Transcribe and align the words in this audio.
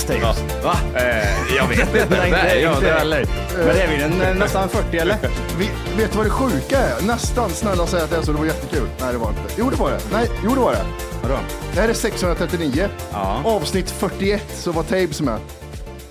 Senast? 0.00 0.40
Typ? 0.40 0.64
Va? 0.64 0.76
Eh, 0.94 1.56
jag 1.56 1.68
vet 1.68 1.78
inte. 1.80 2.06
Nej, 2.10 2.28
inte, 2.28 2.42
Nej, 2.42 2.62
ja, 2.62 2.74
inte 2.74 2.86
det- 2.86 2.92
heller. 2.98 3.26
Men 3.56 3.66
det 3.66 3.82
är 3.82 3.88
vi 3.88 3.96
den, 4.24 4.38
nästan 4.38 4.68
40 4.68 4.96
eller? 4.98 5.16
Vi, 5.58 5.70
vet 6.02 6.12
du 6.12 6.16
vad 6.18 6.26
det 6.26 6.30
sjuka 6.30 6.78
är? 6.78 7.06
Nästan, 7.06 7.50
snälla 7.50 7.86
säg 7.86 8.00
att 8.02 8.10
det 8.10 8.16
är 8.16 8.22
så, 8.22 8.32
det 8.32 8.38
var 8.38 8.46
jättekul. 8.46 8.88
Nej 9.00 9.12
det 9.12 9.18
var 9.18 9.28
inte. 9.28 9.42
Jo 9.58 9.70
det 9.70 9.76
var 9.76 9.90
det. 9.90 9.98
Nej, 10.12 10.30
jo 10.44 10.50
det 10.54 10.60
var 10.60 10.72
det. 10.72 10.84
Vadå? 11.22 11.38
Det 11.74 11.80
här 11.80 11.88
är 11.88 11.92
639. 11.94 12.88
Ja. 13.12 13.40
Avsnitt 13.44 13.90
41 13.90 14.42
så 14.54 14.72
var 14.72 14.82
Tabes 14.82 15.20
med. 15.20 15.38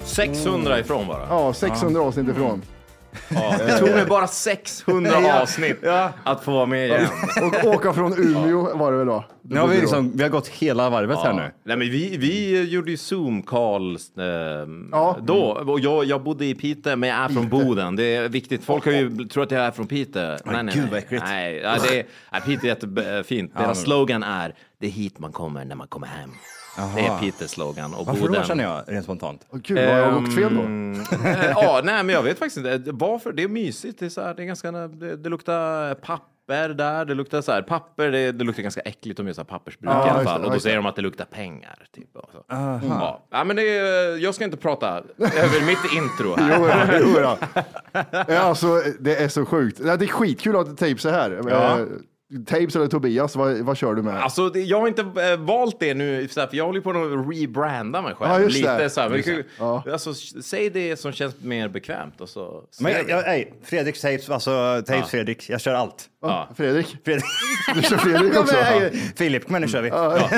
600 0.05 0.79
ifrån 0.79 1.07
bara. 1.07 1.25
Ja, 1.29 1.53
600 1.53 2.01
avsnitt 2.01 2.29
ifrån. 2.29 2.61
Ja, 3.29 3.55
det 3.67 3.77
tog 3.77 3.89
mig 3.89 4.05
bara 4.05 4.27
600 4.27 5.41
avsnitt 5.41 5.83
att 6.23 6.43
få 6.43 6.51
vara 6.51 6.65
med 6.65 6.87
igen. 6.87 7.07
Och 7.63 7.69
åka 7.69 7.93
från 7.93 8.13
Umeå 8.13 8.77
var 8.77 8.91
det 8.91 8.97
väl 8.97 9.07
då? 9.07 9.25
Nu 9.41 9.59
har 9.59 9.67
vi, 9.67 9.77
liksom, 9.77 10.11
vi 10.17 10.23
har 10.23 10.29
gått 10.29 10.47
hela 10.47 10.89
varvet 10.89 11.19
här 11.19 11.33
nu. 11.33 11.51
Nej, 11.63 11.77
men 11.77 11.79
vi, 11.79 12.17
vi 12.17 12.63
gjorde 12.69 12.91
ju 12.91 12.97
Zoom-call 12.97 13.95
eh, 13.95 14.69
Ja. 14.91 15.17
då. 15.21 15.41
Och 15.67 15.79
jag, 15.79 16.05
jag 16.05 16.23
bodde 16.23 16.45
i 16.45 16.55
Piteå, 16.55 16.95
men 16.95 17.09
jag 17.09 17.17
är 17.17 17.29
från 17.29 17.49
Boden. 17.49 17.95
Det 17.95 18.15
är 18.15 18.29
viktigt. 18.29 18.63
Folk 18.63 18.85
har 18.85 18.91
ju, 18.91 19.25
tror 19.27 19.43
att 19.43 19.51
jag 19.51 19.61
är 19.61 19.71
från 19.71 19.87
Piteå. 19.87 20.37
Nej, 20.45 20.63
nej, 20.63 20.75
gud, 20.75 20.83
nej. 20.83 20.89
vad 20.91 20.99
äckligt. 20.99 21.23
Nej, 21.27 21.57
ja, 21.63 21.75
det 21.89 22.05
är, 22.31 22.39
Piteå 22.39 22.63
är 22.63 22.67
jättefint. 22.67 23.53
Deras 23.57 23.81
slogan 23.81 24.23
är 24.23 24.53
det 24.79 24.87
är 24.87 24.91
hit 24.91 25.19
man 25.19 25.31
kommer 25.31 25.65
när 25.65 25.75
man 25.75 25.87
kommer 25.87 26.07
hem. 26.07 26.29
Det 26.95 27.01
är 27.01 27.19
Piteås 27.19 27.51
slogan. 27.51 27.93
Och 27.93 28.05
Varför 28.05 28.21
Boden. 28.21 28.41
då 28.41 28.47
känner 28.47 28.63
jag 28.63 28.83
rent 28.87 29.03
spontant? 29.03 29.45
Åh, 29.49 29.59
Gud, 29.63 29.77
har 29.77 29.85
jag 29.85 30.17
åkt 30.17 30.35
fel 30.35 30.55
då? 30.55 30.61
Eh, 31.29 31.45
ja, 31.49 31.81
nej, 31.83 32.03
men 32.03 32.15
jag 32.15 32.23
vet 32.23 32.39
faktiskt 32.39 32.57
inte. 32.57 32.91
Varför? 32.91 33.33
Det 33.33 33.43
är 33.43 33.47
mysigt. 33.47 33.99
Det, 33.99 34.05
är 34.05 34.09
så 34.09 34.21
här, 34.21 34.33
det, 34.33 34.43
är 34.43 34.45
ganska, 34.45 34.71
det, 34.71 35.15
det 35.15 35.29
luktar 35.29 35.93
papper 35.95 36.69
där. 36.69 37.05
Det 37.05 37.13
luktar 37.13 37.41
så 37.41 37.51
här, 37.51 37.61
papper, 37.61 38.11
det, 38.11 38.31
det 38.31 38.43
luktar 38.43 38.63
ganska 38.63 38.81
äckligt 38.81 39.19
om 39.19 39.27
jag 39.27 39.35
säger 39.35 39.45
pappersbruk 39.45 39.91
Ja, 39.91 40.07
i 40.07 40.09
alla 40.09 40.23
fall. 40.23 40.45
Och 40.45 40.51
då 40.51 40.59
säger 40.59 40.75
de 40.75 40.85
att 40.85 40.95
det 40.95 41.01
luktar 41.01 41.25
pengar. 41.25 41.85
Typ, 41.95 42.15
och 42.15 42.29
så. 42.31 42.43
Ja. 42.47 43.21
ja, 43.31 43.43
men 43.43 43.55
det 43.55 43.77
är, 43.77 44.17
jag 44.17 44.35
ska 44.35 44.43
inte 44.43 44.57
prata 44.57 45.03
över 45.17 45.65
mitt 45.65 45.93
intro 45.93 46.35
här. 46.35 46.99
Jo, 47.01 47.13
då, 47.13 47.19
jo, 47.19 47.23
då. 47.23 47.37
Ja, 48.27 48.39
alltså, 48.39 48.81
det 48.99 49.15
är 49.15 49.27
så 49.27 49.45
sjukt. 49.45 49.77
Det 49.83 49.91
är 49.91 50.07
skitkul 50.07 50.55
att 50.55 50.77
Tapes 50.77 51.05
är 51.05 51.11
här. 51.11 51.41
Ja. 51.49 51.77
Tapes 52.47 52.75
eller 52.75 52.87
Tobias, 52.87 53.35
vad, 53.35 53.57
vad 53.57 53.77
kör 53.77 53.95
du 53.95 54.01
med? 54.01 54.23
Alltså, 54.23 54.49
det, 54.49 54.59
jag 54.61 54.79
har 54.79 54.87
inte 54.87 55.01
äh, 55.01 55.37
valt 55.39 55.79
det 55.79 55.93
nu, 55.93 56.27
för 56.27 56.49
jag 56.51 56.65
håller 56.65 56.81
på 56.81 56.89
att 56.89 57.29
rebranda 57.37 58.01
mig 58.01 58.15
själv. 58.15 58.31
Ja, 58.31 58.39
just 58.39 58.57
Lite 58.57 58.77
det. 58.77 58.89
så 58.89 59.01
här, 59.01 59.09
men. 59.09 59.43
Ja. 59.59 59.83
alltså, 59.91 60.13
säg 60.13 60.69
det 60.69 60.97
som 60.97 61.11
känns 61.11 61.35
mer 61.41 61.67
bekvämt 61.67 62.21
och 62.21 62.29
så 62.29 62.63
Men 62.79 62.91
jag, 62.91 63.09
jag, 63.09 63.33
ej, 63.33 63.53
Fredrik 63.63 64.01
Tapes, 64.01 64.29
alltså 64.29 64.81
Tapes 64.87 65.09
Fredrik, 65.09 65.49
jag 65.49 65.61
kör 65.61 65.73
allt. 65.73 66.05
ja. 66.21 66.49
Fredrik? 66.55 66.97
Fredrik. 67.05 67.23
Du 67.75 67.81
kör 67.81 67.97
Fredrik 67.97 68.31
Ja, 68.35 68.39
också? 68.39 68.55
men, 68.55 68.83
ej, 68.83 69.13
Filip, 69.15 69.45
kom 69.45 69.55
igen 69.55 69.61
nu 69.61 69.67
kör 69.67 69.81
vi. 69.81 69.89
Ja. 69.89 70.29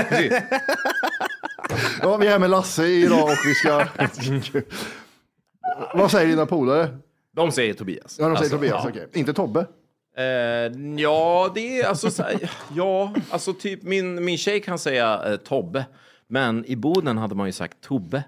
Ja, 2.02 2.18
vi 2.18 2.28
är 2.28 2.32
här 2.32 2.40
med 2.40 2.50
Lasse 2.50 2.86
idag 2.88 3.24
och 3.24 3.30
vi 3.46 3.54
ska... 3.54 3.86
Vad 5.94 6.12
säger 6.12 6.28
dina 6.28 6.46
polare? 6.46 6.98
De 7.36 7.52
säger 7.52 7.74
Tobias. 7.74 8.04
Ja, 8.04 8.08
de 8.08 8.18
säger 8.20 8.30
Alltså, 8.38 8.50
Tobias, 8.58 8.82
ja. 8.84 8.90
okej. 8.90 9.08
Inte 9.14 9.34
Tobbe? 9.34 9.66
Eh, 10.18 10.24
ja, 10.98 11.52
det 11.56 11.82
är 11.82 11.88
alltså 11.88 12.24
ja, 12.76 13.14
alltså 13.30 13.54
typ 13.54 13.84
min, 13.84 14.26
min 14.26 14.38
tjej 14.38 14.62
kan 14.62 14.80
säga 14.80 15.24
eh, 15.26 15.38
Tobbe, 15.38 15.86
men 16.28 16.66
i 16.66 16.76
Boden 16.76 17.18
hade 17.18 17.36
man 17.36 17.46
ju 17.46 17.52
sagt 17.52 17.82
Tobbe. 17.82 18.24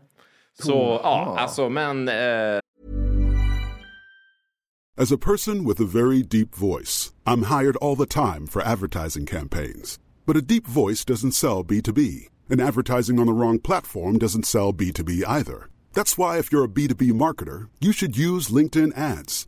Så 0.63 0.99
ja, 1.03 1.35
alltså 1.39 1.69
men 1.69 2.07
eh, 2.07 2.59
As 4.95 5.11
a 5.11 5.17
person 5.17 5.65
with 5.65 5.81
a 5.81 5.85
very 5.85 6.21
deep 6.21 6.55
voice, 6.55 7.13
I'm 7.25 7.43
hired 7.43 7.75
all 7.77 7.95
the 7.95 8.05
time 8.05 8.45
for 8.45 8.61
advertising 8.61 9.25
campaigns. 9.25 9.99
But 10.25 10.37
a 10.37 10.41
deep 10.41 10.67
voice 10.67 11.03
doesn't 11.03 11.31
sell 11.33 11.63
B2B, 11.63 12.27
and 12.49 12.61
advertising 12.61 13.19
on 13.19 13.25
the 13.25 13.33
wrong 13.33 13.59
platform 13.59 14.19
doesn't 14.19 14.45
sell 14.45 14.71
B2B 14.71 15.23
either. 15.27 15.67
That's 15.93 16.15
why, 16.15 16.37
if 16.37 16.51
you're 16.51 16.65
a 16.65 16.67
B2B 16.67 17.11
marketer, 17.13 17.69
you 17.79 17.91
should 17.91 18.15
use 18.15 18.49
LinkedIn 18.49 18.95
ads. 18.95 19.47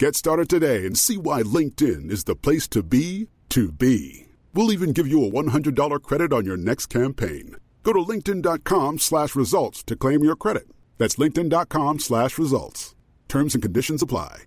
Get 0.00 0.16
started 0.16 0.48
today 0.48 0.86
and 0.86 0.98
see 0.98 1.18
why 1.18 1.42
LinkedIn 1.42 2.10
is 2.10 2.24
the 2.24 2.34
place 2.34 2.66
to 2.68 2.82
be 2.82 3.28
to 3.50 3.70
be. 3.70 4.28
We'll 4.54 4.72
even 4.72 4.94
give 4.94 5.06
you 5.06 5.22
a 5.26 5.30
$100 5.30 6.02
credit 6.02 6.32
on 6.32 6.46
your 6.46 6.56
next 6.56 6.86
campaign. 6.86 7.56
Go 7.82 7.92
to 7.92 7.98
linkedin.com 7.98 8.98
slash 8.98 9.36
results 9.36 9.82
to 9.82 9.96
claim 9.96 10.24
your 10.24 10.36
credit. 10.36 10.66
That's 10.96 11.16
linkedin.com 11.16 11.98
slash 11.98 12.38
results. 12.38 12.94
Terms 13.28 13.54
and 13.54 13.62
conditions 13.62 14.00
apply. 14.00 14.44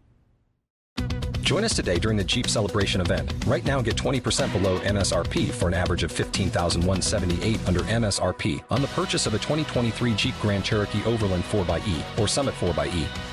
Join 1.44 1.63
us 1.63 1.75
today 1.75 2.00
during 2.00 2.17
the 2.17 2.23
Jeep 2.23 2.47
Celebration 2.47 3.00
event. 3.00 3.31
Right 3.45 3.63
now, 3.63 3.79
get 3.79 3.95
20% 3.95 4.51
below 4.53 4.79
MSRP 4.79 5.51
for 5.51 5.67
an 5.67 5.75
average 5.75 6.01
of 6.01 6.11
15178 6.11 7.67
under 7.67 7.81
MSRP 7.81 8.63
on 8.71 8.81
the 8.81 8.88
purchase 8.88 9.27
of 9.27 9.35
a 9.35 9.38
2023 9.38 10.15
Jeep 10.15 10.33
Grand 10.41 10.65
Cherokee 10.65 11.03
Overland 11.05 11.44
4xE 11.44 12.19
or 12.19 12.27
Summit 12.27 12.55
4xE. 12.55 13.32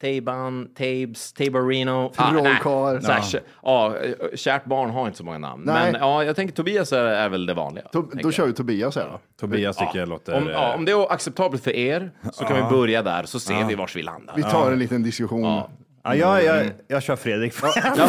Taban, 0.00 0.68
Tabes, 0.74 1.32
Tabarino. 1.32 2.12
Ah, 2.16 2.30
Trollkarl. 2.30 2.94
nej. 3.02 3.12
Här, 3.12 3.20
kä- 3.20 3.40
ja, 3.62 3.94
kärt 4.34 4.64
barn 4.64 4.90
har 4.90 5.06
inte 5.06 5.18
så 5.18 5.24
många 5.24 5.38
namn. 5.38 5.62
Nej. 5.66 5.92
Men 5.92 6.00
ja, 6.00 6.24
jag 6.24 6.36
tänker 6.36 6.54
Tobias 6.54 6.92
är, 6.92 7.04
är 7.04 7.28
väl 7.28 7.46
det 7.46 7.54
vanliga. 7.54 7.84
To- 7.92 8.10
Då 8.12 8.18
jag. 8.22 8.32
kör 8.34 8.46
vi 8.46 8.52
Tobias 8.52 8.96
här 8.96 9.08
då. 9.08 9.20
Tobias 9.40 9.76
tycker 9.76 9.98
jag 9.98 10.08
låter... 10.08 10.34
Om, 10.36 10.46
ja, 10.48 10.74
om 10.74 10.84
det 10.84 10.92
är 10.92 11.12
acceptabelt 11.12 11.64
för 11.64 11.70
er 11.70 12.10
så 12.32 12.44
kan 12.44 12.56
vi 12.56 12.62
börja 12.76 13.02
där 13.02 13.22
så 13.24 13.40
ser 13.40 13.64
vi 13.64 13.74
vars 13.74 13.96
vi 13.96 14.02
landar. 14.02 14.34
Vi 14.36 14.42
tar 14.42 14.72
en 14.72 14.78
liten 14.78 15.02
diskussion. 15.02 15.42
Ja. 15.42 15.70
Ja, 16.02 16.14
jag, 16.14 16.44
jag, 16.44 16.66
jag 16.88 17.02
kör 17.02 17.16
Fredrik. 17.16 17.54
Ja, 17.62 17.72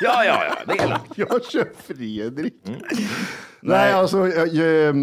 ja, 0.00 0.24
ja, 0.24 0.24
ja, 0.24 0.54
det 0.66 0.72
är 0.82 0.88
lugnt. 0.88 1.02
Jag 1.16 1.44
kör 1.44 1.68
Fredrik. 1.86 2.54
Mm. 2.68 2.80
Nej, 3.60 3.92
alltså 3.92 4.28
jag, 4.28 4.88
eh, 4.88 4.94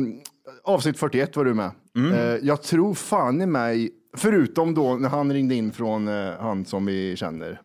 avsnitt 0.63 0.99
41 0.99 1.35
var 1.35 1.45
du 1.45 1.53
med. 1.53 1.71
Mm. 1.97 2.13
Eh, 2.13 2.35
jag 2.41 2.61
tror 2.63 2.93
fan 2.93 3.41
i 3.41 3.45
mig, 3.45 3.89
förutom 4.17 4.73
då 4.73 4.95
när 4.95 5.09
han 5.09 5.33
ringde 5.33 5.55
in 5.55 5.71
från 5.71 6.07
eh, 6.07 6.33
han 6.39 6.65
som 6.65 6.85
vi 6.85 7.15
känner, 7.15 7.61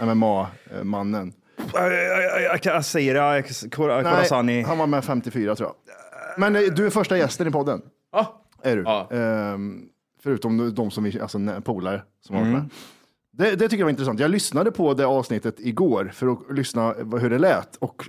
eh, 0.00 0.06
MMA-mannen. 0.14 1.32
Jag, 1.72 2.60
Kor- 2.62 3.70
Khorazani. 3.70 4.62
han 4.62 4.78
var 4.78 4.86
med 4.86 5.04
54 5.04 5.56
tror 5.56 5.68
jag. 5.68 5.76
Men 6.40 6.56
eh, 6.56 6.62
du 6.62 6.86
är 6.86 6.90
första 6.90 7.18
gästen 7.18 7.48
i 7.48 7.50
podden. 7.50 7.82
Ja. 8.12 8.42
Är 8.62 8.76
du. 8.76 8.82
Ja. 8.82 9.08
Ehm, 9.10 9.82
förutom 10.22 10.74
de 10.74 10.90
som 10.90 11.04
vi, 11.04 11.20
alltså 11.20 11.38
nä- 11.38 11.60
polare 11.60 12.02
som 12.20 12.36
har 12.36 12.42
varit 12.42 12.52
Mm. 12.54 12.62
med. 12.62 12.70
Det, 13.32 13.50
det 13.56 13.68
tycker 13.68 13.78
jag 13.78 13.84
var 13.86 13.90
intressant. 13.90 14.20
Jag 14.20 14.30
lyssnade 14.30 14.70
på 14.70 14.94
det 14.94 15.06
avsnittet 15.06 15.54
igår 15.58 16.10
för 16.14 16.26
att 16.32 16.38
lyssna 16.56 16.92
hur 17.20 17.30
det 17.30 17.38
lät. 17.38 17.76
Och 17.76 18.02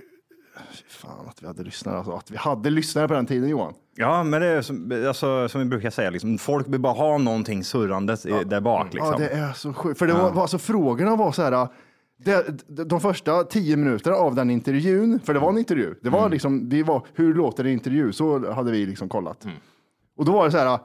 fan 0.98 1.28
att 1.28 1.42
vi 1.42 1.46
hade 1.46 1.62
lyssnare, 1.62 1.96
alltså, 1.96 2.12
att 2.12 2.30
vi 2.30 2.36
hade 2.36 2.70
lyssnare 2.70 3.08
på 3.08 3.14
den 3.14 3.26
tiden 3.26 3.48
Johan. 3.48 3.74
Ja, 3.96 4.22
men 4.24 4.40
det 4.40 4.46
är 4.46 4.62
som, 4.62 5.04
alltså, 5.08 5.48
som 5.48 5.60
vi 5.60 5.64
brukar 5.66 5.90
säga, 5.90 6.10
liksom, 6.10 6.38
folk 6.38 6.68
vill 6.68 6.80
bara 6.80 6.92
ha 6.92 7.18
någonting 7.18 7.64
surrandes 7.64 8.26
i- 8.26 8.44
där 8.46 8.60
bak. 8.60 8.94
Liksom. 8.94 9.12
Ja, 9.12 9.18
det 9.18 9.28
är 9.28 9.52
så 9.52 9.72
sjukt. 9.74 9.98
För 9.98 10.06
det 10.06 10.12
var, 10.12 10.30
var 10.32 10.42
alltså, 10.42 10.58
frågorna 10.58 11.16
var 11.16 11.32
så 11.32 11.42
här, 11.42 11.68
det, 12.24 12.64
de, 12.84 13.00
första 13.00 13.44
tio 13.44 13.76
minuterna 13.76 14.16
av 14.16 14.34
den 14.34 14.50
intervjun, 14.50 15.20
för 15.24 15.34
det 15.34 15.40
var 15.40 15.48
en 15.48 15.58
intervju, 15.58 15.94
det 16.02 16.08
Mm. 16.08 16.20
var 16.20 16.28
liksom, 16.28 16.68
det 16.68 16.82
var, 16.82 17.06
hur 17.14 17.34
låter 17.34 17.64
en 17.64 17.70
intervju? 17.72 18.12
Så 18.12 18.52
hade 18.52 18.70
vi 18.70 18.86
liksom 18.86 19.08
kollat. 19.08 19.44
Mm. 19.44 19.56
Och 20.16 20.24
då 20.24 20.32
var 20.32 20.44
det 20.44 20.50
så 20.50 20.58
här, 20.58 20.78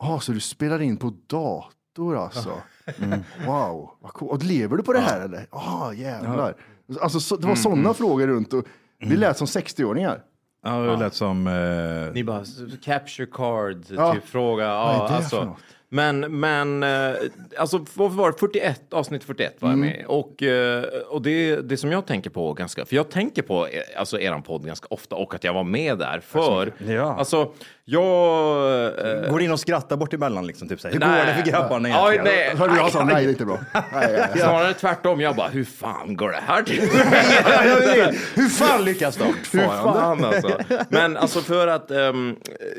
ah, 0.00 0.20
så 0.20 0.32
du 0.32 0.40
spelar 0.40 0.82
in 0.82 0.96
på 0.96 1.12
dator 1.26 2.16
alltså? 2.16 2.50
Mm. 2.98 3.20
Wow, 3.46 3.90
vad 4.00 4.12
cool. 4.12 4.28
Och 4.30 4.42
lever 4.44 4.76
du 4.76 4.82
på 4.82 4.92
det 4.92 5.00
här 5.00 5.20
eller? 5.20 5.46
Ja, 5.52 5.92
jävlar. 5.94 6.54
Alltså, 7.00 7.20
så, 7.20 7.34
Mm, 7.34 7.42
det 7.42 7.48
var 7.48 7.54
sådana 7.56 7.94
frågor 7.94 8.26
runt 8.26 8.52
och 8.52 8.64
vi 8.98 9.16
lät 9.16 9.36
som 9.38 9.46
60-åringar. 9.46 10.20
Ja, 10.64 10.70
det 10.78 10.96
lät 10.96 11.14
som... 11.14 11.46
Eh, 11.46 12.12
Ni 12.14 12.24
bara, 12.24 12.44
capture 12.84 13.26
card, 13.26 13.84
Ja. 13.90 14.14
typ 14.14 14.24
fråga. 14.26 14.66
Vad 14.68 14.90
är 14.94 14.98
Ja, 14.98 15.08
det 15.08 15.14
alltså. 15.14 15.36
för 15.36 15.44
något? 15.44 15.58
Men, 15.88 16.40
men, 16.40 16.82
eh, 16.82 17.14
alltså 17.58 17.78
varför 17.94 18.16
var 18.16 18.32
det 18.32 18.38
41, 18.38 18.92
avsnitt 18.92 19.24
41 19.24 19.56
var 19.62 19.68
jag 19.68 19.78
Mm. 19.78 19.88
med 19.90 20.06
Och, 20.06 20.42
eh, 20.42 20.84
och 21.08 21.22
det, 21.22 21.56
det 21.56 21.76
som 21.76 21.92
jag 21.92 22.06
tänker 22.06 22.30
på 22.30 22.52
ganska, 22.52 22.84
för 22.84 22.96
jag 22.96 23.10
tänker 23.10 23.42
på 23.42 23.66
eh, 23.66 23.80
alltså 23.96 24.20
eran 24.20 24.42
podd 24.42 24.66
ganska 24.66 24.86
ofta 24.90 25.16
och 25.16 25.34
att 25.34 25.44
jag 25.44 25.54
var 25.54 25.64
med 25.64 25.98
där 25.98 26.20
för, 26.20 26.72
Ja. 26.86 27.16
alltså 27.18 27.52
jag... 27.88 29.22
eh, 29.24 29.30
Går 29.30 29.42
in 29.42 29.52
och 29.52 29.60
skrattar 29.60 29.96
bort 29.96 30.12
emellan 30.14 30.46
liksom, 30.46 30.68
typ 30.68 30.80
så 30.80 30.88
här. 30.88 30.92
Hur 30.92 31.00
Nej. 31.00 31.20
går 31.20 31.26
det 31.32 31.42
för 31.42 31.50
grabbarna 31.50 31.88
Ja, 31.88 32.12
egentligen? 32.12 32.38
nej. 32.48 32.56
Hörde 32.56 32.76
jag 32.76 32.92
sa 32.92 33.04
nej, 33.04 33.14
det 33.14 33.28
är 33.28 33.32
inte 33.32 33.44
bra. 33.44 33.58
Nej, 33.74 33.82
nej, 33.92 34.10
nej. 34.18 34.38
Snarare 34.42 34.74
tvärtom, 34.74 35.20
jag 35.20 35.36
bara, 35.36 35.48
hur 35.48 35.64
fan 35.64 36.16
går 36.16 36.30
det 36.30 36.40
här 36.46 36.62
till? 36.62 36.80
Hur 38.34 38.48
fan 38.48 38.84
lyckas 38.84 39.16
de? 39.16 39.24
Hur 39.52 39.66
fan 39.66 40.24
alltså. 40.24 40.58
Men 40.88 41.16
alltså 41.16 41.40
för 41.40 41.66
att 41.68 41.90
ehm, 41.90 42.36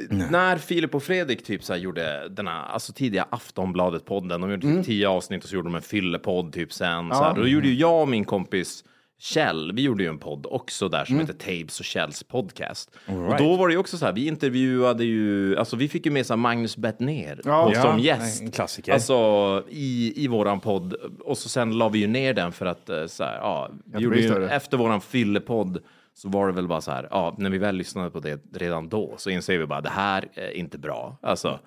när 0.10 0.58
Filip 0.58 0.96
och 0.96 1.04
Fredrik 1.04 1.46
typ 1.46 1.64
så 1.64 1.74
här 1.74 1.80
gjorde 1.80 2.30
denna 2.30 2.64
alltså 2.66 2.94
tidiga 2.94 3.26
Aftonbladet-podden, 3.32 4.42
de 4.42 4.52
gjorde 4.52 4.62
typ 4.68 4.86
tio 4.86 5.08
avsnitt 5.10 5.44
och 5.44 5.50
så 5.50 5.56
gjorde 5.56 5.68
de 5.68 5.76
en 5.76 5.82
fyllepodd 5.82 6.54
typ 6.54 6.74
sen. 6.74 7.10
Så 7.12 7.24
här, 7.24 7.34
då 7.34 7.48
gjorde 7.48 7.68
ju 7.68 7.74
jag 7.76 8.02
och 8.02 8.08
min 8.08 8.26
kompis 8.26 8.84
Kjell, 9.20 9.72
vi 9.72 9.82
gjorde 9.82 10.04
ju 10.04 10.10
en 10.10 10.18
podd 10.18 10.46
också 10.50 10.90
där 10.90 11.06
som 11.06 11.20
heter 11.20 11.34
Tabes 11.34 11.80
och 11.80 11.86
Kjells 11.86 12.24
podcast. 12.24 12.92
Och 13.06 13.38
då 13.38 13.56
var 13.56 13.68
det 13.68 13.74
ju 13.74 13.80
också 13.80 13.98
så 13.98 14.06
här, 14.06 14.14
vi 14.14 14.28
intervjuade 14.28 15.04
ju, 15.06 15.58
alltså 15.58 15.76
vi 15.76 15.88
fick 15.88 16.06
ju 16.06 16.12
med 16.12 16.26
sig 16.26 16.38
Magnus 16.38 16.78
Bettner 16.78 17.42
Ja. 17.46 17.62
och 17.66 17.76
som 17.76 18.00
Ja, 18.00 18.00
gäst. 18.00 18.42
en 18.42 18.52
klassiker. 18.52 18.94
Alltså 18.94 19.64
i, 19.70 20.14
i 20.24 20.28
våran 20.28 20.60
podd. 20.60 20.94
Och 21.20 21.38
så 21.38 21.50
sen 21.50 21.78
la 21.78 21.90
vi 21.90 22.00
ju 22.00 22.08
ner 22.08 22.34
den 22.34 22.52
för 22.52 22.66
att 22.66 22.90
eh, 22.90 23.06
så 23.06 23.24
här, 23.24 23.36
ja, 23.38 23.70
vi 23.86 24.04
gjorde 24.04 24.20
ju, 24.20 24.46
efter 24.46 24.78
våran 24.78 25.02
fyllepodd 25.02 25.80
så 26.18 26.30
var 26.30 26.48
det 26.48 26.54
väl 26.54 26.68
bara 26.68 26.82
så 26.82 26.92
här, 26.92 27.08
ja, 27.12 27.36
när 27.38 27.50
vi 27.50 27.58
väl 27.58 27.76
lyssnade 27.76 28.10
på 28.10 28.20
det 28.20 28.40
redan 28.54 28.90
då 28.90 29.14
så 29.18 29.30
inser 29.30 29.58
vi 29.58 29.66
bara 29.66 29.82
det 29.82 29.90
här 29.90 30.26
är 30.36 30.52
inte 30.58 30.78
bra. 30.78 31.18
Alltså, 31.22 31.60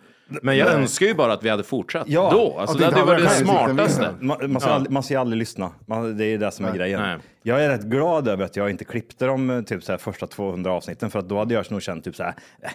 men 0.42 0.56
jag 0.56 0.68
önskar 0.72 1.06
ju 1.06 1.14
bara 1.14 1.32
att 1.32 1.44
vi 1.44 1.48
hade 1.48 1.62
fortsatt 1.62 2.08
Ja. 2.08 2.30
då. 2.32 2.58
Alltså, 2.58 2.78
det 2.78 2.84
hade 2.84 3.02
varit 3.02 3.22
det 3.24 3.30
smartaste. 3.30 4.14
Man, 4.20 4.52
man, 4.52 4.60
ska 4.60 4.70
aldrig, 4.70 4.92
man 4.92 5.02
ska 5.02 5.14
ju 5.14 5.20
aldrig 5.20 5.38
lyssna. 5.38 5.70
Man, 5.86 6.16
det 6.16 6.24
är 6.24 6.38
det 6.38 6.50
som 6.50 6.64
är 6.64 6.74
grejen. 6.74 7.00
nej. 7.00 7.18
Jag 7.42 7.64
är 7.64 7.68
rätt 7.68 7.82
glad 7.82 8.28
över 8.28 8.44
att 8.44 8.56
jag 8.56 8.70
inte 8.70 8.84
klippte 8.84 9.26
de 9.26 9.50
eh, 9.50 9.62
typ 9.62 9.84
så 9.84 9.92
här, 9.92 9.98
första 9.98 10.26
200 10.26 10.72
avsnitten 10.72 11.10
för 11.10 11.18
att 11.18 11.28
då 11.28 11.38
hade 11.38 11.54
jag 11.54 11.70
nog 11.70 11.82
känt 11.82 12.04
typ 12.04 12.16
så 12.16 12.22
här, 12.22 12.34
eh, 12.62 12.70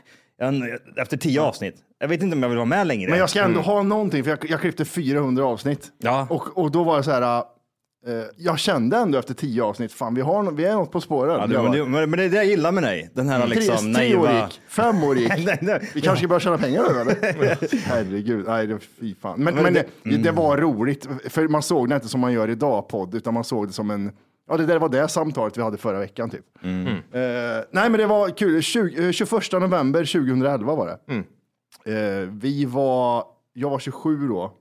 en, 0.48 0.80
efter 0.98 1.18
10 1.18 1.42
avsnitt. 1.42 1.76
Jag 2.00 2.08
vet 2.08 2.22
inte 2.22 2.36
om 2.36 2.44
jag 2.44 2.50
vill 2.50 2.58
vara 2.58 2.66
med 2.66 2.88
längre. 2.88 3.10
Men 3.10 3.20
jag 3.20 3.30
ska 3.30 3.42
ändå 3.42 3.60
ha 3.62 3.84
någonting, 3.84 4.24
för 4.24 4.30
jag, 4.32 4.50
jag 4.50 4.62
klippte 4.62 4.86
400 4.86 5.46
avsnitt. 5.46 5.92
Ja. 5.98 6.28
Och, 6.30 6.58
och 6.58 6.72
då 6.72 6.84
var 6.84 6.98
det 6.98 7.04
så 7.04 7.12
här, 7.12 7.38
eh, 7.38 7.44
jag 8.38 8.60
kände 8.60 8.98
ändå 8.98 9.18
efter 9.18 9.34
10 9.34 9.64
avsnitt, 9.64 9.92
fan 9.92 10.16
vi, 10.16 10.22
har, 10.22 10.52
vi 10.52 10.66
är 10.66 10.74
något 10.74 10.92
på 10.92 11.02
spåren. 11.02 11.40
Ja, 11.40 11.48
det, 11.48 11.64
men, 11.64 11.72
det, 11.72 12.08
men 12.08 12.12
det 12.12 12.24
är 12.24 12.30
det 12.30 12.36
jag 12.36 12.46
gillar 12.46 12.72
med 12.72 12.84
dig. 12.84 13.10
Den 13.14 13.30
här 13.30 13.48
liksom 13.48 13.94
tre, 13.94 13.94
tre 13.94 14.16
år 14.16 14.24
naiva... 14.24 14.46
gick, 14.46 14.62
fem 14.68 15.04
år 15.04 15.18
gick. 15.18 15.30
Nej, 15.46 15.58
nej. 15.62 15.90
Vi 15.94 16.02
kanske 16.02 16.18
ska 16.18 16.28
börja 16.28 16.40
tjäna 16.40 16.58
pengar 16.58 16.84
nu 16.90 17.00
eller? 17.00 17.78
Herregud, 17.86 18.46
nej 18.48 18.68
det, 18.68 18.80
fy 18.80 19.16
fan. 19.16 19.40
Men, 19.40 19.56
men, 19.56 19.74
det, 19.74 20.18
det 20.18 20.32
var 20.32 20.58
roligt, 20.58 21.08
för 21.30 21.48
man 21.48 21.62
såg 21.62 21.90
det 21.90 21.96
inte 21.96 22.08
som 22.08 22.20
man 22.20 22.34
gör 22.34 22.50
idag, 22.50 22.88
podd, 22.88 23.16
utan 23.16 23.34
man 23.34 23.44
såg 23.44 23.68
det 23.68 23.74
som 23.74 23.92
en, 23.92 24.12
ja 24.50 24.58
det 24.58 24.66
där 24.66 24.80
var 24.80 24.90
det 24.90 25.08
samtalet 25.08 25.58
vi 25.58 25.62
hade 25.62 25.78
förra 25.78 26.00
veckan 26.00 26.30
typ. 26.30 26.46
Eh, 26.64 27.22
nej 27.72 27.90
men 27.90 27.94
det 27.94 28.06
var 28.06 28.30
kul, 28.30 28.62
20, 28.62 29.06
eh, 29.06 29.12
21 29.12 29.52
november 29.52 30.00
2011 30.06 30.76
var 30.76 30.88
det. 30.88 31.24
Eh, 31.86 32.30
vi 32.32 32.66
var, 32.66 33.24
jag 33.54 33.70
var 33.70 33.80
27 33.80 34.28
då. 34.28 34.54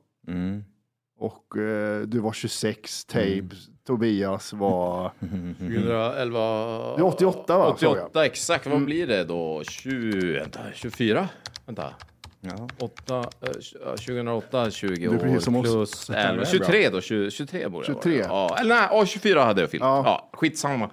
Och 1.19 1.57
eh, 1.59 2.01
du 2.01 2.19
var 2.19 2.33
26, 2.33 3.05
Tabes, 3.05 3.59
Tobias 3.87 4.53
var... 4.53 5.13
2011... 5.59 6.97
Du 6.97 7.03
är 7.03 7.07
88 7.07 7.59
va? 7.59 7.77
såg 7.79 7.97
jag. 7.97 8.05
88, 8.05 8.27
exakt. 8.27 8.67
Vad 8.67 8.85
blir 8.85 9.07
det 9.07 9.25
då? 9.25 9.63
20, 9.65 10.39
vänta, 10.39 10.61
24? 10.75 11.29
Vänta. 11.67 11.95
Ja. 12.41 12.69
8, 12.81 13.19
eh, 13.19 13.49
ja, 13.85 13.91
2008, 13.91 14.71
20 14.71 15.09
Du 15.09 15.15
är 15.15 15.19
precis 15.19 15.49
år 15.49 15.63
plus 15.63 16.07
Det 16.11 16.17
är 16.17 16.29
11, 16.29 16.43
bra. 16.43 16.51
23 16.51 16.91
då, 16.91 17.01
20, 17.01 17.31
23 17.31 17.69
borde 17.69 17.87
jag 17.87 18.03
23. 18.03 18.19
vara. 18.23 18.29
Ja, 18.29 18.57
eller 18.61 18.75
nej, 18.75 18.89
ja, 18.91 19.07
24 19.07 19.45
hade 19.45 19.61
jag 19.61 19.71
fyllt. 19.71 19.83
Ja. 19.83 20.03
Ja. 20.05 20.31
skitsamma. 20.33 20.91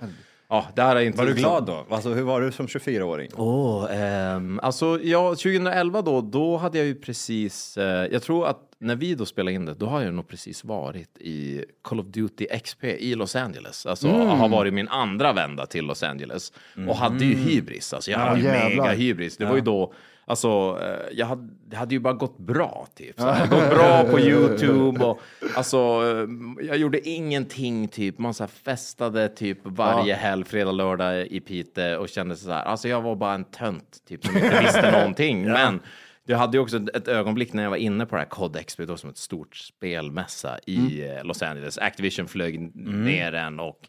Ja, 0.49 0.65
det 0.75 0.81
här 0.81 0.95
är 0.95 1.01
inte 1.01 1.17
Var 1.17 1.25
du 1.25 1.33
glad 1.33 1.65
då? 1.65 1.85
Alltså, 1.89 2.09
hur 2.09 2.23
var 2.23 2.41
du 2.41 2.51
som 2.51 2.67
24-åring? 2.67 3.31
Åh, 3.35 3.87
ehm, 3.91 4.59
alltså 4.63 4.99
ja, 5.03 5.29
2011 5.29 6.01
då, 6.01 6.21
då 6.21 6.57
hade 6.57 6.77
jag 6.77 6.87
ju 6.87 6.95
precis, 6.95 7.77
eh, 7.77 8.07
jag 8.11 8.23
tror 8.23 8.47
att 8.47 8.70
när 8.81 8.95
vi 8.95 9.15
då 9.15 9.25
spelade 9.25 9.55
in 9.55 9.65
det, 9.65 9.73
då 9.73 9.85
har 9.85 10.01
jag 10.01 10.13
nog 10.13 10.27
precis 10.27 10.63
varit 10.63 11.17
i 11.17 11.65
Call 11.81 11.99
of 11.99 12.05
Duty 12.05 12.45
XP 12.63 12.83
i 12.83 13.15
Los 13.15 13.35
Angeles. 13.35 13.85
Alltså 13.85 14.07
har 14.07 14.49
varit 14.49 14.73
min 14.73 14.87
andra 14.87 15.33
vända 15.33 15.65
till 15.65 15.85
Los 15.85 16.03
Angeles. 16.03 16.53
Och 16.87 16.95
hade 16.95 17.25
ju 17.25 17.35
hybris, 17.35 17.93
alltså 17.93 18.11
jag 18.11 18.19
hade 18.19 18.39
ju 18.39 18.45
jävlar. 18.45 18.69
mega 18.83 18.93
hybris. 18.93 19.37
Det 19.37 19.45
var 19.45 19.55
ju 19.55 19.61
då, 19.61 19.93
alltså 20.25 20.79
eh, 20.81 21.17
jag 21.17 21.25
hade, 21.25 21.49
det 21.67 21.75
hade 21.75 21.93
ju 21.95 21.99
bara 21.99 22.13
gått 22.13 22.37
bra 22.37 22.87
typ. 22.95 23.19
Så 23.19 23.25
det 23.25 23.31
hade 23.31 23.55
gått 23.55 23.69
bra 23.69 24.03
på 24.03 24.19
YouTube 24.19 25.05
och 25.05 25.21
alltså 25.55 25.77
eh, 25.77 26.65
jag 26.67 26.77
gjorde 26.77 27.09
ingenting 27.09 27.87
typ. 27.87 28.17
Man 28.17 28.33
så 28.33 28.47
festade 28.47 29.29
typ 29.29 29.57
varje 29.63 30.13
helg, 30.15 30.45
fredag, 30.45 30.71
lördag 30.71 31.27
i 31.27 31.39
Piteå 31.39 31.99
och 31.99 32.09
kände 32.09 32.35
så 32.35 32.51
här. 32.51 32.63
Alltså 32.63 32.87
jag 32.87 33.01
var 33.01 33.15
bara 33.15 33.33
en 33.33 33.43
tönt 33.43 33.97
typ 34.07 34.25
som 34.25 34.37
inte 34.37 34.59
visste 34.61 34.91
någonting. 34.99 35.43
Men 35.45 35.79
jag 36.25 36.37
hade 36.37 36.57
ju 36.57 36.63
också 36.63 36.77
ett, 36.93 37.07
ögonblick 37.07 37.53
när 37.53 37.63
jag 37.63 37.69
var 37.69 37.77
inne 37.77 38.05
på 38.05 38.15
det 38.15 38.21
här 38.21 38.29
COD 38.29 38.55
Expo, 38.55 38.85
då 38.85 38.97
som 38.97 39.09
ett 39.09 39.17
stort 39.17 39.55
spelmässa 39.55 40.59
i 40.65 41.09
eh, 41.09 41.23
Los 41.23 41.41
Angeles. 41.41 41.77
Activision 41.77 42.27
flög 42.27 42.75
ner 42.75 43.31
den 43.31 43.59
och 43.59 43.79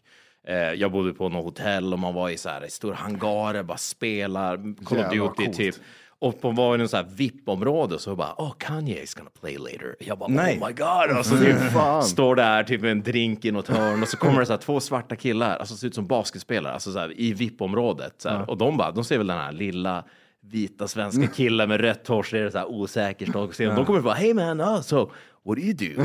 eh, 0.47 0.55
jag 0.55 0.91
bodde 0.91 1.13
på 1.13 1.29
något 1.29 1.43
hotell 1.43 1.93
och 1.93 1.99
man 1.99 2.13
var 2.13 2.29
i 2.29 2.37
så 2.37 2.49
här 2.49 2.65
i 2.65 2.69
stora 2.69 2.95
hangarer, 2.95 3.63
bara 3.63 3.77
spelar 3.77 4.83
Call 4.85 4.99
of 4.99 5.37
Duty 5.37 5.53
typ. 5.53 5.75
och 6.19 6.41
på 6.41 6.51
var 6.51 6.77
det 6.77 6.87
så 6.87 6.97
här 6.97 7.07
VIP-område 7.09 7.99
så 7.99 8.15
bara, 8.15 8.33
oh 8.37 8.53
Kanye 8.57 9.03
is 9.03 9.13
gonna 9.13 9.29
play 9.39 9.57
later. 9.57 9.95
Jag 9.99 10.17
bara, 10.17 10.29
Nej. 10.29 10.59
oh 10.61 10.67
my 10.67 10.73
god. 10.73 11.17
Och 11.19 11.25
så 11.25 11.37
typ, 11.37 11.57
står 12.03 12.35
där 12.35 12.63
typ 12.63 12.81
med 12.81 12.91
en 12.91 13.03
drink 13.03 13.45
i 13.45 13.51
något 13.51 13.67
hörn 13.67 14.01
och 14.01 14.07
så 14.07 14.17
kommer 14.17 14.39
det 14.39 14.45
så 14.45 14.53
här 14.53 14.59
två 14.59 14.79
svarta 14.79 15.15
killar, 15.15 15.57
alltså 15.57 15.75
ser 15.75 15.87
ut 15.87 15.95
som 15.95 16.07
basketspelare, 16.07 16.73
alltså 16.73 16.91
så 16.91 16.99
här, 16.99 17.19
i 17.19 17.33
VIP-området. 17.33 18.25
Här. 18.25 18.49
Och 18.49 18.57
de 18.57 18.77
bara, 18.77 18.91
de 18.91 19.03
ser 19.03 19.17
väl 19.17 19.27
den 19.27 19.37
här 19.37 19.51
lilla 19.51 20.03
vita 20.43 20.87
svenska 20.87 21.27
killen 21.27 21.69
med 21.69 21.81
rött 21.81 22.07
hår, 22.07 22.23
så 22.23 22.35
är 22.35 22.43
det 22.43 22.51
så 22.51 22.57
här 22.57 22.67
osäker. 22.71 23.37
Och 23.37 23.53
de 23.75 23.85
kommer 23.85 24.01
bara, 24.01 24.13
hey 24.13 24.33
man, 24.33 24.61
oh, 24.61 24.81
so 24.81 25.11
what 25.43 25.57
do 25.57 25.61
you 25.61 25.73
do? 25.73 26.03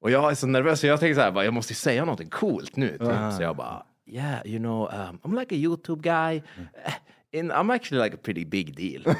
Och 0.00 0.10
jag 0.10 0.30
är 0.30 0.34
så 0.34 0.46
nervös 0.46 0.80
så 0.80 0.86
jag 0.86 1.00
tänker 1.00 1.14
så 1.14 1.20
här, 1.20 1.30
bara, 1.30 1.44
jag 1.44 1.54
måste 1.54 1.72
ju 1.72 1.76
säga 1.76 2.04
någonting 2.04 2.28
coolt 2.30 2.76
nu. 2.76 2.88
Typ. 2.88 3.32
Så 3.36 3.42
jag 3.42 3.56
bara, 3.56 3.82
yeah, 4.06 4.46
you 4.46 4.58
know, 4.58 4.82
um, 4.92 5.18
I'm 5.22 5.40
like 5.40 5.54
a 5.54 5.58
YouTube 5.58 6.02
guy. 6.02 6.42
Eh, 7.34 7.38
In, 7.38 7.50
I'm 7.50 7.70
actually 7.70 7.98
like 8.04 8.14
a 8.14 8.16
pretty 8.16 8.44
big 8.44 8.76
deal. 8.76 9.02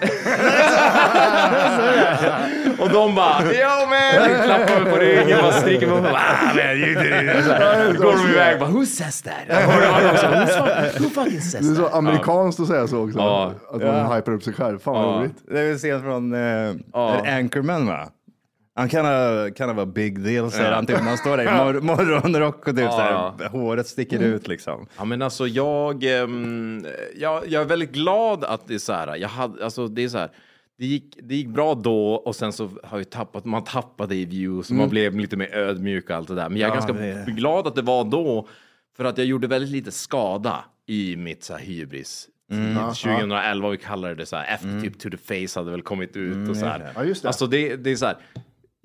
och 2.78 2.90
de 2.90 3.14
bara, 3.14 3.42
yo 3.42 3.86
man! 3.88 4.12
Klappar 4.44 4.80
mig 4.80 4.92
på 4.92 4.98
ryggen, 4.98 5.38
bara 5.42 5.52
stryker 5.52 5.86
mig 5.86 6.02
på 6.02 6.08
ah, 6.08 6.54
man, 6.54 6.76
you 6.76 6.94
did 6.94 7.12
it. 7.38 7.44
Så 7.44 7.52
här, 7.52 7.92
Går 7.92 8.12
de 8.12 8.30
iväg, 8.30 8.60
bara, 8.60 8.70
who 8.70 8.86
says 8.86 9.22
that? 9.22 9.34
Who, 9.48 9.54
fucking, 10.16 11.04
who 11.04 11.10
fucking 11.10 11.32
Det 11.32 11.38
är 11.38 11.40
says 11.40 11.76
så 11.76 11.82
that? 11.82 11.94
amerikanskt 11.94 12.60
att 12.60 12.68
säga 12.68 12.86
så 12.86 13.04
också. 13.04 13.20
Att 13.72 13.82
man 13.82 14.12
hypar 14.16 14.32
upp 14.32 14.42
sig 14.42 14.52
själv. 14.52 14.78
Fan 14.78 14.94
vad 14.94 15.20
roligt. 15.20 15.36
Det 15.50 15.60
är 15.60 15.68
väl 15.68 15.78
scen 15.78 16.02
från 16.02 16.34
uh, 16.34 16.74
Anchorman 17.38 17.86
va? 17.86 18.08
Han 18.76 18.88
kan 18.88 19.04
ha, 19.04 19.72
vara 19.74 19.86
big 19.86 20.20
deal 20.24 20.50
säger 20.50 20.72
han 20.72 20.86
typ 20.86 20.96
han 20.96 21.18
står 21.18 21.36
där 21.36 21.44
i 21.44 21.64
mor- 21.64 21.80
morgonrock 21.80 22.68
och 22.68 22.76
typ 22.76 22.90
så 22.90 23.00
här, 23.00 23.48
håret 23.48 23.86
sticker 23.86 24.22
ut 24.22 24.48
liksom. 24.48 24.86
Ja, 24.98 25.04
men 25.04 25.22
alltså 25.22 25.46
jag, 25.46 26.04
ehm, 26.04 26.86
jag, 27.16 27.48
jag 27.48 27.62
är 27.62 27.66
väldigt 27.66 27.92
glad 27.92 28.44
att 28.44 28.68
det 28.68 28.74
är 28.74 28.78
så 28.78 28.92
här. 28.92 29.16
Jag 29.16 29.28
hade, 29.28 29.64
alltså 29.64 29.88
det 29.88 30.04
är 30.04 30.08
så 30.08 30.18
här. 30.18 30.30
Det 30.78 30.86
gick, 30.86 31.18
det 31.22 31.34
gick 31.34 31.48
bra 31.48 31.74
då 31.74 32.14
och 32.14 32.36
sen 32.36 32.52
så 32.52 32.70
har 32.84 32.98
vi 32.98 33.04
tappat, 33.04 33.44
man 33.44 33.64
tappade 33.64 34.14
i 34.14 34.24
views 34.24 34.70
och 34.70 34.76
man 34.76 34.88
blev 34.88 35.18
lite 35.18 35.36
mer 35.36 35.54
ödmjuk 35.54 36.10
och 36.10 36.16
allt 36.16 36.28
det 36.28 36.34
där. 36.34 36.48
Men 36.48 36.58
jag 36.60 36.66
är 36.70 36.74
Ja, 36.74 36.74
ganska 36.74 36.92
det- 36.92 37.32
glad 37.32 37.66
att 37.66 37.74
det 37.74 37.82
var 37.82 38.04
då 38.04 38.48
för 38.96 39.04
att 39.04 39.18
jag 39.18 39.26
gjorde 39.26 39.46
väldigt 39.46 39.70
lite 39.70 39.90
skada 39.92 40.64
i 40.86 41.16
mitt 41.16 41.44
så 41.44 41.52
här 41.52 41.60
hybris. 41.60 42.28
Mm. 42.52 42.74
2011, 42.94 43.68
vi 43.70 43.76
kallade 43.76 44.14
det 44.14 44.26
så 44.26 44.36
här, 44.36 44.54
efter 44.54 44.80
typ 44.80 44.98
To 44.98 45.10
the 45.10 45.16
Face 45.46 45.60
hade 45.60 45.70
väl 45.70 45.82
kommit 45.82 46.16
ut 46.16 46.48
och 46.48 46.56
så 46.56 46.66
här. 46.66 46.92
Ja, 46.94 47.04
just 47.04 47.22
det. 47.22 47.28
Alltså 47.28 47.46
det, 47.46 47.76
det 47.76 47.90
är 47.90 47.96
så 47.96 48.06
här, 48.06 48.16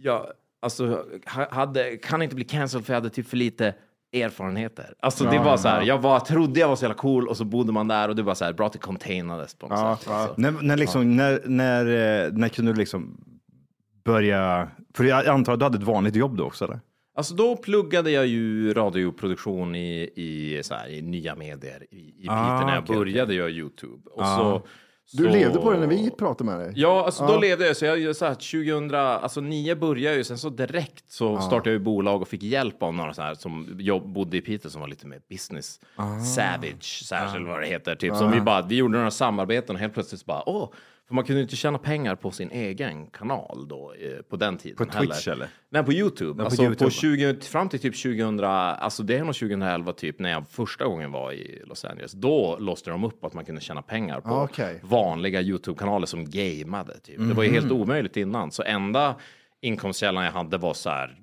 jag 0.01 0.27
alltså, 0.61 1.05
ha- 1.25 1.51
hade, 1.51 1.97
kan 1.97 2.21
inte 2.21 2.35
bli 2.35 2.45
cancelled 2.45 2.85
för 2.85 2.93
jag 2.93 3.01
hade 3.01 3.09
typ 3.09 3.27
för 3.27 3.37
lite 3.37 3.75
erfarenheter. 4.13 4.93
Alltså 4.99 5.23
det 5.23 5.39
var 5.39 5.57
så 5.57 5.67
här, 5.67 5.81
jag 5.81 5.97
var, 5.97 6.19
trodde 6.19 6.59
jag 6.59 6.67
var 6.67 6.75
så 6.75 6.83
jävla 6.83 6.95
cool 6.95 7.27
och 7.27 7.37
så 7.37 7.45
bodde 7.45 7.71
man 7.71 7.87
där 7.87 8.09
och 8.09 8.15
det 8.15 8.23
var 8.23 8.35
så 8.35 8.45
här, 8.45 8.53
bra 8.53 8.67
att 8.67 8.73
det 8.73 8.79
containades 8.79 9.55
på 9.55 9.67
något 9.67 9.99
sätt. 9.99 10.11
Alltså. 10.11 10.33
När, 10.37 10.51
när, 10.51 10.77
liksom, 10.77 11.15
när, 11.15 11.41
när, 11.45 11.85
eh, 11.85 12.31
när 12.31 12.49
kunde 12.49 12.73
du 12.73 12.79
liksom 12.79 13.17
börja, 14.05 14.69
för 14.95 15.03
jag 15.03 15.27
antar 15.27 15.53
att 15.53 15.59
du 15.59 15.65
hade 15.65 15.77
ett 15.77 15.83
vanligt 15.83 16.15
jobb 16.15 16.37
då 16.37 16.43
också 16.45 16.65
eller? 16.65 16.79
Alltså 17.15 17.33
då 17.33 17.57
pluggade 17.57 18.11
jag 18.11 18.27
ju 18.27 18.73
radioproduktion 18.73 19.75
i, 19.75 20.09
i, 20.15 20.61
så 20.63 20.73
här, 20.73 20.87
i 20.89 21.01
nya 21.01 21.35
medier 21.35 21.83
i, 21.91 21.97
i 21.97 22.21
Piteå 22.21 22.33
Ah, 22.33 22.65
när 22.65 22.73
jag 22.73 22.83
okej, 22.83 22.95
började 22.95 23.33
göra 23.33 23.49
YouTube. 23.49 24.09
Och 24.11 24.25
så, 24.25 24.61
Du 25.11 25.23
så, 25.23 25.29
levde 25.29 25.59
på 25.59 25.71
det 25.71 25.79
när 25.79 25.87
vi 25.87 26.11
pratade 26.11 26.49
med 26.51 26.59
dig. 26.59 26.73
Ja, 26.75 27.05
alltså 27.05 27.27
då 27.27 27.39
levde 27.39 27.67
jag. 27.67 27.77
Så 27.77 27.85
jag 27.85 28.15
så 28.15 28.25
här, 28.25 28.33
2000, 28.33 28.95
alltså 28.95 29.41
9 29.41 29.75
började 29.75 30.01
jag 30.01 30.15
ju, 30.15 30.23
sen 30.23 30.37
så 30.37 30.49
direkt 30.49 31.11
så 31.11 31.39
startade 31.39 31.69
jag 31.69 31.73
ju 31.73 31.79
bolag 31.79 32.21
och 32.21 32.27
fick 32.27 32.43
hjälp 32.43 32.83
av 32.83 32.93
några 32.93 33.13
så 33.13 33.21
här 33.21 33.35
som 33.35 33.75
jobb, 33.79 34.13
bodde 34.13 34.37
i 34.37 34.41
Piteå 34.41 34.71
som 34.71 34.81
var 34.81 34.87
lite 34.87 35.07
mer 35.07 35.21
business 35.29 35.79
savage, 36.35 37.03
särskilt 37.05 37.47
vad 37.47 37.61
det 37.61 37.67
heter, 37.67 37.95
typ. 37.95 38.15
Som 38.15 38.31
vi 38.31 38.41
bara, 38.41 38.61
vi 38.61 38.75
gjorde 38.75 38.97
några 38.97 39.11
samarbeten 39.11 39.75
och 39.75 39.79
helt 39.79 39.93
plötsligt 39.93 40.21
så 40.21 40.25
bara, 40.25 40.49
åh, 40.49 40.69
för 41.09 41.15
man 41.15 41.23
kunde 41.23 41.41
inte 41.41 41.55
tjäna 41.55 41.77
pengar 41.77 42.15
på 42.15 42.31
sin 42.31 42.51
egen 42.51 43.07
kanal 43.07 43.67
då 43.67 43.93
eh, 43.93 44.21
på 44.21 44.35
den 44.35 44.57
tiden. 44.57 44.77
På 44.77 44.85
Twitch, 44.85 45.27
eller? 45.27 45.47
Nej, 45.69 45.83
på 45.83 45.93
YouTube. 45.93 46.37
på 46.37 46.43
alltså 46.43 46.57
på 46.57 46.63
YouTube. 46.63 46.91
20, 46.91 47.41
fram 47.41 47.69
till 47.69 47.79
typ 47.79 48.01
2000, 48.03 48.43
alltså 48.43 49.03
det 49.03 49.15
är 49.17 49.23
nog 49.23 49.35
2011 49.35 49.93
typ 49.93 50.19
när 50.19 50.29
jag 50.29 50.47
första 50.47 50.85
gången 50.85 51.11
var 51.11 51.31
i 51.31 51.63
Los 51.65 51.85
Angeles. 51.85 52.11
Då 52.11 52.57
låste 52.59 52.89
de 52.89 53.03
upp 53.03 53.23
att 53.25 53.33
man 53.33 53.45
kunde 53.45 53.61
tjäna 53.61 53.81
pengar 53.81 54.21
på 54.21 54.29
Ah, 54.29 54.43
okej. 54.43 54.79
vanliga 54.83 55.41
YouTube-kanaler 55.41 56.05
som 56.05 56.25
gameade. 56.29 56.99
Typ. 56.99 57.17
Det 57.17 57.33
var 57.33 57.43
ju 57.43 57.51
helt 57.51 57.71
omöjligt 57.71 58.17
innan. 58.17 58.51
Så 58.51 58.63
enda 58.63 59.15
inkomstkällan 59.61 60.23
jag 60.25 60.31
hade 60.31 60.57
var 60.57 60.73
så 60.73 60.89
här 60.89 61.19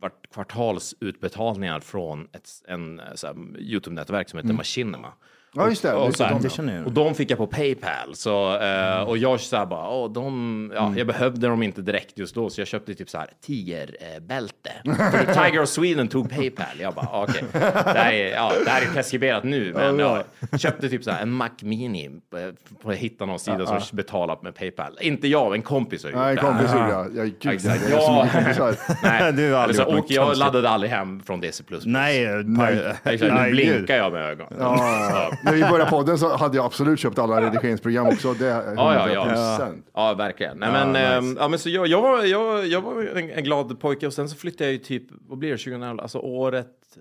vart 0.00 0.30
kvartalsutbetalningar 0.34 1.80
från 1.80 2.28
ett 2.32 2.48
en, 2.68 3.00
så 3.14 3.26
här, 3.26 3.36
YouTube-nätverk 3.58 4.28
som 4.30 4.38
heter 4.38 4.52
Machinima. 4.54 5.12
Ja, 5.56 5.68
just 5.68 5.82
det. 5.82 5.92
Och, 5.94 6.10
Det 6.10 6.16
så 6.16 6.24
här, 6.24 6.74
jag. 6.76 6.86
och 6.86 6.92
de 6.92 7.14
fick 7.14 7.30
jag 7.30 7.38
på 7.38 7.46
Paypal. 7.46 8.14
Så, 8.14 8.56
eh, 8.58 9.00
Och 9.02 9.18
jag 9.18 9.40
så 9.40 9.56
här 9.56 9.66
bara, 9.66 9.88
åh, 9.90 10.12
de, 10.12 10.72
ja, 10.74 10.92
jag 10.96 11.06
behövde 11.06 11.46
dem 11.48 11.62
inte 11.62 11.82
direkt 11.82 12.18
just 12.18 12.34
då, 12.34 12.50
så 12.50 12.60
jag 12.60 12.68
köpte 12.68 12.94
typ 12.94 13.10
så 13.10 13.18
här 13.18 13.26
tigerbälte. 13.46 14.70
För 14.84 15.34
Tiger 15.34 15.62
of 15.62 15.68
Sweden 15.68 16.08
tog 16.08 16.30
Paypal. 16.30 16.64
Jag 16.80 16.94
bara, 16.94 17.08
okej, 17.12 17.44
det, 17.52 17.58
här 17.98 18.12
är- 18.12 18.32
ja, 18.32 18.52
det 18.64 18.70
här 18.70 18.82
är 18.82 18.86
preskriberat 18.86 19.44
nu, 19.44 19.72
men 19.74 19.98
ja, 19.98 20.22
jag 20.50 20.60
köpte 20.60 20.88
typ 20.88 21.04
så 21.04 21.10
här 21.10 21.22
en 21.22 21.30
Mac 21.30 21.50
Mini 21.62 22.10
på, 22.30 22.52
på 22.82 22.90
hitta 22.92 23.26
någon 23.26 23.38
sida 23.38 23.66
som 23.66 23.80
betalat 23.96 24.42
med 24.42 24.54
Paypal. 24.54 24.98
Inte 25.00 25.28
jag, 25.28 25.54
en 25.54 25.62
kompis 25.62 26.02
har 26.04 26.10
gjort 26.10 26.18
Nej, 26.20 26.34
det 26.34 26.40
kompis 26.40 26.72
gjorde 26.72 26.88
jag. 26.90 27.16
Jag, 27.16 27.26
gud, 27.40 27.52
Exakt. 27.52 27.90
jag 27.90 27.98
har 28.02 28.52
så 28.52 28.62
Ja. 28.62 28.94
Nej, 29.02 29.32
Du 29.32 29.56
aldrig 29.56 29.88
åker 29.88 30.14
jag 30.14 30.36
laddade 30.36 30.70
aldrig 30.70 30.92
hem 30.92 31.22
från 31.26 31.40
DC++. 31.40 31.62
Nej, 31.84 32.26
nej. 32.44 32.94
Nu 33.20 33.50
blinkar 33.50 33.96
jag 33.96 34.12
med 34.12 34.22
ögonen. 34.30 34.52
Ja. 34.58 35.32
När 35.44 35.52
vi 35.52 35.60
började 35.60 35.90
podden 35.90 36.18
så 36.18 36.36
hade 36.36 36.56
jag 36.56 36.66
absolut 36.66 37.00
köpt 37.00 37.18
alla 37.18 37.40
redigeringsprogram 37.40 38.06
också. 38.06 38.34
Det 38.34 38.46
är 38.48 38.74
Ja, 38.74 38.94
ja, 38.94 39.08
ja. 39.10 39.20
100 39.20 39.34
procent. 39.34 39.86
Ja, 39.94 40.14
verkligen. 40.14 40.58
Nej, 40.58 40.72
men, 40.72 40.96
ehm, 40.96 41.36
ja, 41.40 41.48
men 41.48 41.58
så 41.58 41.70
jag, 41.70 41.86
jag, 41.86 42.02
var, 42.02 42.22
jag, 42.24 42.66
jag 42.66 42.80
var 42.80 43.02
en, 43.02 43.30
en 43.30 43.44
glad 43.44 43.80
pojke 43.80 44.06
och 44.06 44.12
sen 44.12 44.28
så 44.28 44.36
flyttade 44.36 44.64
jag 44.64 44.72
ju 44.72 44.78
typ, 44.78 45.02
vad 45.10 45.38
blir 45.38 45.50
det, 45.50 45.56
2011, 45.56 46.02
alltså 46.02 46.18
året, 46.18 46.98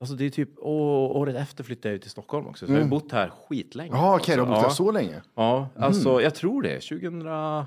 alltså 0.00 0.16
det 0.16 0.24
är 0.26 0.30
typ 0.30 0.50
å, 0.58 1.06
året 1.14 1.36
efter 1.36 1.64
flyttade 1.64 1.88
jag 1.88 1.92
ju 1.92 1.98
till 1.98 2.10
Stockholm 2.10 2.46
också. 2.46 2.66
Så 2.66 2.72
jag 2.72 2.76
har 2.78 2.84
ju 2.84 2.90
bott 2.90 3.12
här 3.12 3.32
skitlänge. 3.48 3.90
Ja, 3.94 4.16
okej, 4.16 4.34
du 4.36 4.40
har 4.42 4.48
bott 4.48 4.56
ja, 4.56 4.62
där 4.62 4.70
så 4.70 4.90
länge. 4.90 5.22
Ja, 5.34 5.68
alltså 5.76 6.22
jag 6.22 6.34
tror 6.34 6.62
det. 6.62 6.80
2000, 6.80 7.20
ja 7.26 7.66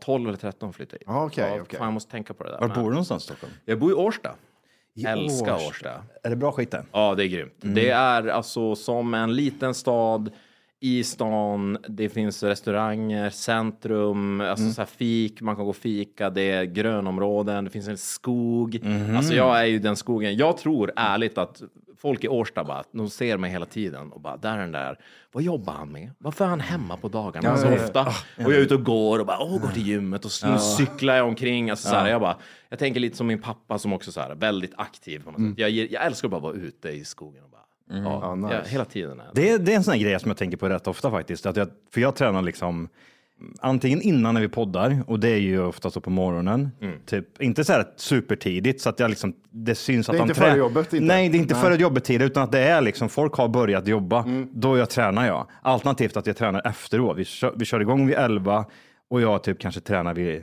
12 0.00 0.28
eller 0.28 0.38
13 0.38 0.72
flyttade 0.72 0.98
jag 1.06 1.12
hit. 1.12 1.18
Ja, 1.18 1.26
okej, 1.26 1.54
ja, 1.56 1.62
okej. 1.62 1.78
Fan, 1.78 1.86
jag 1.86 1.94
måste 1.94 2.10
tänka 2.10 2.34
på 2.34 2.44
det 2.44 2.50
där. 2.50 2.60
Var 2.60 2.68
Men- 2.68 2.76
bor 2.76 2.84
du 2.84 2.90
någonstans 2.90 3.22
i 3.22 3.26
Stockholm? 3.26 3.52
Jag 3.64 3.78
bor 3.78 3.90
i 3.90 3.94
Årsta. 3.94 4.34
I 5.00 5.04
Älskar 5.04 5.54
Årsta. 5.54 5.90
Är 6.22 6.30
det 6.30 6.36
bra 6.36 6.52
skit 6.52 6.70
där? 6.70 6.84
Ja, 6.92 7.14
det 7.14 7.24
är 7.24 7.28
grymt. 7.28 7.54
Det 7.58 7.90
är 7.90 8.28
alltså 8.28 8.74
som 8.76 9.14
en 9.14 9.34
liten 9.34 9.74
stad 9.74 10.30
i 10.80 11.04
stan. 11.04 11.78
Det 11.88 12.08
finns 12.08 12.42
restauranger, 12.42 13.30
centrum, 13.30 14.40
alltså 14.40 14.72
så 14.72 14.80
här 14.80 14.86
fik, 14.86 15.40
man 15.40 15.56
kan 15.56 15.64
gå 15.64 15.70
och 15.70 15.76
fika, 15.76 16.30
det 16.30 16.50
är 16.50 16.64
grönområden, 16.64 17.64
det 17.64 17.70
finns 17.70 17.88
en 17.88 17.98
skog. 17.98 18.80
Alltså 19.16 19.34
jag 19.34 19.60
är 19.60 19.64
ju 19.64 19.78
den 19.78 19.96
skogen. 19.96 20.36
Jag 20.36 20.56
tror 20.56 20.92
ärligt 20.96 21.38
att 21.38 21.62
folk 21.98 22.24
i 22.24 22.28
Årsta 22.28 22.64
bara, 22.64 22.82
de 22.92 23.10
ser 23.10 23.38
mig 23.38 23.50
hela 23.50 23.66
tiden 23.66 24.12
och 24.12 24.20
bara, 24.20 24.36
där 24.36 24.54
är 24.54 24.58
den 24.60 24.72
där. 24.72 24.98
Vad 25.32 25.42
jobbar 25.42 25.72
han 25.72 25.92
med? 25.92 26.10
Varför 26.18 26.44
är 26.44 26.48
han 26.48 26.60
hemma 26.60 26.96
på 26.96 27.08
dagarna 27.08 27.56
så 27.56 27.74
ofta? 27.74 28.06
Och 28.06 28.12
jag 28.36 28.52
är 28.52 28.58
ute 28.60 28.74
och 28.74 28.84
går 28.84 29.18
och 29.18 29.26
bara, 29.26 29.38
åh, 29.40 29.60
går 29.60 29.68
till 29.68 29.86
gymmet 29.86 30.24
och 30.24 30.30
så 30.30 30.58
cyklar 30.58 31.14
jag 31.14 31.26
omkring. 31.28 31.70
Alltså, 31.70 31.88
så 31.88 31.94
här, 31.94 32.08
jag 32.08 32.20
bara, 32.20 32.36
jag 32.68 32.78
tänker 32.78 33.00
lite 33.00 33.16
som 33.16 33.26
min 33.26 33.42
pappa 33.42 33.78
som 33.78 33.92
också 33.92 34.12
så 34.12 34.20
här, 34.20 34.34
väldigt 34.34 34.72
aktiv. 34.76 35.22
På 35.24 35.30
något 35.30 35.40
sätt. 35.50 35.58
Jag, 35.58 35.70
jag 35.70 36.06
älskar 36.06 36.28
att 36.28 36.32
bara 36.32 36.40
vara 36.40 36.54
ute 36.54 36.88
i 36.88 37.04
skogen 37.04 37.44
och 37.44 37.50
bara, 37.50 37.59
ja, 37.90 38.18
Ja, 38.22 38.34
nice. 38.34 38.54
jag, 38.54 38.64
hela 38.64 38.84
tiden. 38.84 39.20
Är 39.20 39.24
det. 39.24 39.30
Det 39.34 39.50
är, 39.50 39.58
det 39.58 39.72
är 39.72 39.76
en 39.76 39.84
sån 39.84 39.92
här 39.94 40.00
grej 40.00 40.20
som 40.20 40.28
jag 40.30 40.36
tänker 40.36 40.56
på 40.56 40.68
rätt 40.68 40.86
ofta 40.86 41.10
faktiskt. 41.10 41.46
Att 41.46 41.56
jag, 41.56 41.68
för 41.94 42.00
jag 42.00 42.14
tränar 42.16 42.42
liksom 42.42 42.88
antingen 43.60 44.02
innan 44.02 44.34
när 44.34 44.40
vi 44.40 44.48
poddar 44.48 45.02
och 45.06 45.20
det 45.20 45.28
är 45.28 45.36
ju 45.38 45.62
ofta 45.62 45.90
så 45.90 46.00
på 46.00 46.10
morgonen. 46.10 46.70
Typ, 47.06 47.42
inte 47.42 47.64
så 47.64 47.72
här 47.72 47.84
supertidigt 47.96 48.80
så 48.80 48.88
att 48.88 49.00
jag 49.00 49.08
liksom, 49.10 49.32
det 49.50 49.74
syns 49.74 50.08
att 50.08 50.14
är 50.14 50.18
de 50.18 50.22
inte 50.28 50.34
trä- 50.40 50.48
före 50.50 50.58
jobbet, 50.58 50.92
inte? 50.92 51.06
Nej, 51.06 51.28
det 51.28 51.36
är 51.36 51.40
inte 51.40 51.54
före 51.54 51.76
jobbet 51.76 52.04
tid 52.04 52.22
utan 52.22 52.42
att 52.42 52.52
det 52.52 52.60
är 52.60 52.80
liksom 52.80 53.08
folk 53.08 53.34
har 53.34 53.48
börjat 53.48 53.86
jobba. 53.88 54.24
Då 54.52 54.76
jag 54.78 54.90
tränar 54.90 55.26
jag. 55.26 55.46
Alternativt 55.62 56.16
att 56.16 56.26
jag 56.26 56.36
tränar 56.36 56.66
efteråt. 56.66 57.16
Vi 57.18 57.24
kör, 57.24 57.52
vi 57.56 57.64
kör 57.64 57.80
igång 57.80 58.06
vid 58.06 58.16
11 58.16 58.64
och 59.10 59.20
jag 59.20 59.42
typ 59.42 59.58
kanske 59.58 59.80
tränar 59.80 60.14
vid 60.14 60.42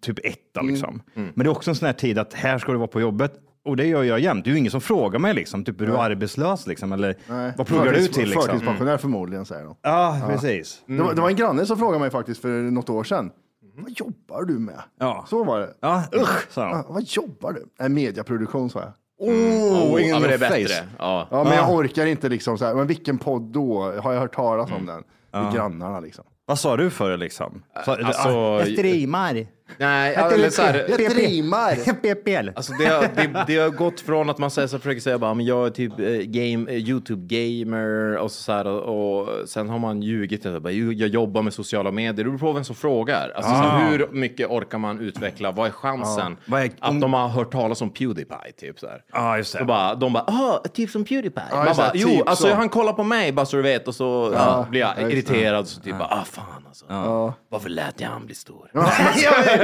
typ 0.00 0.18
etta 0.26 0.62
liksom. 0.62 1.02
Men 1.14 1.32
det 1.36 1.44
är 1.44 1.48
också 1.48 1.70
en 1.70 1.74
sån 1.74 1.86
här 1.86 1.92
tid 1.92 2.18
att 2.18 2.34
här 2.34 2.58
ska 2.58 2.72
du 2.72 2.78
vara 2.78 2.88
på 2.88 3.00
jobbet. 3.00 3.32
Och 3.64 3.76
det 3.76 3.86
gör 3.86 4.02
jag 4.02 4.20
jämt. 4.20 4.44
Det 4.44 4.50
är 4.50 4.52
ju 4.52 4.58
ingen 4.58 4.70
som 4.70 4.80
frågar 4.80 5.18
mig 5.18 5.34
liksom, 5.34 5.64
typ 5.64 5.80
är 5.80 5.86
du 5.86 5.96
arbetslös 5.96 6.66
liksom? 6.66 6.92
Eller 6.92 7.16
Nej. 7.26 7.52
vad 7.56 7.66
pluggar 7.66 7.92
du 7.92 8.06
till 8.06 8.24
liksom? 8.28 8.42
Förtidspensionär 8.42 8.96
förmodligen, 8.96 9.44
säger 9.44 9.64
de. 9.64 9.76
Ja, 9.82 10.20
precis. 10.28 10.82
Det, 10.86 10.98
var, 11.02 11.14
det 11.14 11.20
var 11.20 11.28
en 11.28 11.36
granne 11.36 11.66
som 11.66 11.78
frågade 11.78 11.98
mig 12.00 12.10
faktiskt 12.10 12.40
för 12.42 12.48
något 12.48 12.90
år 12.90 13.04
sedan. 13.04 13.30
Vad 13.76 13.90
jobbar 13.90 14.42
du 14.44 14.58
med? 14.58 14.80
Ja. 15.00 15.24
Så 15.28 15.44
var 15.44 15.60
det. 15.60 15.74
Ja, 15.80 16.04
usch, 16.14 16.50
sa 16.52 16.60
Ja, 16.68 16.84
de. 16.86 16.94
vad 16.94 17.02
jobbar 17.02 17.52
du? 17.52 17.66
En 17.84 17.94
mediaproduktion, 17.94 18.70
sa 18.70 18.80
jag. 18.80 18.92
Oh, 19.28 20.02
ja, 20.02 20.18
men 20.18 20.28
det 20.28 20.34
är 20.34 20.38
bättre. 20.38 20.74
Ja. 20.98 21.28
Ja, 21.30 21.44
men 21.44 21.52
jag 21.52 21.70
orkar 21.74 22.06
inte 22.06 22.28
liksom 22.28 22.58
så 22.58 22.64
här, 22.64 22.74
men 22.74 22.86
vilken 22.86 23.18
podd 23.18 23.42
då? 23.42 23.92
Har 24.02 24.12
jag 24.12 24.20
hört 24.20 24.34
talas 24.34 24.70
om 24.72 24.86
den? 24.86 25.02
Med 25.32 25.54
grannarna 25.54 26.00
liksom. 26.00 26.24
Vad 26.46 26.58
sa 26.58 26.76
du 26.76 26.90
för 26.90 27.16
liksom? 27.16 27.62
Så, 27.84 27.90
Alltså, 27.90 28.28
jag 28.28 28.68
streamar. 28.68 29.46
Nej, 29.78 30.14
eller 30.14 30.50
så 30.50 30.62
här, 30.62 30.84
Jag 30.88 31.10
trimmar. 31.10 31.74
PPL. 32.14 32.50
Alltså 32.56 32.72
det, 32.72 32.86
har, 32.86 33.02
det, 33.16 33.44
det 33.46 33.56
har 33.58 33.70
gått 33.70 34.00
från 34.00 34.30
att 34.30 34.38
man 34.38 34.50
säger 34.50 34.68
så 34.68 34.78
försöker 34.78 35.00
säga 35.00 35.18
bara, 35.18 35.34
men 35.34 35.46
jag 35.46 35.66
är 35.66 35.70
typ 35.70 35.92
eh, 35.98 36.06
game, 36.06 36.70
eh, 36.72 36.76
Youtube-gamer 36.78 38.16
och 38.16 38.30
så, 38.32 38.42
så 38.42 38.52
här, 38.52 38.66
och, 38.66 39.28
och 39.28 39.48
sen 39.48 39.68
har 39.68 39.78
man 39.78 40.02
ljugit. 40.02 40.44
Jag, 40.44 40.62
bara, 40.62 40.72
"Jo, 40.72 40.92
jag 40.92 41.08
jobbar 41.08 41.42
med 41.42 41.52
sociala 41.54 41.90
medier. 41.90 42.12
Det 42.12 42.24
beror 42.24 42.38
på 42.38 42.52
vem 42.52 42.64
som 42.64 42.76
frågar. 42.76 43.32
Alltså, 43.36 43.50
så 43.50 43.56
här, 43.56 43.90
hur 43.90 44.08
mycket 44.12 44.50
orkar 44.50 44.78
man 44.78 45.00
utveckla? 45.00 45.50
Vad 45.52 45.66
är 45.66 45.70
chansen 45.72 46.36
Vad 46.46 46.62
är- 46.62 46.70
att 46.80 47.00
de 47.00 47.12
har 47.12 47.28
hört 47.28 47.52
talas 47.52 47.82
om 47.82 47.90
Pewdiepie? 47.90 48.52
Typ, 48.60 48.78
så 48.78 48.86
här. 48.86 49.02
Ja, 49.12 49.36
just 49.36 49.58
det. 49.58 49.64
bara, 49.64 49.94
de 49.94 50.12
bara, 50.12 50.24
ah, 50.26 50.62
typ 50.74 50.90
som 50.90 51.04
Pewdiepie. 51.04 51.42
man 51.52 51.66
just 51.66 51.76
det, 51.78 51.82
bara, 51.82 51.90
jo, 51.94 52.08
typ 52.08 52.28
alltså 52.28 52.48
så. 52.48 52.54
han 52.54 52.68
kollar 52.68 52.92
på 52.92 53.04
mig 53.04 53.32
bara 53.32 53.46
så 53.46 53.56
du 53.56 53.62
vet 53.62 53.88
och 53.88 53.94
så 53.94 54.30
ja, 54.34 54.66
blir 54.70 54.80
jag 54.80 54.90
det. 54.96 55.12
irriterad. 55.12 55.68
Så 55.68 55.80
typ 55.80 55.98
bara, 55.98 56.08
ah 56.08 56.24
fan 56.24 56.44
alltså. 56.66 56.84
Varför 57.48 57.68
lät 57.68 58.00
jag 58.00 58.08
han 58.08 58.26
bli 58.26 58.34
stor? 58.34 58.70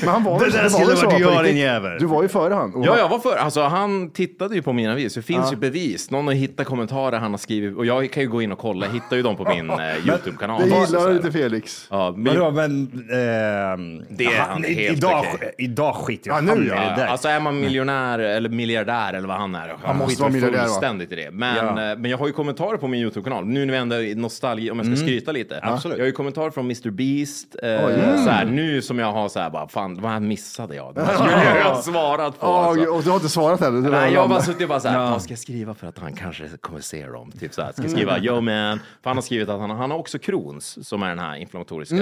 Men 0.00 0.08
han 0.08 0.24
var 0.24 0.38
Det 0.40 0.50
där 0.50 0.68
skulle 0.68 0.94
varit 0.94 1.20
jag, 1.20 1.44
din 1.44 1.56
jävel. 1.56 1.98
Du 1.98 2.06
var 2.06 2.22
ju 2.22 2.28
före 2.28 2.54
han. 2.54 2.82
Ja, 2.84 2.98
jag 2.98 3.08
var 3.08 3.18
för. 3.18 3.36
Alltså, 3.36 3.62
han 3.62 4.10
tittade 4.10 4.54
ju 4.54 4.62
på 4.62 4.72
mina 4.72 4.94
videos. 4.94 5.14
Det 5.14 5.22
finns 5.22 5.52
ju 5.52 5.56
bevis. 5.56 6.10
Någon 6.10 6.26
har 6.26 6.34
hittat 6.34 6.66
kommentarer 6.66 7.18
han 7.18 7.30
har 7.30 7.38
skrivit 7.38 7.76
och 7.76 7.86
jag 7.86 8.10
kan 8.10 8.22
ju 8.22 8.28
gå 8.28 8.42
in 8.42 8.52
och 8.52 8.58
kolla. 8.58 8.86
Jag 8.86 8.92
hittar 8.92 9.16
ju 9.16 9.22
dem 9.22 9.36
på 9.36 9.44
min 9.44 9.70
eh, 9.70 9.76
Youtube-kanal. 10.08 10.62
Det 10.62 10.78
gillar 10.86 11.12
inte 11.12 11.32
Felix. 11.32 11.86
Ja, 11.90 12.14
men, 12.16 12.38
Vadå, 12.38 12.50
men... 12.50 12.82
ehm, 13.12 14.02
Det 14.10 14.24
är 14.24 14.40
han 14.48 14.64
i- 14.64 14.74
helt 14.74 14.98
idag, 14.98 15.24
okej. 15.34 15.54
idag 15.58 15.94
skiter 15.94 16.30
Ja, 16.30 16.36
jag 16.36 16.44
nu, 16.44 16.50
han 16.50 16.62
i 16.62 16.68
ja. 16.68 16.74
det 16.90 16.96
där. 17.02 17.06
Alltså 17.06 17.28
är 17.28 17.40
man 17.40 17.60
miljonär 17.60 18.18
eller 18.18 18.48
miljardär 18.48 19.12
eller 19.14 19.28
vad 19.28 19.36
han 19.36 19.54
är. 19.54 19.74
Han 19.84 19.98
måste 19.98 20.22
vara 20.22 20.32
miljardär, 20.32 20.58
va? 20.58 20.64
fullständigt 20.64 21.12
i 21.12 21.16
det. 21.16 21.30
Men, 21.30 21.56
Ja. 21.56 21.90
eh, 21.92 21.98
men 21.98 22.10
jag 22.10 22.18
har 22.18 22.26
ju 22.26 22.32
kommentarer 22.32 22.76
på 22.76 22.88
min 22.88 23.00
Youtube-kanal. 23.00 23.46
Nu 23.46 23.64
när 23.66 23.72
vi 23.72 23.78
ändå 23.78 23.96
är 23.96 24.00
i 24.00 24.14
nostalgi, 24.14 24.70
om 24.70 24.78
jag 24.78 24.86
ska 24.86 24.96
skryta 24.96 25.32
lite. 25.32 25.60
Absolut. 25.62 25.96
Jag 25.98 26.02
har 26.04 26.06
ju 26.06 26.12
kommentarer 26.12 26.50
från 26.50 26.64
Mr 26.64 26.90
Beast. 26.90 27.56
Eh, 27.62 27.70
mm. 27.84 28.24
så 28.24 28.30
här, 28.30 28.44
nu 28.44 28.82
som 28.82 28.98
jag 28.98 29.11
har 29.12 29.28
så 29.28 29.40
här 29.40 29.50
bara, 29.50 29.68
fan 29.68 30.00
vad 30.00 30.10
här 30.10 30.20
missade 30.20 30.74
jag? 30.74 30.94
Det 30.94 31.02
här 31.04 31.14
skulle 31.14 31.58
jag 31.58 31.64
ha 31.64 31.82
svarat 31.82 32.40
på. 32.40 32.46
Alltså. 32.46 32.90
och 32.90 33.02
du 33.02 33.10
har 33.10 33.16
inte 33.16 33.28
svarat 33.28 33.60
heller. 33.60 33.80
Det 33.80 33.90
var 33.90 34.00
Nej, 34.00 34.12
jag 34.12 34.20
har 34.20 34.28
bara 34.28 34.42
suttit 34.42 34.62
och 34.62 34.68
bara 34.68 34.80
såhär, 34.80 35.10
vad 35.10 35.22
ska 35.22 35.32
jag 35.32 35.38
skriva 35.38 35.74
för 35.74 35.86
att 35.86 35.98
han 35.98 36.12
kanske 36.12 36.48
kommer 36.60 36.80
se 36.80 37.06
dem? 37.06 37.30
Typ 37.40 37.54
såhär, 37.54 37.72
ska 37.72 37.82
jag 37.82 37.90
skriva 37.90 38.18
yo 38.18 38.40
man? 38.40 38.78
För 39.02 39.10
han 39.10 39.16
har 39.16 39.22
skrivit 39.22 39.48
att 39.48 39.60
han, 39.60 39.70
han 39.70 39.90
har 39.90 39.98
också 39.98 40.18
Crohns, 40.18 40.88
som 40.88 41.02
är 41.02 41.08
den 41.08 41.18
här 41.18 41.36
inflammatoriska 41.36 41.96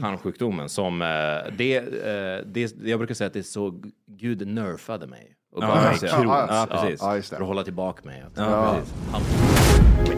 tarmsjukdomen. 0.00 0.68
Som, 0.68 1.02
eh, 1.02 1.08
det, 1.56 1.76
eh, 1.76 2.46
det, 2.46 2.74
jag 2.84 2.98
brukar 2.98 3.14
säga 3.14 3.26
att 3.26 3.32
det 3.32 3.38
är 3.38 3.42
så 3.42 3.80
Gud 4.06 4.46
nerfade 4.46 5.06
mig. 5.06 5.36
Och 5.54 5.60
bara. 5.60 5.92
Ja, 6.02 6.46
ja, 6.48 6.66
precis. 6.70 7.00
Ja, 7.02 7.16
just 7.16 7.30
det. 7.30 7.36
För 7.36 7.42
att 7.42 7.48
hålla 7.48 7.62
tillbaka 7.62 8.00
mig. 8.04 8.24
Ja. 8.34 8.74
precis. 8.74 8.94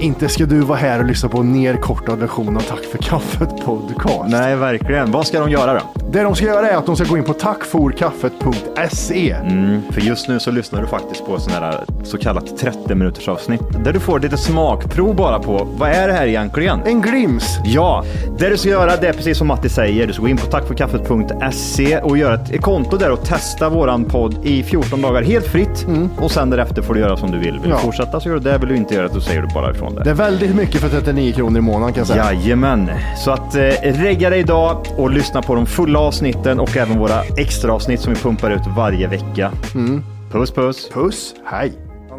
Inte 0.00 0.28
ska 0.28 0.46
du 0.46 0.60
vara 0.60 0.78
här 0.78 0.98
och 0.98 1.04
lyssna 1.04 1.28
på 1.28 1.38
en 1.38 1.52
nerkortad 1.52 2.18
version 2.18 2.56
av 2.56 2.60
Tack 2.60 2.84
för 2.84 2.98
kaffet 2.98 3.64
podcast. 3.64 4.30
Nej, 4.30 4.56
verkligen. 4.56 5.10
Vad 5.10 5.26
ska 5.26 5.40
de 5.40 5.50
göra 5.50 5.74
då? 5.74 5.80
Det 6.10 6.22
de 6.22 6.34
ska 6.34 6.46
göra 6.46 6.68
är 6.70 6.76
att 6.76 6.86
de 6.86 6.96
ska 6.96 7.04
gå 7.04 7.16
in 7.18 7.24
på 7.24 7.32
tackforkaffet.se. 7.32 9.30
Mm, 9.30 9.82
för 9.90 10.00
just 10.00 10.28
nu 10.28 10.40
så 10.40 10.50
lyssnar 10.50 10.80
du 10.80 10.86
faktiskt 10.86 11.26
på 11.26 11.40
sån 11.40 11.52
här 11.52 11.84
så 12.04 12.18
kallat 12.18 12.56
30 12.58 12.94
minuters 12.94 13.28
avsnitt 13.28 13.84
där 13.84 13.92
du 13.92 14.00
får 14.00 14.20
lite 14.20 14.36
smakprov 14.36 15.16
bara 15.16 15.38
på 15.38 15.68
vad 15.78 15.90
är 15.90 16.08
det 16.08 16.12
här 16.14 16.26
egentligen? 16.26 16.82
En 16.84 17.00
glims. 17.00 17.58
Ja, 17.64 18.04
det 18.38 18.48
du 18.48 18.56
ska 18.56 18.68
göra 18.68 18.96
det 18.96 19.08
är 19.08 19.12
precis 19.12 19.38
som 19.38 19.46
Matti 19.46 19.68
säger. 19.68 20.06
Du 20.06 20.12
ska 20.12 20.22
gå 20.22 20.28
in 20.28 20.36
på 20.36 20.46
tackforkaffet.se 20.46 21.98
och 21.98 22.18
göra 22.18 22.34
ett 22.34 22.62
konto 22.62 22.96
där 22.96 23.10
och 23.10 23.24
testa 23.24 23.68
våran 23.68 24.04
podd 24.04 24.46
i 24.46 24.62
14 24.62 25.02
dagar 25.02 25.22
helt 25.24 25.46
fritt. 25.46 25.86
Och 26.18 26.30
sen 26.30 26.50
därefter 26.50 26.82
får 26.82 26.94
du 26.94 27.00
göra 27.00 27.16
som 27.16 27.30
du 27.30 27.38
vill. 27.38 27.44
Vill 27.52 27.56
Mm. 27.58 27.70
Ja. 27.70 27.76
du 27.76 27.82
fortsätta 27.82 28.20
så 28.20 28.28
gör 28.28 28.34
du 28.36 28.40
det. 28.40 28.58
Vill 28.58 28.68
du 28.68 28.76
inte 28.76 28.94
göra 28.94 29.08
det 29.08 29.14
så 29.14 29.20
säger 29.20 29.42
du 29.42 29.48
bara 29.54 29.70
ifrån 29.70 29.94
det. 29.94 30.02
Det 30.04 30.10
är 30.10 30.14
väldigt 30.14 30.54
mycket 30.56 30.80
för 30.80 30.88
39 30.88 31.32
kronor 31.32 31.58
i 31.58 31.60
månaden 31.60 31.92
kan 31.94 32.00
jag 32.00 32.06
säga. 32.06 32.32
Jajamän. 32.32 32.90
Så 33.24 33.30
att 33.30 33.54
eh, 33.54 33.60
regga 33.82 34.30
dig 34.30 34.40
idag 34.40 34.86
och 34.96 35.10
lyssna 35.10 35.42
på 35.42 35.54
de 35.54 35.66
fulla 35.66 35.98
avsnitten 35.98 36.60
och 36.60 36.76
även 36.76 36.98
våra 36.98 37.22
extra 37.36 37.72
avsnitt 37.72 38.00
som 38.00 38.12
vi 38.14 38.20
pumpar 38.20 38.50
ut 38.50 38.62
varje 38.76 39.08
vecka. 39.08 39.52
Mm. 39.74 40.02
Puss 40.32 40.50
puss! 40.50 40.90
Puss, 40.94 41.34
hej. 41.46 41.72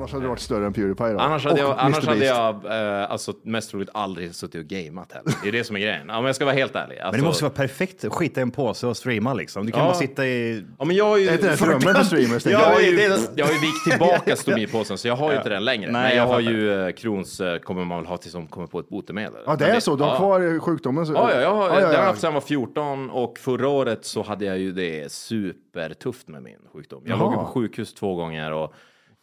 Annars 0.06 0.14
hade 0.14 0.24
du 0.26 0.30
varit 0.30 0.40
större 0.40 0.66
än 0.66 0.74
Pewdiepie 0.74 1.14
då. 1.14 1.20
Annars 1.20 1.44
hade 1.46 1.64
Och 1.64 1.70
jag, 1.70 1.76
annars 1.80 2.06
hade 2.08 2.26
jag 2.26 2.66
eh, 2.66 3.12
alltså, 3.12 3.34
mest 3.44 3.70
troligt 3.72 3.90
aldrig 3.94 4.36
suttit 4.36 4.62
och 4.62 4.68
gameat 4.68 5.12
heller. 5.12 5.34
Det 5.44 5.48
är 5.48 5.52
det 5.52 5.64
som 5.64 5.76
är 5.76 5.80
grejen. 5.80 6.10
Om 6.10 6.26
jag 6.26 6.36
ska 6.36 6.46
vara 6.46 6.56
helt 6.56 6.76
ärlig. 6.76 6.96
Men 6.98 7.06
Alltså, 7.06 7.22
det 7.22 7.28
måste 7.28 7.44
vara 7.44 7.54
perfekt. 7.54 8.06
Skita 8.14 8.40
i 8.40 8.44
en 8.44 8.52
påse 8.52 8.88
och 8.88 8.98
streama 8.98 9.34
liksom. 9.34 9.66
Du 9.66 9.72
kan 9.72 9.82
Ja. 9.82 9.86
bara 9.88 9.96
sitta 9.96 10.26
i... 10.26 10.64
Ja, 10.80 10.86
men 10.86 10.96
jag 10.96 11.06
har 11.06 11.18
ju... 11.18 11.28
Är 11.28 11.34
inte 11.34 11.50
det 11.50 11.56
drömmen 11.56 11.82
för 11.96 12.04
streamers? 12.04 12.46
Jag 12.46 12.54
jag? 12.54 12.60
har, 12.60 12.80
ju, 12.82 12.96
det 12.96 13.04
är 13.06 13.10
det- 13.10 13.30
jag 13.36 13.46
har 13.46 13.54
ju 13.54 13.60
vikt 13.60 13.84
tillbaka 13.90 14.36
stomipåsen 14.36 14.98
så 14.98 15.08
jag 15.08 15.16
har 15.16 15.32
ju 15.32 15.38
inte 15.38 15.50
den 15.50 15.66
längre. 15.66 15.92
Nej, 15.92 16.02
men 16.02 16.18
jag, 16.18 16.28
jag 16.28 16.34
har 16.34 16.40
ju 16.40 16.86
eh, 16.88 16.92
Crohns 16.92 17.42
eh, 17.42 17.58
kommer 17.60 17.86
man 17.86 17.98
väl 17.98 18.08
ha 18.08 18.18
tills 18.18 18.34
de 18.34 18.48
kommer 18.48 18.68
på 18.68 18.80
ett 18.80 18.90
botemedel. 18.90 19.42
Ja, 19.46 19.56
det 19.56 19.66
Men 19.68 19.76
är 19.76 19.80
så. 19.80 19.96
Du 19.96 20.04
har 20.04 20.12
ja. 20.12 20.18
kvar 20.18 20.60
sjukdomen. 20.60 21.06
Så... 21.06 21.14
Ja, 21.14 21.32
ja, 21.34 21.42
jag 21.42 21.56
har, 21.56 21.68
Ja, 21.70 21.74
ja, 21.74 21.80
det 21.80 21.86
har 21.86 21.94
jag 21.94 22.02
ja. 22.04 22.08
haft 22.08 22.22
sedan 22.22 22.28
jag 22.28 22.34
var 22.34 22.48
14 22.48 23.10
och 23.10 23.38
förra 23.40 23.68
året 23.70 24.06
så 24.06 24.24
hade 24.24 24.46
jag 24.46 24.58
ju 24.60 24.72
det 24.72 25.12
supertufft 25.12 26.28
med 26.28 26.44
min 26.44 26.58
sjukdom. 26.74 27.04
Jag 27.06 27.18
Jaha. 27.20 27.24
låg 27.26 27.34
på 27.34 27.46
sjukhus 27.46 27.94
två 27.94 28.16
gånger 28.16 28.52
och 28.52 28.74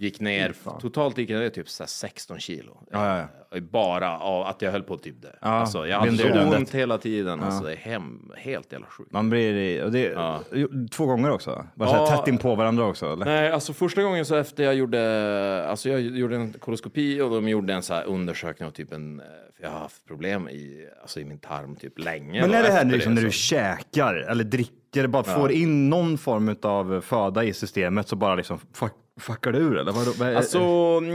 gick 0.03 0.21
ner, 0.21 0.55
totalt 0.81 1.19
gick 1.19 1.31
jag 1.31 1.41
ner 1.41 1.49
typ 1.51 1.69
så 1.69 1.83
här 1.83 1.89
16 1.89 2.41
kilo. 2.41 2.79
Ja, 2.91 3.19
ja, 3.19 3.25
Eh, 3.55 3.61
Bara 3.61 4.19
av 4.19 4.47
att 4.47 4.63
jag 4.63 4.73
höll 4.73 4.83
på 4.83 4.95
att 4.95 5.03
typ 5.03 5.23
dö. 5.23 5.29
Ja, 5.41 5.49
alltså, 5.49 5.87
jag 5.87 5.99
hade 5.99 6.17
så 6.17 6.29
det 6.29 6.57
ont 6.57 6.71
hela 6.75 6.99
tiden. 6.99 7.41
Alltså, 7.41 7.65
det 7.65 7.73
är 7.73 7.77
hem, 7.77 8.33
helt 8.37 8.73
jävla 8.73 8.87
sjukt. 8.87 9.13
Man 9.13 9.31
blir... 9.31 9.83
Och 9.85 9.93
det, 9.93 10.01
Ja. 10.03 10.41
Två 10.91 11.07
gånger 11.07 11.31
också? 11.31 11.67
Bara 11.75 11.89
så 11.89 11.95
här 11.95 12.03
Ja. 12.03 12.17
tätt 12.17 12.29
in 12.29 12.39
på 12.39 12.55
varandra 12.55 12.85
också? 12.85 13.13
Eller? 13.13 13.25
Nej, 13.25 13.51
alltså 13.53 13.73
första 13.73 14.03
gången 14.03 14.25
så 14.27 14.35
efter 14.37 14.65
jag 14.65 14.75
gjorde, 14.75 15.67
alltså 15.69 15.89
jag 15.89 16.01
gjorde 16.01 16.37
en 16.37 16.53
koloskopi 16.53 17.21
och 17.21 17.31
de 17.31 17.49
gjorde 17.49 17.75
en 17.75 17.83
så 17.83 17.95
här 17.95 18.05
undersökning 18.05 18.67
av 18.67 18.73
typ 18.73 18.93
en, 18.93 19.21
eh, 19.21 19.27
för 19.57 19.65
jag 19.65 19.71
har 19.71 19.79
haft 19.79 20.07
problem 20.07 20.49
i, 20.49 20.87
alltså 21.03 21.21
i 21.21 21.25
min 21.25 21.39
tarm 21.39 21.77
typ 21.77 21.99
länge. 21.99 22.41
Men 22.41 22.55
är 22.55 22.63
det 22.63 22.73
här 22.73 22.85
liksom 22.85 23.15
när 23.15 23.21
så. 23.23 23.27
du 23.27 23.33
käkar 23.33 24.15
eller 24.15 24.45
dricker, 24.45 25.07
bara 25.07 25.23
får 25.25 25.53
in 25.53 25.91
någon 25.91 26.19
form 26.19 26.57
av 26.63 27.01
föda 27.01 27.45
i 27.45 27.53
systemet 27.53 28.09
så 28.09 28.17
bara 28.17 28.35
liksom 28.35 28.59
fuck, 28.75 28.93
fuckar 29.21 29.53
det 29.53 29.59
ur 29.59 29.79
eller? 29.79 29.93
Vad, 29.93 30.37
Alltså, 30.37 30.59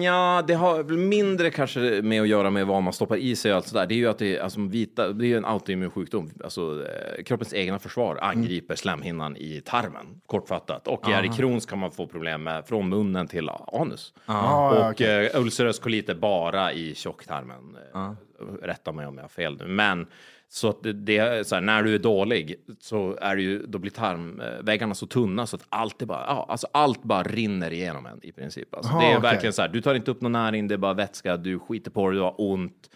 ja, 0.04 0.44
det 0.48 0.54
har 0.54 0.84
mindre 0.84 1.50
kanske 1.52 1.80
med 1.80 2.22
att 2.22 2.28
göra 2.28 2.50
med 2.50 2.68
vad 2.68 2.84
man 2.84 2.94
stoppar 2.94 3.18
i 3.18 3.36
sig 3.36 3.52
och 3.52 3.56
allt 3.58 3.68
sådär. 3.68 3.86
Det 3.86 3.94
är 3.94 3.98
ju 3.98 4.08
att 4.10 4.18
det 4.18 4.40
alltså, 4.40 4.60
vita, 4.62 5.10
det 5.12 5.34
är 5.34 5.38
en 5.38 5.46
autoimmun 5.46 5.92
sjukdom. 5.92 6.32
Alltså, 6.44 6.86
eh, 6.86 7.24
kroppens 7.24 7.54
egna 7.54 7.80
försvar 7.80 8.18
angriper 8.22 8.76
slemhinnan 8.76 9.38
i 9.38 9.62
tarmen, 9.66 10.22
kortfattat. 10.26 10.88
Och 10.88 11.10
är 11.10 11.26
i 11.26 11.30
Crohns 11.30 11.66
kan 11.66 11.80
man 11.80 11.92
få 11.92 12.08
problem 12.08 12.44
med 12.44 12.68
från 12.68 12.90
munnen 12.90 13.28
till 13.28 13.50
anus. 13.50 14.14
Ja, 14.26 14.34
ja, 14.34 14.86
och 14.86 14.92
okej. 14.92 15.26
eh, 15.34 15.42
ulcerös 15.42 15.80
kolit 15.80 16.10
är 16.10 16.16
bara 16.16 16.74
i 16.74 16.96
tjocktarmen. 16.96 17.78
Eh, 17.96 18.12
Rätta 18.62 18.92
mig 18.92 19.06
om 19.08 19.16
jag 19.16 19.24
har 19.24 19.30
fel 19.30 19.58
nu. 19.58 19.68
Men 19.68 20.08
så 20.50 20.70
att 20.70 20.84
det, 20.84 20.94
det 20.94 21.18
är 21.18 21.44
så 21.44 21.56
här, 21.56 21.62
när 21.62 21.84
du 21.84 21.96
är 21.96 22.00
dålig 22.00 22.56
så 22.80 23.18
är 23.22 23.36
det 23.36 23.42
ju, 23.42 23.66
då 23.68 23.80
blir 23.80 23.92
tarmväggarna 23.92 24.96
så 24.96 25.08
tunna 25.08 25.48
så 25.48 25.56
att 25.56 25.66
allt, 25.70 26.02
är 26.02 26.06
bara, 26.06 26.26
ja, 26.28 26.46
alltså 26.50 26.68
allt 26.74 27.04
bara 27.04 27.24
rinner 27.24 27.74
igenom 27.74 28.06
en 28.06 28.20
i 28.24 28.32
princip. 28.32 28.76
Alltså, 28.76 28.92
Aha, 28.92 29.00
det 29.00 29.06
är 29.06 29.18
okej. 29.18 29.22
verkligen 29.22 29.54
så 29.54 29.62
här, 29.62 29.70
du 29.70 29.82
tar 29.82 29.96
inte 29.96 30.12
upp 30.12 30.22
någon 30.22 30.32
näring, 30.32 30.68
det 30.68 30.76
är 30.76 30.78
bara 30.78 30.94
vätska, 30.94 31.38
du 31.38 31.60
skiter 31.60 31.92
på 31.92 32.10
det, 32.10 32.16
du 32.16 32.22
har 32.22 32.36
ont. 32.38 32.90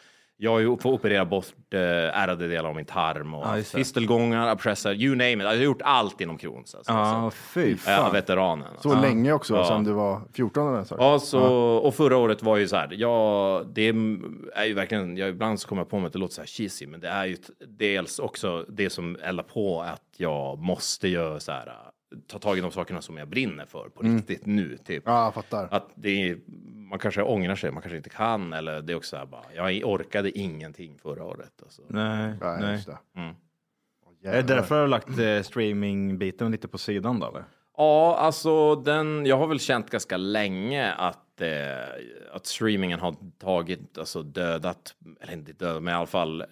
Jag 0.43 0.51
har 0.51 0.60
ju 0.60 0.77
fått 0.77 0.86
operera 0.86 1.25
bort 1.25 1.73
eh, 1.73 1.80
ärrade 1.82 2.47
delar 2.47 2.69
av 2.69 2.75
min 2.75 2.86
tarm 2.86 3.34
och 3.34 3.56
det. 3.56 3.63
fistelgångar, 3.63 4.47
abscessor, 4.47 4.93
you 4.93 5.15
name 5.15 5.32
it. 5.34 5.39
Jag 5.41 5.47
har 5.47 5.56
gjort 5.56 5.82
allt 5.82 6.21
inom 6.21 6.38
Crohns. 6.38 6.75
Alltså, 6.75 6.91
Ja, 6.91 7.32
så. 7.32 7.38
fy 7.38 7.71
är 7.71 7.75
fan. 7.75 8.13
veteranen. 8.13 8.67
Så 8.80 9.01
länge 9.01 9.34
också, 9.34 9.56
Ja. 9.56 9.65
sedan 9.67 9.84
du 9.84 9.91
var 9.91 10.21
14 10.34 10.73
eller 10.73 10.84
så. 10.84 10.95
Ja, 10.99 11.19
så, 11.19 11.43
och 11.77 11.95
förra 11.95 12.17
året 12.17 12.43
var 12.43 12.58
ju 12.58 12.67
så 12.67 12.75
här, 12.75 12.88
ja, 12.91 13.63
det 13.73 13.82
är 13.88 14.65
ju 14.65 14.73
verkligen, 14.73 15.17
jag, 15.17 15.30
ibland 15.30 15.60
så 15.60 15.67
kommer 15.67 15.82
jag 15.82 15.89
på 15.89 15.99
mig 15.99 16.08
att 16.08 16.13
det 16.13 16.19
låter 16.19 16.34
så 16.36 16.41
här 16.41 16.47
cheesy, 16.47 16.88
men 16.88 16.99
det 16.99 17.08
är 17.08 17.25
ju 17.25 17.38
dels 17.67 18.19
också 18.19 18.65
det 18.69 18.89
som 18.89 19.17
eldar 19.23 19.43
på 19.43 19.82
att 19.82 20.01
jag 20.17 20.58
måste 20.60 21.08
göra 21.08 21.39
så 21.39 21.51
här, 21.51 21.71
ta 22.27 22.39
tag 22.39 22.58
i 22.58 22.62
de 22.62 22.71
sakerna 22.71 23.01
som 23.01 23.17
jag 23.17 23.27
brinner 23.27 23.65
för 23.65 23.89
på 23.89 24.01
riktigt 24.04 24.45
nu, 24.45 24.77
typ. 24.86 25.04
Ja, 25.06 25.23
jag 25.23 25.34
fattar. 25.34 25.67
Att 25.71 25.89
det 25.95 26.30
är, 26.30 26.38
man 26.91 26.99
kanske 26.99 27.21
ångrar 27.23 27.56
sig, 27.56 27.71
man 27.71 27.82
kanske 27.82 27.97
inte 27.97 28.10
kan, 28.10 28.54
eller 28.54 28.82
det 28.82 28.93
är 28.93 28.97
också 28.97 29.10
så 29.10 29.17
här 29.17 29.25
bara, 29.25 29.43
jag 29.56 29.89
orkade 29.89 30.39
ingenting 30.39 30.97
förra 30.97 31.23
året. 31.23 31.51
Alltså. 31.63 31.82
Nej, 31.88 32.34
Nej, 32.41 32.62
nej. 32.62 32.71
just 32.71 32.86
det. 32.86 32.97
Mm. 33.15 33.36
Är 34.23 34.32
det 34.34 34.41
därför 34.41 34.75
du 34.75 34.82
har 34.82 34.88
lagt 34.88 35.19
eh, 35.19 35.41
streamingbiten 35.41 36.51
lite 36.51 36.67
på 36.67 36.77
sidan 36.77 37.19
då 37.19 37.27
eller? 37.27 37.43
Ja, 37.77 38.17
alltså 38.17 38.75
den, 38.75 39.25
jag 39.25 39.38
har 39.38 39.47
väl 39.47 39.60
känt 39.60 39.89
ganska 39.89 40.17
länge 40.17 40.91
att, 40.93 41.31
eh, 41.41 42.36
att 42.36 42.45
streamingen 42.45 42.99
har 42.99 43.15
tagit, 43.41 43.97
alltså 43.97 44.23
dödat, 44.23 44.93
eller 45.21 45.34
inte 45.34 45.54
dödat, 45.54 45.84
men 45.84 45.93
i 45.93 45.97
alla 45.97 46.06
fall 46.06 46.41
eh, 46.41 46.47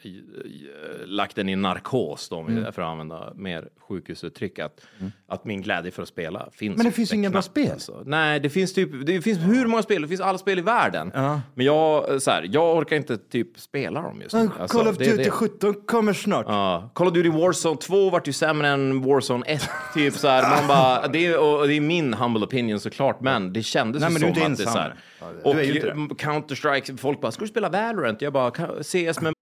lagt 1.05 1.35
den 1.35 1.49
i 1.49 1.55
narkos 1.55 2.29
då, 2.29 2.35
om 2.35 2.47
Mm. 2.47 2.61
vi, 2.61 2.67
att 2.69 2.77
använda 2.79 3.33
mer 3.35 3.69
sjukhusuttryck, 3.87 4.59
att, 4.59 4.81
att 5.27 5.45
min 5.45 5.61
glädje 5.61 5.91
för 5.91 6.01
att 6.03 6.07
spela 6.07 6.49
finns. 6.51 6.77
Men 6.77 6.85
det 6.85 6.91
finns 6.91 7.13
inga 7.13 7.29
bra 7.29 7.41
spel. 7.41 7.71
Alltså. 7.71 8.03
Nej, 8.05 8.39
det 8.39 8.49
finns 8.49 8.73
typ, 8.73 9.05
det 9.05 9.21
finns 9.21 9.39
hur 9.39 9.65
många 9.67 9.83
spel, 9.83 10.01
det 10.01 10.07
finns 10.07 10.21
alla 10.21 10.37
spel 10.37 10.59
i 10.59 10.61
världen. 10.61 11.11
Ja. 11.13 11.41
Men 11.55 11.65
jag, 11.65 12.11
eh, 12.11 12.17
så 12.17 12.31
här, 12.31 12.47
jag 12.51 12.77
orkar 12.77 12.95
inte 12.95 13.17
typ 13.17 13.59
spela 13.59 14.01
dem 14.01 14.21
just 14.21 14.35
nu. 14.35 14.49
Alltså, 14.59 14.77
Call 14.77 14.87
of 14.87 14.97
det 14.97 15.05
Duty 15.05 15.23
det. 15.23 15.29
17 15.31 15.73
kommer 15.85 16.13
snart. 16.13 16.45
Ja, 16.47 16.89
Call 16.93 17.07
of 17.07 17.13
Duty 17.13 17.29
Warzone 17.29 17.77
2 17.77 18.09
vart 18.09 18.27
ju 18.27 18.33
sämre 18.33 18.67
än 18.67 19.01
Warzone 19.01 19.45
1. 19.45 19.69
Typ 19.93 20.13
så 20.13 20.27
här, 20.27 20.57
man 20.59 20.67
bara, 20.67 21.07
det, 21.07 21.25
är, 21.25 21.39
och 21.39 21.67
det 21.67 21.73
är 21.73 21.81
min 21.81 22.13
humble 22.13 22.45
opinion 22.45 22.79
såklart, 22.79 23.21
men 23.21 23.53
det 23.53 23.63
kändes 23.63 24.01
Nej, 24.01 24.11
ju 24.11 24.19
som 24.19 24.27
inte 24.27 24.45
att 24.45 24.57
det 24.57 24.63
så 24.79 25.25
här. 25.25 26.11
Och. 26.11 26.19
Counter-Strike, 26.19 26.97
folk 26.97 27.21
bara, 27.21 27.31
ska 27.31 27.41
du 27.41 27.47
spela 27.47 27.69
Valorant? 27.69 28.21
Jag 28.21 28.33
bara, 28.33 28.51
"Ka- 28.51 28.83
CS 28.83 29.21
med 29.21 29.33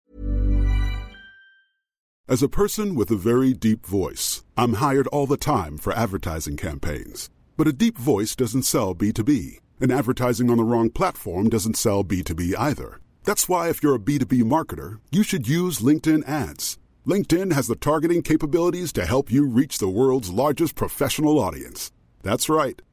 As 2.30 2.44
a 2.44 2.50
person 2.50 2.96
with 2.96 3.10
a 3.12 3.16
very 3.16 3.54
deep 3.54 3.86
voice, 3.86 4.44
I'm 4.58 4.74
hired 4.76 5.08
all 5.08 5.28
the 5.28 5.38
time 5.38 5.78
for 5.78 5.94
advertising 5.94 6.58
campaigns. 6.58 7.30
But 7.58 7.68
a 7.68 7.72
deep 7.72 7.98
voice 7.98 8.36
doesn't 8.36 8.64
sell 8.64 8.94
B2B, 8.94 9.60
and 9.80 9.92
advertising 9.92 10.50
on 10.50 10.58
the 10.58 10.64
wrong 10.64 10.90
platform 10.90 11.48
doesn't 11.50 11.78
sell 11.78 12.04
B2B 12.04 12.54
either. 12.58 13.00
That's 13.24 13.48
why, 13.48 13.70
if 13.70 13.82
you're 13.82 13.96
a 13.96 14.00
B2B 14.00 14.44
marketer, 14.44 15.00
you 15.10 15.24
should 15.24 15.48
use 15.48 15.80
LinkedIn 15.80 16.28
ads. 16.28 16.78
LinkedIn 17.08 17.54
has 17.54 17.68
the 17.68 17.76
targeting 17.78 18.22
capabilities 18.22 18.92
to 18.94 19.06
help 19.06 19.32
you 19.32 19.48
reach 19.48 19.78
the 19.78 19.88
world's 19.88 20.30
largest 20.30 20.76
professional 20.76 21.40
audience. 21.40 21.92
That's 22.24 22.50
right, 22.50 22.82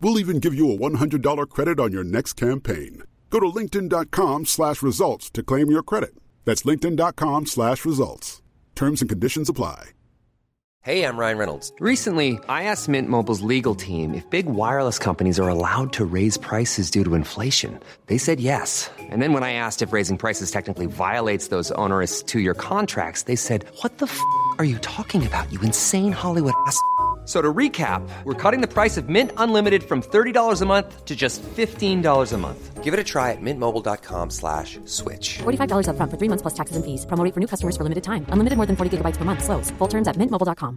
We'll 0.00 0.18
even 0.18 0.40
give 0.40 0.54
you 0.54 0.72
a 0.72 0.76
$100 0.76 1.48
credit 1.48 1.78
on 1.78 1.92
your 1.92 2.04
next 2.04 2.32
campaign. 2.34 3.02
Go 3.28 3.40
to 3.40 3.46
linkedin.com 3.46 4.46
slash 4.46 4.82
results 4.82 5.30
to 5.30 5.42
claim 5.42 5.70
your 5.70 5.82
credit. 5.82 6.14
That's 6.44 6.62
linkedin.com 6.62 7.46
slash 7.46 7.84
results. 7.84 8.42
Terms 8.74 9.02
and 9.02 9.08
conditions 9.08 9.48
apply. 9.48 9.90
Hey, 10.82 11.04
I'm 11.04 11.18
Ryan 11.18 11.36
Reynolds. 11.36 11.74
Recently, 11.78 12.38
I 12.48 12.62
asked 12.64 12.88
Mint 12.88 13.10
Mobile's 13.10 13.42
legal 13.42 13.74
team 13.74 14.14
if 14.14 14.28
big 14.30 14.46
wireless 14.46 14.98
companies 14.98 15.38
are 15.38 15.46
allowed 15.46 15.92
to 15.92 16.06
raise 16.06 16.38
prices 16.38 16.90
due 16.90 17.04
to 17.04 17.14
inflation. 17.14 17.78
They 18.06 18.16
said 18.16 18.40
yes. 18.40 18.90
And 18.98 19.20
then 19.20 19.34
when 19.34 19.42
I 19.42 19.52
asked 19.52 19.82
if 19.82 19.92
raising 19.92 20.16
prices 20.16 20.50
technically 20.50 20.86
violates 20.86 21.48
those 21.48 21.70
onerous 21.72 22.22
two 22.22 22.40
year 22.40 22.54
contracts, 22.54 23.24
they 23.24 23.36
said, 23.36 23.66
What 23.82 23.98
the 23.98 24.06
f 24.06 24.18
are 24.56 24.64
you 24.64 24.78
talking 24.78 25.26
about, 25.26 25.52
you 25.52 25.60
insane 25.60 26.12
Hollywood 26.12 26.54
ass? 26.66 26.80
F- 27.30 27.36
So 27.36 27.40
to 27.42 27.54
recap, 27.58 28.02
we're 28.24 28.34
cutting 28.50 28.60
the 28.60 28.74
price 28.82 29.00
of 29.00 29.08
Mint 29.08 29.30
Unlimited 29.36 29.82
from 29.82 30.02
$30 30.02 30.62
a 30.62 30.66
month 30.66 31.04
to 31.04 31.14
just 31.14 31.42
$15 31.56 32.32
a 32.34 32.38
month. 32.38 32.84
Give 32.84 32.92
it 32.94 33.00
a 33.00 33.04
try 33.04 33.30
at 33.30 33.38
mintmobile.com 33.40 34.30
slash 34.30 34.80
switch. 34.84 35.38
$45 35.38 35.86
upfront 35.86 36.10
for 36.10 36.18
three 36.18 36.28
months 36.28 36.42
plus 36.42 36.54
taxes 36.54 36.76
and 36.76 36.84
fees. 36.84 37.06
Promo 37.06 37.32
for 37.34 37.40
new 37.40 37.46
customers 37.46 37.76
for 37.76 37.84
limited 37.84 38.02
time. 38.02 38.24
Unlimited 38.32 38.56
more 38.56 38.66
than 38.66 38.76
40 38.76 38.90
gigabytes 38.96 39.16
per 39.18 39.24
month. 39.24 39.44
Slows. 39.44 39.70
Full 39.78 39.88
terms 39.88 40.08
at 40.08 40.16
mintmobile.com. 40.16 40.76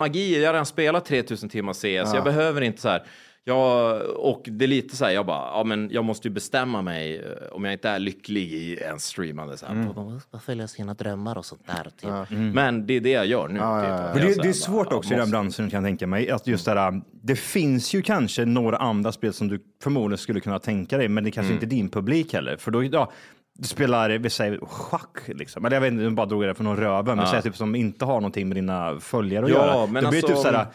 magi. 0.00 0.40
Jag 0.40 0.48
har 0.48 0.52
redan 0.52 0.66
spelat 0.66 1.04
3000 1.04 1.48
timmar 1.48 1.72
CS. 1.72 2.14
Jag 2.14 2.24
behöver 2.24 2.60
inte 2.60 2.80
så 2.80 2.88
här. 2.88 3.02
Jag, 3.44 4.00
och 4.16 4.42
det 4.44 4.64
är 4.64 4.66
lite 4.68 4.96
så 4.96 5.04
här, 5.04 5.12
jag 5.12 5.26
bara, 5.26 5.46
ja 5.58 5.64
men 5.64 5.88
jag 5.92 6.04
måste 6.04 6.28
ju 6.28 6.34
bestämma 6.34 6.82
mig 6.82 7.16
eh, 7.18 7.52
om 7.52 7.64
jag 7.64 7.72
inte 7.74 7.88
är 7.88 7.98
lycklig 7.98 8.52
i 8.52 8.82
en 8.82 8.98
streamande 9.00 9.56
så 9.56 9.66
här. 9.66 9.72
Mm. 9.72 9.94
Man 9.94 10.20
ska 10.20 10.38
följa 10.38 10.68
sina 10.68 10.94
drömmar 10.94 11.38
och 11.38 11.44
sånt 11.44 11.66
där. 11.66 11.90
Typ. 12.30 12.38
Men 12.54 12.86
det 12.86 12.94
är 12.94 13.00
det 13.00 13.10
jag 13.10 13.26
gör 13.26 13.48
nu. 13.48 13.54
typ. 13.54 13.60
Men 13.62 13.84
Jag 13.88 14.14
det, 14.14 14.20
det 14.34 14.42
här 14.42 14.48
är 14.48 14.52
svårt 14.52 14.88
bara, 14.88 14.96
också 14.96 15.08
i 15.14 15.16
den 15.16 15.20
måste- 15.20 15.30
branschen 15.30 15.70
kan 15.70 15.82
jag 15.84 15.88
tänka 15.88 16.06
mig. 16.06 16.30
Att 16.30 16.46
just 16.46 16.64
det, 16.64 16.74
där, 16.74 17.02
det 17.22 17.36
finns 17.36 17.94
ju 17.94 18.02
kanske 18.02 18.44
några 18.44 18.76
andra 18.76 19.12
spel 19.12 19.32
som 19.32 19.48
du 19.48 19.60
förmodligen 19.82 20.18
skulle 20.18 20.40
kunna 20.40 20.58
tänka 20.58 20.98
dig, 20.98 21.08
men 21.08 21.24
det 21.24 21.30
kanske 21.30 21.52
Mm. 21.52 21.62
inte 21.64 21.66
är 21.74 21.76
din 21.76 21.88
publik 21.88 22.32
heller. 22.34 22.56
För 22.56 22.70
då, 22.70 22.84
ja, 22.84 23.12
du 23.58 23.68
spelar, 23.68 24.10
vi 24.10 24.30
säger 24.30 24.58
schack 24.66 25.18
liksom. 25.28 25.64
Eller 25.64 25.76
jag 25.76 25.80
vet 25.80 25.92
inte, 25.92 26.04
nu 26.04 26.10
bara 26.10 26.26
drog 26.26 26.42
jag 26.42 26.50
det 26.50 26.54
från 26.54 26.64
någon 26.66 26.76
röven, 26.76 27.16
men 27.16 27.26
säg 27.26 27.42
typ 27.42 27.56
som 27.56 27.74
inte 27.74 28.04
har 28.04 28.14
någonting 28.14 28.48
med 28.48 28.56
dina 28.56 29.00
följare 29.00 29.44
att 29.44 29.50
Ja, 29.50 29.56
göra. 29.66 29.86
men 29.86 30.04
då 30.04 30.10
blir 30.10 30.20
det 30.22 30.26
alltså- 30.28 30.42
typ 30.44 30.52
så 30.52 30.58
här, 30.58 30.66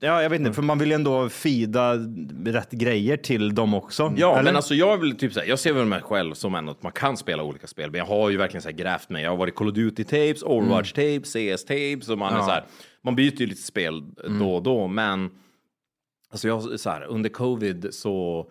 Ja, 0.00 0.22
jag 0.22 0.30
vet 0.30 0.40
inte, 0.40 0.52
för 0.52 0.62
man 0.62 0.78
vill 0.78 0.88
ju 0.88 0.94
ändå 0.94 1.28
fida 1.28 1.94
rätt 2.44 2.70
grejer 2.70 3.16
till 3.16 3.54
dem 3.54 3.74
också. 3.74 4.12
Ja, 4.16 4.32
eller? 4.32 4.42
men 4.42 4.56
alltså 4.56 4.74
jag 4.74 4.98
vill 4.98 5.16
typ 5.16 5.32
så 5.32 5.40
här, 5.40 5.46
jag 5.46 5.58
ser 5.58 5.72
väl 5.72 5.84
mig 5.84 6.02
själv 6.02 6.34
som 6.34 6.54
en 6.54 6.68
att 6.68 6.82
man 6.82 6.92
kan 6.92 7.16
spela 7.16 7.42
olika 7.42 7.66
spel, 7.66 7.90
men 7.90 7.98
jag 7.98 8.06
har 8.06 8.30
ju 8.30 8.36
verkligen 8.36 8.62
så 8.62 8.68
här 8.68 8.76
grävt 8.76 9.08
mig. 9.08 9.22
Jag 9.22 9.30
har 9.30 9.36
varit 9.36 9.54
Call 9.54 9.68
of 9.68 9.74
Duty 9.74 10.04
tapes, 10.04 10.42
Overwatch 10.42 10.92
tapes, 10.92 11.32
CS 11.32 11.64
tapes 11.64 12.08
och 12.08 12.18
man 12.18 12.34
är 12.34 12.40
så 12.40 12.50
här, 12.50 12.64
man 13.02 13.16
byter 13.16 13.40
ju 13.40 13.46
lite 13.46 13.62
spel 13.62 14.02
då 14.40 14.54
och 14.54 14.62
då, 14.62 14.86
men 14.86 15.30
alltså 16.30 16.48
jag 16.48 16.80
så 16.80 16.90
här, 16.90 17.02
under 17.02 17.30
covid 17.30 17.88
så, 17.90 18.46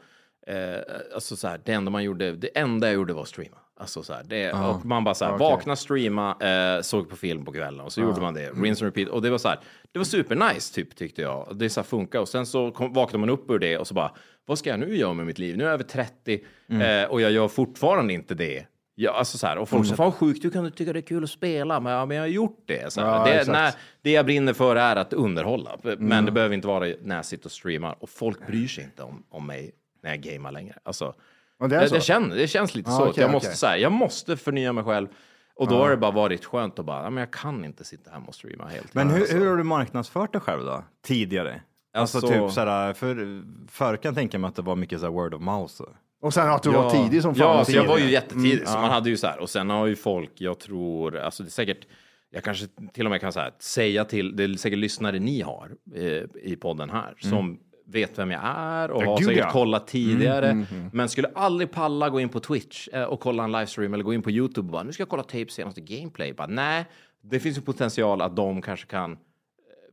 eh, 0.47 0.79
alltså 1.15 1.35
så 1.35 1.47
här, 1.47 1.61
det 1.65 1.73
enda 1.73 1.91
man 1.91 2.03
gjorde, 2.03 2.31
det 2.31 2.57
enda 2.57 2.87
jag 2.87 2.95
gjorde 2.95 3.13
var 3.13 3.25
streama. 3.25 3.57
Alltså 3.79 4.03
så 4.03 4.13
här, 4.13 4.23
det, 4.23 4.51
och 4.51 4.85
man 4.85 5.03
bara 5.03 5.15
så 5.15 5.25
här, 5.25 5.37
vakna, 5.37 5.75
streama, 5.75 6.37
eh, 6.39 6.81
såg 6.81 7.09
på 7.09 7.15
film 7.15 7.45
på 7.45 7.51
kvällen 7.51 7.79
och 7.81 7.93
så 7.93 8.01
gjorde 8.01 8.21
man 8.21 8.33
det, 8.33 8.49
rinse 8.49 8.85
and 8.85 8.95
repeat. 8.95 9.09
Och 9.09 9.21
det 9.21 9.29
var 9.29 9.37
så 9.37 9.47
här, 9.47 9.59
det 9.91 9.99
var 9.99 10.03
supernice 10.03 10.73
typ 10.73 10.95
tyckte 10.95 11.21
jag. 11.21 11.47
Det 11.55 11.69
så 11.69 11.79
här 11.79 11.85
funkar 11.85 12.19
och 12.19 12.29
sen 12.29 12.45
så 12.45 12.71
kom, 12.71 12.93
vaknade 12.93 13.19
man 13.19 13.29
upp 13.29 13.51
ur 13.51 13.59
det 13.59 13.77
och 13.77 13.87
så 13.87 13.93
bara, 13.93 14.11
vad 14.45 14.59
ska 14.59 14.69
jag 14.69 14.79
nu 14.79 14.97
göra 14.97 15.13
med 15.13 15.25
mitt 15.25 15.39
liv? 15.39 15.57
Nu 15.57 15.63
är 15.63 15.67
jag 15.67 15.73
över 15.73 15.83
30 15.83 16.39
eh, 16.69 17.09
och 17.09 17.21
jag 17.21 17.31
gör 17.31 17.47
fortfarande 17.47 18.13
inte 18.13 18.35
det. 18.35 18.65
Ja, 18.95 19.11
alltså 19.11 19.37
så 19.37 19.47
här, 19.47 19.57
och 19.57 19.69
folk 19.69 19.87
sa, 19.87 19.95
fan 19.95 20.11
sjukt, 20.11 20.41
du 20.41 20.51
kan 20.51 20.63
du 20.63 20.69
tycka 20.69 20.93
det 20.93 20.99
är 20.99 21.01
kul 21.01 21.23
att 21.23 21.29
spela, 21.29 21.79
men, 21.79 21.93
ja, 21.93 22.05
men 22.05 22.17
jag 22.17 22.23
har 22.23 22.27
gjort 22.27 22.63
det. 22.65 22.93
Så 22.93 22.99
Ja, 22.99 23.25
det, 23.25 23.51
när, 23.51 23.73
det 24.01 24.11
jag 24.11 24.25
brinner 24.25 24.53
för 24.53 24.75
är 24.75 24.95
att 24.95 25.13
underhålla, 25.13 25.77
men 25.97 26.25
det 26.25 26.31
behöver 26.31 26.55
inte 26.55 26.67
vara 26.67 26.93
när 27.01 27.15
jag 27.15 27.25
sitter 27.25 27.45
och 27.45 27.51
streamar. 27.51 27.95
Och 27.99 28.09
folk 28.09 28.47
bryr 28.47 28.67
sig 28.67 28.83
inte 28.83 29.03
om, 29.03 29.23
om 29.29 29.47
mig 29.47 29.71
när 30.03 30.09
jag 30.09 30.19
gamer 30.19 30.51
längre. 30.51 30.73
Alltså, 30.83 31.13
Ja, 31.59 31.67
det 31.67 31.75
är 31.75 31.81
det, 31.81 31.87
så? 31.89 31.95
det, 31.95 32.01
känns, 32.01 32.33
det 32.33 32.47
känns 32.47 32.75
lite 32.75 32.89
Ja, 32.89 32.97
så. 32.97 33.09
okej, 33.09 33.21
jag, 33.23 33.31
måste, 33.31 33.47
okej. 33.47 33.57
så 33.57 33.67
här, 33.67 33.77
jag 33.77 33.91
måste 33.91 34.37
förnya 34.37 34.73
mig 34.73 34.83
själv. 34.83 35.07
Och 35.55 35.67
då 35.67 35.77
har 35.77 35.89
det 35.89 35.97
bara 35.97 36.11
varit 36.11 36.45
skönt 36.45 36.79
att 36.79 36.85
bara, 36.85 37.03
ja, 37.03 37.09
men 37.09 37.21
jag 37.21 37.31
kan 37.31 37.65
inte 37.65 37.83
sitta 37.83 38.11
hemma 38.11 38.25
och 38.27 38.35
streama 38.35 38.67
helt. 38.67 38.93
Men 38.93 39.09
hur, 39.09 39.19
Alltså. 39.21 39.37
hur 39.37 39.47
har 39.49 39.57
du 39.57 39.63
marknadsfört 39.63 40.33
dig 40.33 40.41
själv 40.41 40.65
då? 40.65 40.83
Tidigare? 41.05 41.61
Alltså, 41.97 42.17
Alltså- 42.17 42.33
typ 42.33 42.51
såhär, 42.51 42.93
för 42.93 43.43
förr 43.71 43.95
kan 43.97 44.09
jag 44.09 44.15
tänka 44.15 44.39
mig 44.39 44.47
att 44.47 44.55
det 44.55 44.61
var 44.61 44.75
mycket 44.75 44.99
såhär 44.99 45.13
word 45.13 45.33
of 45.33 45.41
mouth. 45.41 45.73
Så. 45.73 45.89
Och 46.21 46.33
sen 46.33 46.49
att 46.49 46.63
du 46.63 46.69
var 46.71 46.89
tidig 46.89 47.21
som 47.21 47.35
fan. 47.35 47.47
Ja, 47.47 47.65
så 47.65 47.71
jag 47.71 47.83
tidig. 47.83 47.87
var 47.87 47.97
ju 47.97 48.11
jättetidig. 48.11 48.53
Mm, 48.53 48.65
så 48.65 48.73
ja. 48.73 48.81
man 48.81 48.89
hade 48.91 49.09
ju 49.09 49.17
så 49.17 49.27
här. 49.27 49.39
Och 49.39 49.49
sen 49.49 49.69
har 49.69 49.85
ju 49.85 49.95
folk, 49.95 50.31
jag 50.35 50.59
tror, 50.59 51.17
alltså 51.17 51.43
det 51.43 51.47
är 51.47 51.51
säkert, 51.51 51.87
jag 52.29 52.43
kanske 52.43 52.67
till 52.93 53.05
och 53.05 53.11
med 53.11 53.21
kan 53.21 53.33
så 53.33 53.39
här, 53.39 53.51
säga 53.59 54.05
till, 54.05 54.35
det 54.35 54.43
är 54.43 54.53
säkert 54.53 54.79
lyssnare 54.79 55.19
ni 55.19 55.41
har 55.41 55.71
eh, 55.95 56.23
i 56.43 56.57
podden 56.61 56.89
här, 56.89 57.13
som 57.19 57.59
vet 57.87 58.19
vem 58.19 58.31
jag 58.31 58.41
är 58.45 58.91
och 58.91 59.03
Ja, 59.03 59.09
har 59.09 59.17
säkert 59.17 59.37
ja. 59.37 59.49
kollat 59.49 59.87
tidigare, 59.87 60.65
men 60.91 61.09
skulle 61.09 61.27
aldrig 61.35 61.71
palla 61.71 62.09
gå 62.09 62.19
in 62.19 62.29
på 62.29 62.39
Twitch 62.39 62.87
eh, 62.93 63.03
och 63.03 63.19
kolla 63.19 63.43
en 63.43 63.51
livestream 63.51 63.93
eller 63.93 64.03
gå 64.03 64.13
in 64.13 64.21
på 64.21 64.31
YouTube 64.31 64.67
och 64.67 64.71
bara, 64.71 64.83
nu 64.83 64.93
ska 64.93 65.01
jag 65.01 65.09
kolla 65.09 65.23
tapes 65.23 65.53
senaste 65.53 65.81
gameplay. 65.81 66.33
Bara, 66.33 66.47
nej, 66.47 66.85
det 67.21 67.39
finns 67.39 67.57
ju 67.57 67.61
potential 67.61 68.21
att 68.21 68.35
de 68.35 68.61
kanske 68.61 68.87
kan 68.87 69.11
eh, 69.11 69.17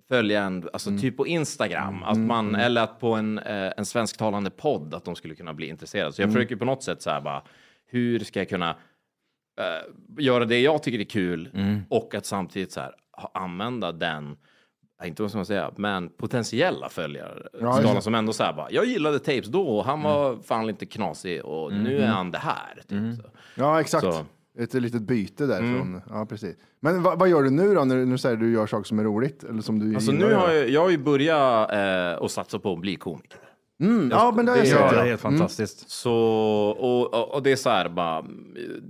följa 0.08 0.42
en, 0.42 0.68
alltså 0.72 0.90
typ 0.98 1.16
på 1.16 1.26
Instagram, 1.26 2.02
att 2.02 2.18
man, 2.18 2.54
eller 2.54 2.82
att 2.82 3.00
på 3.00 3.12
en, 3.14 3.38
eh, 3.38 3.72
en 3.76 3.84
svensktalande 3.84 4.50
podd, 4.50 4.94
att 4.94 5.04
de 5.04 5.16
skulle 5.16 5.34
kunna 5.34 5.54
bli 5.54 5.66
intresserade. 5.66 6.12
Så 6.12 6.22
jag 6.22 6.32
försöker 6.32 6.56
på 6.56 6.64
något 6.64 6.82
sätt 6.82 7.02
så 7.02 7.10
här 7.10 7.20
bara, 7.20 7.42
hur 7.86 8.18
ska 8.18 8.40
jag 8.40 8.48
kunna 8.48 8.70
eh, 9.60 10.24
göra 10.24 10.44
det 10.44 10.60
jag 10.60 10.82
tycker 10.82 10.98
är 10.98 11.04
kul 11.04 11.48
och 11.90 12.14
att 12.14 12.26
samtidigt 12.26 12.72
så 12.72 12.80
här 12.80 12.92
använda 13.34 13.92
den, 13.92 14.36
inte 15.04 15.22
vad 15.22 15.30
ska 15.30 15.38
man 15.38 15.46
säga, 15.46 15.70
men 15.76 16.08
potentiella 16.08 16.88
följare. 16.88 17.42
just 17.60 17.78
skalan 17.78 18.02
som 18.02 18.14
ändå 18.14 18.32
så 18.32 18.42
här 18.42 18.52
bara, 18.52 18.70
jag 18.70 18.86
gillade 18.86 19.18
tapes 19.18 19.46
då 19.46 19.62
och 19.62 19.84
han 19.84 20.02
var 20.02 20.36
fan 20.36 20.66
lite 20.66 20.86
knasig 20.86 21.44
och 21.44 21.72
nu 21.72 21.98
är 21.98 22.06
han 22.06 22.30
det 22.30 22.38
här. 22.38 22.82
Typ, 22.88 23.22
så. 23.22 23.30
Ja, 23.54 23.80
exakt. 23.80 24.04
Så. 24.04 24.24
Ett 24.58 24.74
litet 24.74 25.02
byte 25.02 25.46
därifrån. 25.46 26.00
Ja, 26.10 26.26
precis. 26.26 26.56
Men 26.80 27.02
vad, 27.02 27.18
vad 27.18 27.28
gör 27.28 27.42
du 27.42 27.50
nu 27.50 27.74
då, 27.74 27.84
när 27.84 27.96
du, 27.96 28.04
när 28.04 28.12
du 28.12 28.18
säger 28.18 28.34
att 28.34 28.40
du 28.40 28.52
gör 28.52 28.66
saker 28.66 28.84
som 28.84 28.98
är 28.98 29.04
roligt? 29.04 29.44
Eller 29.44 29.62
som 29.62 29.78
du 29.78 29.94
Alltså 29.94 30.12
nu 30.12 30.34
har 30.34 30.52
jag, 30.52 30.68
jag 30.68 30.80
har 30.80 30.90
ju 30.90 30.98
börjat 30.98 31.72
eh, 31.72 32.22
och 32.22 32.30
satsa 32.30 32.58
på 32.58 32.72
att 32.72 32.80
bli 32.80 32.96
komiker. 32.96 33.40
Mm, 33.80 34.10
ja, 34.10 34.32
men 34.36 34.46
det 34.46 34.52
har 34.52 34.58
jag 34.58 34.66
sett. 34.66 34.80
Ja, 34.80 34.90
det 34.90 34.96
är 34.96 35.00
Ja. 35.00 35.04
helt 35.08 35.20
fantastiskt. 35.20 35.90
Så, 35.90 36.12
och, 36.78 37.14
och, 37.14 37.34
och 37.34 37.42
det 37.42 37.52
är 37.52 37.56
så 37.56 37.70
här 37.70 37.88
bara, 37.88 38.24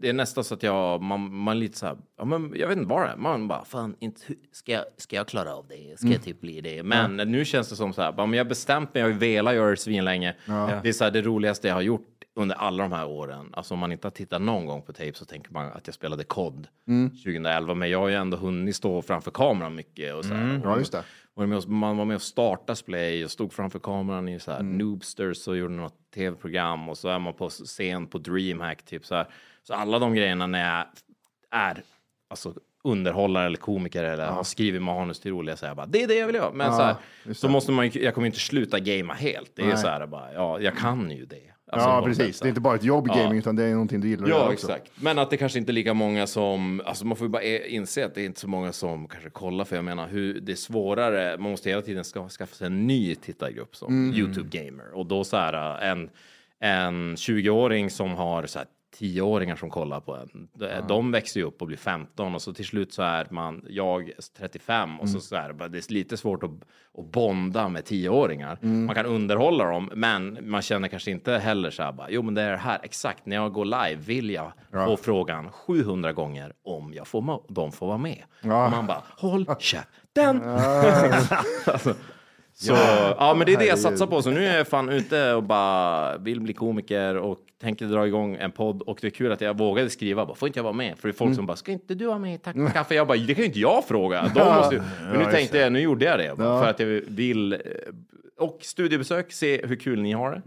det 0.00 0.08
är 0.08 0.12
nästan 0.12 0.44
så 0.44 0.54
att 0.54 0.62
jag, 0.62 1.02
man, 1.02 1.34
man 1.36 1.58
lite 1.58 1.78
så 1.78 1.86
här, 1.86 1.96
ja, 2.18 2.24
men 2.24 2.52
jag 2.56 2.68
vet 2.68 2.76
inte 2.78 2.88
vad 2.88 3.02
det 3.02 3.08
är, 3.08 3.16
man 3.16 3.48
bara, 3.48 3.64
fan, 3.64 3.96
inte, 4.00 4.20
ska, 4.52 4.72
jag, 4.72 4.84
ska 4.96 5.16
jag 5.16 5.28
klara 5.28 5.54
av 5.54 5.66
det? 5.68 5.98
Ska 5.98 6.08
jag 6.08 6.22
typ 6.22 6.40
bli 6.40 6.60
det? 6.60 6.82
Men 6.82 7.16
nu 7.16 7.44
känns 7.44 7.68
det 7.68 7.76
som 7.76 7.92
så 7.92 8.02
här, 8.02 8.12
bara, 8.12 8.26
men 8.26 8.36
jag 8.38 8.44
har 8.44 8.48
bestämt 8.48 8.94
mig, 8.94 9.02
jag 9.02 9.10
har 9.10 9.18
velat 9.18 9.54
göra 9.54 9.70
det 9.70 9.76
svinlänge. 9.76 10.34
Det 10.82 10.88
är 10.88 10.92
så 10.92 11.04
här, 11.04 11.10
det 11.10 11.22
roligaste 11.22 11.68
jag 11.68 11.74
har 11.74 11.82
gjort 11.82 12.13
under 12.36 12.54
alla 12.54 12.82
de 12.82 12.92
här 12.92 13.06
åren. 13.06 13.50
Alltså 13.52 13.74
om 13.74 13.80
man 13.80 13.92
inte 13.92 14.06
har 14.06 14.12
tittat 14.12 14.42
någon 14.42 14.66
gång 14.66 14.82
på 14.82 14.92
tape 14.92 15.14
så 15.14 15.24
tänker 15.24 15.52
man 15.52 15.72
att 15.72 15.86
jag 15.86 15.94
spelade 15.94 16.24
COD 16.24 16.66
2011, 17.24 17.74
men 17.74 17.90
jag 17.90 17.98
har 17.98 18.08
ju 18.08 18.14
ändå 18.14 18.36
hunnit 18.36 18.76
stå 18.76 19.02
framför 19.02 19.30
kameran 19.30 19.74
mycket 19.74 20.14
och 20.14 20.24
så 20.24 20.34
här. 20.34 20.60
Ja, 20.64 20.78
just 20.78 20.92
det. 20.92 21.04
Och, 21.34 21.68
man 21.68 21.96
var 21.96 22.04
med 22.04 22.14
och 22.14 22.22
startade 22.22 22.76
Splay 22.76 23.24
och 23.24 23.30
stod 23.30 23.52
framför 23.52 23.78
kameran 23.78 24.28
i 24.28 24.40
så 24.40 24.50
här 24.50 24.60
Mm. 24.60 24.78
Noobsters 24.78 25.48
och 25.48 25.56
gjorde 25.56 25.74
något 25.74 26.10
tv-program 26.14 26.88
och 26.88 26.98
så 26.98 27.08
är 27.08 27.18
man 27.18 27.34
på 27.34 27.48
scen 27.48 28.06
på 28.06 28.18
DreamHack 28.18 28.82
typ 28.82 29.06
så 29.06 29.14
här. 29.14 29.26
Så 29.62 29.74
alla 29.74 29.98
de 29.98 30.14
grejerna 30.14 30.46
när 30.46 30.76
jag 30.76 30.86
är 31.50 31.82
alltså 32.30 32.54
underhållare 32.84 33.46
eller 33.46 33.56
komiker 33.56 34.04
eller 34.04 34.26
har 34.26 34.44
skrivit 34.44 34.82
manus 34.82 35.20
till 35.20 35.30
roliga 35.30 35.56
så 35.56 35.66
här 35.66 35.74
bara 35.74 35.86
det 35.86 36.02
är 36.02 36.08
det 36.08 36.14
jag 36.14 36.26
vill 36.26 36.36
göra. 36.36 36.52
Men 36.52 36.72
så 36.72 36.82
här, 36.82 36.96
så 37.32 37.48
måste 37.48 37.72
man 37.72 37.88
ju, 37.88 38.02
jag 38.04 38.14
kommer 38.14 38.26
inte 38.26 38.38
sluta 38.38 38.78
gamea 38.78 39.14
helt. 39.14 39.52
Det 39.56 39.62
är 39.62 39.66
Nej. 39.66 39.76
så 39.76 39.88
här 39.88 40.06
bara, 40.06 40.32
ja, 40.32 40.60
jag 40.60 40.76
kan 40.76 41.10
ju 41.10 41.24
det. 41.26 41.53
Alltså, 41.72 41.88
ja, 41.88 42.02
precis. 42.04 42.40
Det 42.40 42.46
är 42.46 42.48
inte 42.48 42.60
bara 42.60 42.74
ett 42.74 42.84
jobb 42.84 43.08
Ja. 43.08 43.14
gaming, 43.22 43.38
utan 43.38 43.56
det 43.56 43.64
är 43.64 43.72
någonting 43.72 44.00
du 44.00 44.08
gillar 44.08 44.28
Ja, 44.28 44.42
också. 44.52 44.52
exakt. 44.52 44.90
Men 44.96 45.18
att 45.18 45.30
det 45.30 45.36
kanske 45.36 45.58
inte 45.58 45.72
är 45.72 45.74
lika 45.74 45.94
många 45.94 46.26
som, 46.26 46.82
alltså 46.86 47.06
man 47.06 47.16
får 47.16 47.24
ju 47.26 47.30
bara 47.30 47.42
e- 47.42 47.68
inse 47.68 48.04
att 48.06 48.14
det 48.14 48.22
är 48.22 48.26
inte 48.26 48.40
så 48.40 48.48
många 48.48 48.72
som 48.72 49.08
kanske 49.08 49.30
kollar, 49.30 49.64
för 49.64 49.76
jag 49.76 49.84
menar 49.84 50.08
hur 50.08 50.40
det 50.40 50.52
är 50.52 50.56
svårare, 50.56 51.38
man 51.38 51.50
måste 51.50 51.68
hela 51.70 51.82
tiden 51.82 52.04
ska, 52.04 52.28
skaffa 52.28 52.54
sig 52.54 52.66
en 52.66 52.86
ny 52.86 53.14
tittargrupp 53.14 53.76
som 53.76 53.88
Mm. 53.92 54.14
YouTube 54.16 54.48
gamer 54.58 54.94
och 54.94 55.06
då 55.06 55.24
så 55.24 55.36
här 55.36 55.80
en, 55.82 56.10
en 56.60 57.14
20-åring 57.16 57.90
som 57.90 58.10
har 58.14 58.46
så 58.46 58.58
här 58.58 58.68
10-åringar 58.96 59.56
som 59.56 59.70
kollar 59.70 60.00
på 60.00 60.14
en, 60.16 60.48
de, 60.52 60.80
de 60.88 61.12
växer 61.12 61.40
ju 61.40 61.46
upp 61.46 61.60
och 61.60 61.66
blir 61.66 61.76
15 61.76 62.34
och 62.34 62.42
så 62.42 62.52
till 62.52 62.66
slut 62.66 62.92
så 62.92 63.02
är 63.02 63.26
man, 63.30 63.64
jag 63.68 64.10
35 64.38 65.00
och 65.00 65.08
så, 65.08 65.12
Mm. 65.14 65.20
så 65.20 65.36
är 65.36 65.52
det, 65.52 65.68
det 65.68 65.78
är 65.78 65.92
lite 65.92 66.16
svårt 66.16 66.42
att, 66.42 66.50
att 66.98 67.12
bonda 67.12 67.68
med 67.68 67.82
10-åringar. 67.84 68.58
Mm. 68.62 68.86
Man 68.86 68.94
kan 68.94 69.06
underhålla 69.06 69.64
dem, 69.64 69.90
men 69.94 70.38
man 70.50 70.62
känner 70.62 70.88
kanske 70.88 71.10
inte 71.10 71.32
heller 71.38 71.70
så 71.70 71.82
här 71.82 71.92
bara, 71.92 72.10
jo 72.10 72.22
men 72.22 72.34
det 72.34 72.42
är 72.42 72.50
det 72.50 72.56
här, 72.56 72.80
exakt, 72.82 73.26
när 73.26 73.36
jag 73.36 73.52
går 73.52 73.64
live 73.64 73.94
vill 73.96 74.30
jag 74.30 74.52
få 74.70 74.96
frågan 74.96 75.50
700 75.52 76.12
gånger 76.12 76.52
om 76.64 76.92
jag 76.94 77.06
får, 77.06 77.42
de 77.48 77.72
får 77.72 77.86
vara 77.86 77.98
med. 77.98 78.22
Ja. 78.42 78.64
Och 78.64 78.70
man 78.70 78.86
bara, 78.86 79.02
håll 79.16 79.46
käften! 79.58 80.42
alltså, 81.66 81.94
så, 82.54 82.72
ja. 83.18 83.34
men 83.38 83.46
det 83.46 83.52
är 83.52 83.58
det 83.58 83.66
jag 83.66 83.78
satsar 83.78 84.06
på. 84.06 84.22
Så 84.22 84.30
nu 84.30 84.46
är 84.46 84.56
jag 84.56 84.68
fan 84.68 84.88
ute 84.88 85.32
och 85.34 85.42
bara 85.42 86.18
vill 86.18 86.40
bli 86.40 86.52
komiker 86.54 87.16
och 87.16 87.38
tänker 87.60 87.86
dra 87.86 88.06
igång 88.06 88.36
en 88.40 88.50
podd. 88.52 88.82
Och 88.82 88.98
det 89.00 89.06
är 89.06 89.10
kul 89.10 89.32
att 89.32 89.40
jag 89.40 89.58
vågade 89.58 89.90
skriva, 89.90 90.26
bara, 90.26 90.34
får 90.36 90.48
inte 90.48 90.58
jag 90.58 90.64
vara 90.64 90.72
med? 90.72 90.98
För 90.98 91.08
det 91.08 91.12
är 91.12 91.16
folk 91.16 91.34
som 91.34 91.46
bara, 91.46 91.56
ska 91.56 91.72
inte 91.72 91.94
du 91.94 92.06
vara 92.06 92.18
med 92.18 92.34
i 92.34 92.38
Tack 92.38 92.54
för 92.54 92.68
kaffe? 92.68 92.94
Jag 92.94 93.06
bara, 93.06 93.18
det 93.18 93.34
kan 93.34 93.42
ju 93.42 93.46
inte 93.48 93.60
jag 93.60 93.84
fråga. 93.88 94.30
De 94.34 94.54
måste, 94.56 94.82
men 95.12 95.18
nu 95.18 95.24
tänkte 95.24 95.58
jag, 95.58 95.72
nu 95.72 95.80
gjorde 95.80 96.04
jag 96.04 96.18
det. 96.18 96.36
För 96.36 96.68
att 96.68 96.80
jag 96.80 96.86
vill, 97.08 97.52
eh, 97.52 97.58
och 98.38 98.58
studiebesök, 98.62 99.32
se 99.32 99.66
hur 99.66 99.76
kul 99.76 100.02
ni 100.02 100.12
har 100.12 100.30
det. 100.30 100.42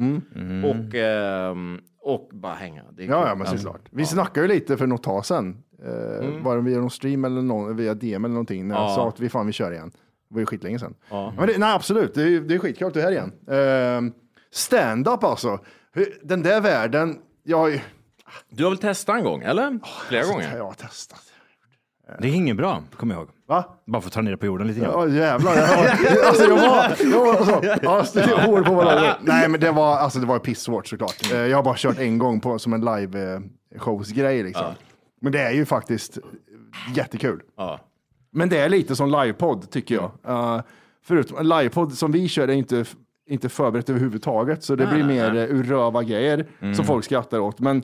Och, 0.68 0.96
ehm, 0.96 1.80
och 2.02 2.30
bara 2.34 2.54
hänga. 2.54 2.84
Det 2.92 3.04
är 3.04 3.08
Ja, 3.08 3.28
ja, 3.28 3.36
men 3.36 3.48
såklart. 3.48 3.82
Vi 3.92 4.06
snackade 4.06 4.48
ju 4.48 4.54
lite 4.54 4.78
för 4.78 4.88
något 4.88 5.04
tag 5.04 5.26
sedan. 5.26 5.64
Eh, 5.86 6.44
Var 6.44 6.56
det 6.56 6.62
via 6.62 6.78
någon 6.80 6.90
stream 6.92 7.26
eller 7.26 7.42
någon, 7.42 7.76
via 7.78 7.94
DM 7.94 8.26
eller 8.26 8.34
någonting. 8.34 8.68
När 8.68 8.76
jag 8.76 8.84
Ja. 8.84 8.96
sa 8.96 9.08
att 9.08 9.20
vi 9.20 9.30
fan 9.30 9.48
vi 9.48 9.54
kör 9.54 9.72
igen. 9.72 9.92
Det 10.30 10.34
var 10.34 10.40
ju 10.40 10.46
skitlänge 10.46 10.80
sedan. 10.80 10.96
Ja. 11.10 11.34
Men 11.38 11.48
det, 11.48 11.58
nej, 11.58 11.74
absolut. 11.74 12.14
Det 12.14 12.22
är, 12.22 12.28
ju- 12.28 12.48
det 12.48 12.56
är 12.56 12.60
skitkul 12.60 12.88
att 12.88 12.94
du 12.94 13.00
är 13.00 13.04
här 13.04 13.12
igen. 13.12 13.32
Uh, 14.08 14.14
Stand-up 14.52 15.24
alltså. 15.24 15.60
Den 16.24 16.44
där 16.44 16.62
världen. 16.62 17.18
Jag 17.44 17.58
har 17.58 17.68
ju... 17.68 17.80
Du 18.50 18.64
har 18.64 18.72
väl 18.72 18.78
testat 18.80 19.16
en 19.18 19.24
gång, 19.24 19.42
eller? 19.42 19.80
Flera 20.10 20.26
gånger? 20.26 20.58
Jag 20.58 20.64
har 20.66 20.74
testat. 20.74 21.22
Det 22.20 22.28
är 22.28 22.32
inget 22.34 22.58
bra, 22.58 22.84
kommer 22.98 23.16
jag 23.16 23.22
ihåg. 23.22 23.30
Va? 23.48 23.78
Bara 23.86 24.02
för 24.02 24.10
att 24.10 24.14
ta 24.14 24.22
ner 24.22 24.32
det 24.32 24.38
på 24.38 24.46
jorden 24.46 24.68
lite 24.68 24.80
grann. 24.80 24.92
Ja 24.94 25.08
jävlar. 25.08 25.56
Jag, 25.56 26.26
alltså, 26.26 26.44
jag 26.44 26.56
var, 26.56 26.96
jag 27.82 27.84
var 27.84 28.04
så, 28.04 28.20
ja, 28.20 28.42
hår 28.46 28.62
på 28.64 28.74
varandra. 28.74 29.16
Nej 29.22 29.50
men 29.50 29.60
det 29.60 29.72
var, 29.72 29.98
alltså, 29.98 30.20
det 30.20 30.26
var 30.26 30.40
pissvårt 30.40 30.88
såklart. 30.88 31.32
Eh, 31.32 31.38
Jag 31.40 31.58
har 31.58 31.64
bara 31.64 31.76
kört 31.78 32.00
en 32.00 32.18
gång 32.18 32.40
på, 32.40 32.60
som 32.60 32.74
en 32.74 32.82
live 32.82 33.34
eh, 33.34 33.40
showsgrej 33.80 34.44
liksom. 34.44 34.66
Men 35.22 35.32
det 35.32 35.40
är 35.42 35.52
ju 35.52 35.66
faktiskt 35.66 36.18
jättekul. 36.96 37.42
Ja. 37.58 37.80
Men 38.38 38.50
det 38.50 38.58
är 38.58 38.70
lite 38.70 38.96
som 38.96 39.12
livepodd 39.12 39.70
tycker 39.70 39.96
jag. 39.96 40.12
Uh, 40.28 40.62
förutom 41.04 41.38
en 41.38 41.48
livepodd 41.48 41.94
som 41.94 42.12
vi 42.12 42.28
kör 42.28 42.48
är 42.48 42.54
inte, 42.54 42.86
inte 43.30 43.50
förberett 43.50 43.90
överhuvudtaget. 43.90 44.64
Så 44.64 44.76
det 44.76 44.88
blir 44.88 45.04
mer 45.04 45.36
uh, 45.36 45.42
ur 45.42 45.64
röva 45.64 46.04
grejer 46.04 46.46
som 46.76 46.86
folk 46.86 47.06
skrattar 47.06 47.40
åt. 47.40 47.60
Men 47.60 47.84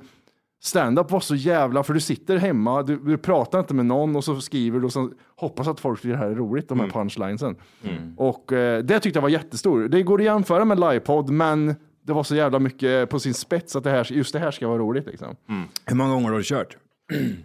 stand-up 0.64 1.12
var 1.12 1.20
så 1.20 1.36
jävla, 1.36 1.84
för 1.84 1.94
du 1.94 2.00
sitter 2.00 2.38
hemma, 2.38 2.84
du, 2.84 2.98
du 2.98 3.18
pratar 3.18 3.60
inte 3.60 3.74
med 3.74 3.86
någon 3.86 4.16
och 4.16 4.24
så 4.24 4.42
skriver 4.42 4.80
du 4.80 4.86
och 4.86 4.94
så 4.94 5.12
hoppas 5.36 5.68
att 5.68 5.80
folk 5.80 6.02
tycker 6.02 6.14
det 6.14 6.18
här 6.18 6.30
är 6.30 6.36
roligt, 6.36 6.70
de 6.70 6.80
här 6.80 6.88
punchlinesen. 6.88 7.56
Och 8.18 8.54
eh, 8.54 8.84
det 8.84 9.00
tyckte 9.00 9.18
jag 9.18 9.22
var 9.22 9.30
jättestor. 9.30 9.88
Det 9.88 10.04
går 10.04 10.20
att 10.20 10.26
jämföra 10.26 10.66
med 10.66 10.80
livepodd, 10.80 11.30
men 11.30 11.76
det 12.06 12.14
var 12.14 12.24
så 12.24 12.36
jävla 12.36 12.60
mycket 12.60 13.10
på 13.10 13.20
sin 13.20 13.34
spets 13.34 13.76
att 13.76 13.84
det 13.84 13.90
här, 13.90 14.08
just 14.12 14.34
det 14.34 14.40
här 14.40 14.52
ska 14.52 14.68
vara 14.68 14.78
roligt. 14.80 15.06
Liksom. 15.06 15.36
Hur 15.86 15.96
många 15.96 16.14
gånger 16.14 16.30
har 16.30 16.38
du 16.38 16.44
kört? 16.44 16.78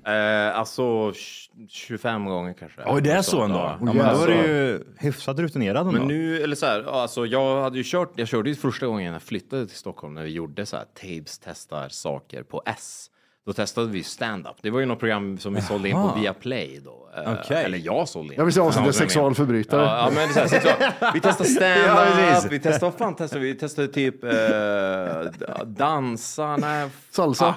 Eh, 0.05 0.59
alltså 0.59 0.83
tj- 1.11 1.69
25 1.69 2.25
gånger 2.25 2.53
kanske. 2.59 2.83
Oj, 2.87 3.03
det 3.03 3.13
är 3.13 3.23
så 3.23 3.43
ändå? 3.43 3.57
Ja. 3.57 3.79
Ja, 3.81 3.93
men 3.93 4.15
då 4.15 4.23
är 4.23 4.27
du 4.27 4.35
ju 4.35 4.85
hyfsat 4.99 5.39
rutinerad 5.39 5.87
ändå. 5.87 5.93
Men 5.93 6.09
nu, 6.09 6.43
eller 6.43 6.57
så 6.57 6.67
här, 6.67 7.01
alltså 7.03 7.27
jag 7.27 7.63
hade 7.63 7.79
ju 7.79 7.85
kört, 7.87 8.13
jag 8.17 8.29
körde 8.29 8.49
ju 8.51 8.55
första 8.57 8.87
gången 8.87 9.13
jag 9.13 9.23
flyttade 9.23 9.67
till 9.67 9.77
Stockholm 9.77 10.15
när 10.15 10.23
vi 10.23 10.31
gjorde 10.31 10.67
så 10.67 10.77
här, 10.77 10.85
Tabes 11.01 11.39
testar 11.39 11.89
saker 11.89 12.43
på 12.43 12.63
S. 12.67 13.11
Då 13.47 13.53
testade 13.53 13.87
vi 13.87 14.03
stand-up. 14.03 14.57
Det 14.63 14.71
var 14.71 14.81
ju 14.81 14.87
något 14.87 14.99
program 14.99 15.39
som 15.39 15.55
vi 15.55 15.61
sålde 15.63 15.89
in 15.89 15.95
på 15.95 16.15
Viaplay 16.21 16.81
då. 16.85 17.11
Eh, 17.17 17.33
Okej. 17.41 17.65
Eller 17.65 17.79
jag 17.79 18.09
sålde 18.09 18.35
in. 18.35 18.39
Jag 18.39 18.45
vill 18.45 18.55
säga 18.55 18.65
avsnitt 18.65 18.87
Ja, 18.87 18.93
sexualförbrytare. 18.93 19.83
Ja, 19.83 19.99
ja, 19.99 20.11
men 20.15 20.29
så 20.29 20.41
här, 20.41 20.47
sexual. 20.47 20.75
Vi 21.15 21.21
testade 21.21 21.49
Ja, 21.67 21.95
stand-up, 21.95 22.33
precis. 22.33 22.53
vi 22.53 22.59
testade, 22.61 22.91
vad 22.91 22.99
fan 22.99 23.15
testade 23.17 23.43
vi? 23.43 23.53
Vi 23.53 23.59
testade 23.59 23.89
typ 23.89 24.25
eh, 24.25 24.31
dansa, 25.67 26.57
nej. 26.57 26.89
Salsa. 27.11 27.47
Ah, 27.47 27.55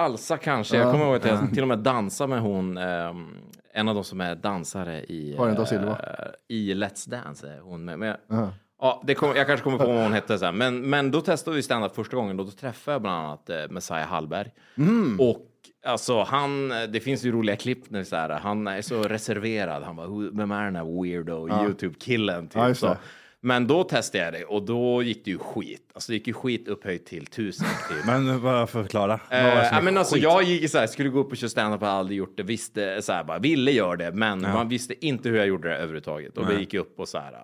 salsa 0.00 0.36
kanske. 0.36 0.76
Jag 0.76 0.92
kommer 0.92 1.04
ihåg 1.06 1.16
att 1.16 1.24
jag 1.24 1.50
till 1.54 1.62
och 1.62 1.68
med 1.68 1.78
dansade 1.78 2.28
med 2.30 2.40
hon, 2.40 2.78
ehm, 2.78 3.26
en 3.74 3.88
av 3.88 3.94
de 3.94 4.04
som 4.04 4.20
är 4.20 4.34
dansare 4.34 5.02
i, 5.04 5.34
Karin 5.38 5.54
da 5.54 5.90
eh, 5.90 6.56
i 6.56 6.74
Let's 6.74 7.10
Dance. 7.10 7.48
Är 7.48 7.60
hon 7.60 7.84
med. 7.84 7.98
Men, 7.98 8.08
jag- 8.28 8.48
Ja, 8.80 9.02
det 9.06 9.14
kom, 9.14 9.36
jag 9.36 9.46
kanske 9.46 9.64
kommer 9.64 9.78
på 9.78 9.86
vad 9.86 10.02
hon 10.02 10.12
hette 10.12 10.38
sen. 10.38 10.56
Men, 10.56 10.90
men 10.90 11.10
då 11.10 11.20
testade 11.20 11.56
vi 11.56 11.62
stand-up 11.62 11.94
första 11.94 12.16
gången. 12.16 12.36
Då, 12.36 12.44
då 12.44 12.50
träffade 12.50 12.94
jag 12.94 13.02
bland 13.02 13.26
annat 13.26 13.50
eh, 13.50 13.56
Messiah 13.70 14.08
Hallberg. 14.08 14.48
Mm. 14.78 15.20
Och 15.20 15.46
alltså 15.86 16.22
han, 16.22 16.68
det 16.68 17.00
finns 17.00 17.24
ju 17.24 17.32
roliga 17.32 17.56
klipp 17.56 17.90
när 17.90 18.04
så 18.04 18.16
här, 18.16 18.28
han 18.30 18.66
är 18.66 18.82
så 18.82 19.02
reserverad. 19.02 19.82
Han 19.82 19.96
bara, 19.96 20.06
"Who- 20.06 20.36
vem 20.38 20.50
är 20.50 20.64
den 20.64 20.76
här 20.76 21.02
weirdo 21.02 21.48
YouTube-killen? 21.64 22.48
Typ. 22.48 22.56
Ja, 22.56 22.68
just 22.68 22.80
det. 22.82 22.98
Men 23.46 23.66
då 23.66 23.84
testade 23.84 24.24
jag 24.24 24.32
det 24.32 24.44
och 24.44 24.62
då 24.62 25.02
gick 25.02 25.24
det 25.24 25.30
ju 25.30 25.38
skit. 25.38 25.90
Alltså 25.94 26.12
det 26.12 26.16
gick 26.16 26.26
ju 26.26 26.32
skit 26.32 26.68
upphöjt 26.68 27.06
till 27.06 27.26
tusen. 27.26 27.66
Typ. 27.88 28.06
Men 28.06 28.40
vad 28.40 28.70
förklara? 28.70 29.20
Vad 29.30 29.40
Eh, 29.40 29.68
ja, 29.72 29.80
men 29.80 29.96
alltså, 29.98 30.14
skit? 30.14 30.22
jag 30.24 30.42
gick 30.42 30.70
så 30.70 30.78
här, 30.78 30.86
skulle 30.86 31.08
gå 31.08 31.18
upp 31.18 31.30
och 31.30 31.36
köra 31.36 31.48
standup, 31.50 31.80
har 31.80 31.88
aldrig 31.88 32.18
gjort 32.18 32.36
det, 32.36 32.42
visste 32.42 33.02
så 33.02 33.12
här, 33.12 33.24
bara 33.24 33.38
ville 33.38 33.70
göra 33.70 33.96
det, 33.96 34.12
men 34.12 34.40
man 34.40 34.68
visste 34.68 35.06
inte 35.06 35.28
hur 35.28 35.36
jag 35.36 35.46
gjorde 35.46 35.68
det 35.68 35.74
överhuvudtaget. 35.76 36.38
Och 36.38 36.50
vi 36.50 36.58
gick 36.58 36.74
upp 36.74 37.00
och 37.00 37.08
så 37.08 37.18
här, 37.18 37.34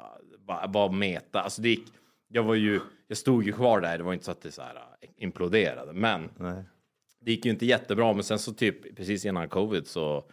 bara, 0.47 0.67
var 0.67 0.93
meta, 0.93 1.41
alltså 1.41 1.63
det 1.63 1.69
gick, 1.69 1.85
jag 2.29 2.43
var 2.43 2.55
ju, 2.55 2.81
jag 3.09 3.19
stod 3.19 3.45
ju 3.45 3.53
kvar 3.53 3.81
där, 3.81 3.99
det 3.99 4.05
var 4.05 4.13
inte 4.13 4.25
så 4.25 4.31
att 4.31 4.43
det 4.43 4.53
så 4.53 4.63
här 4.63 4.75
imploderade, 5.19 5.93
men 5.93 6.29
det 7.25 7.31
gick 7.31 7.45
ju 7.45 7.51
inte 7.51 7.67
jättebra, 7.67 8.13
men 8.13 8.25
sen 8.25 8.39
så 8.39 8.53
typ 8.53 8.97
precis 8.97 9.25
innan 9.25 9.49
covid 9.49 9.87
så 9.87 10.25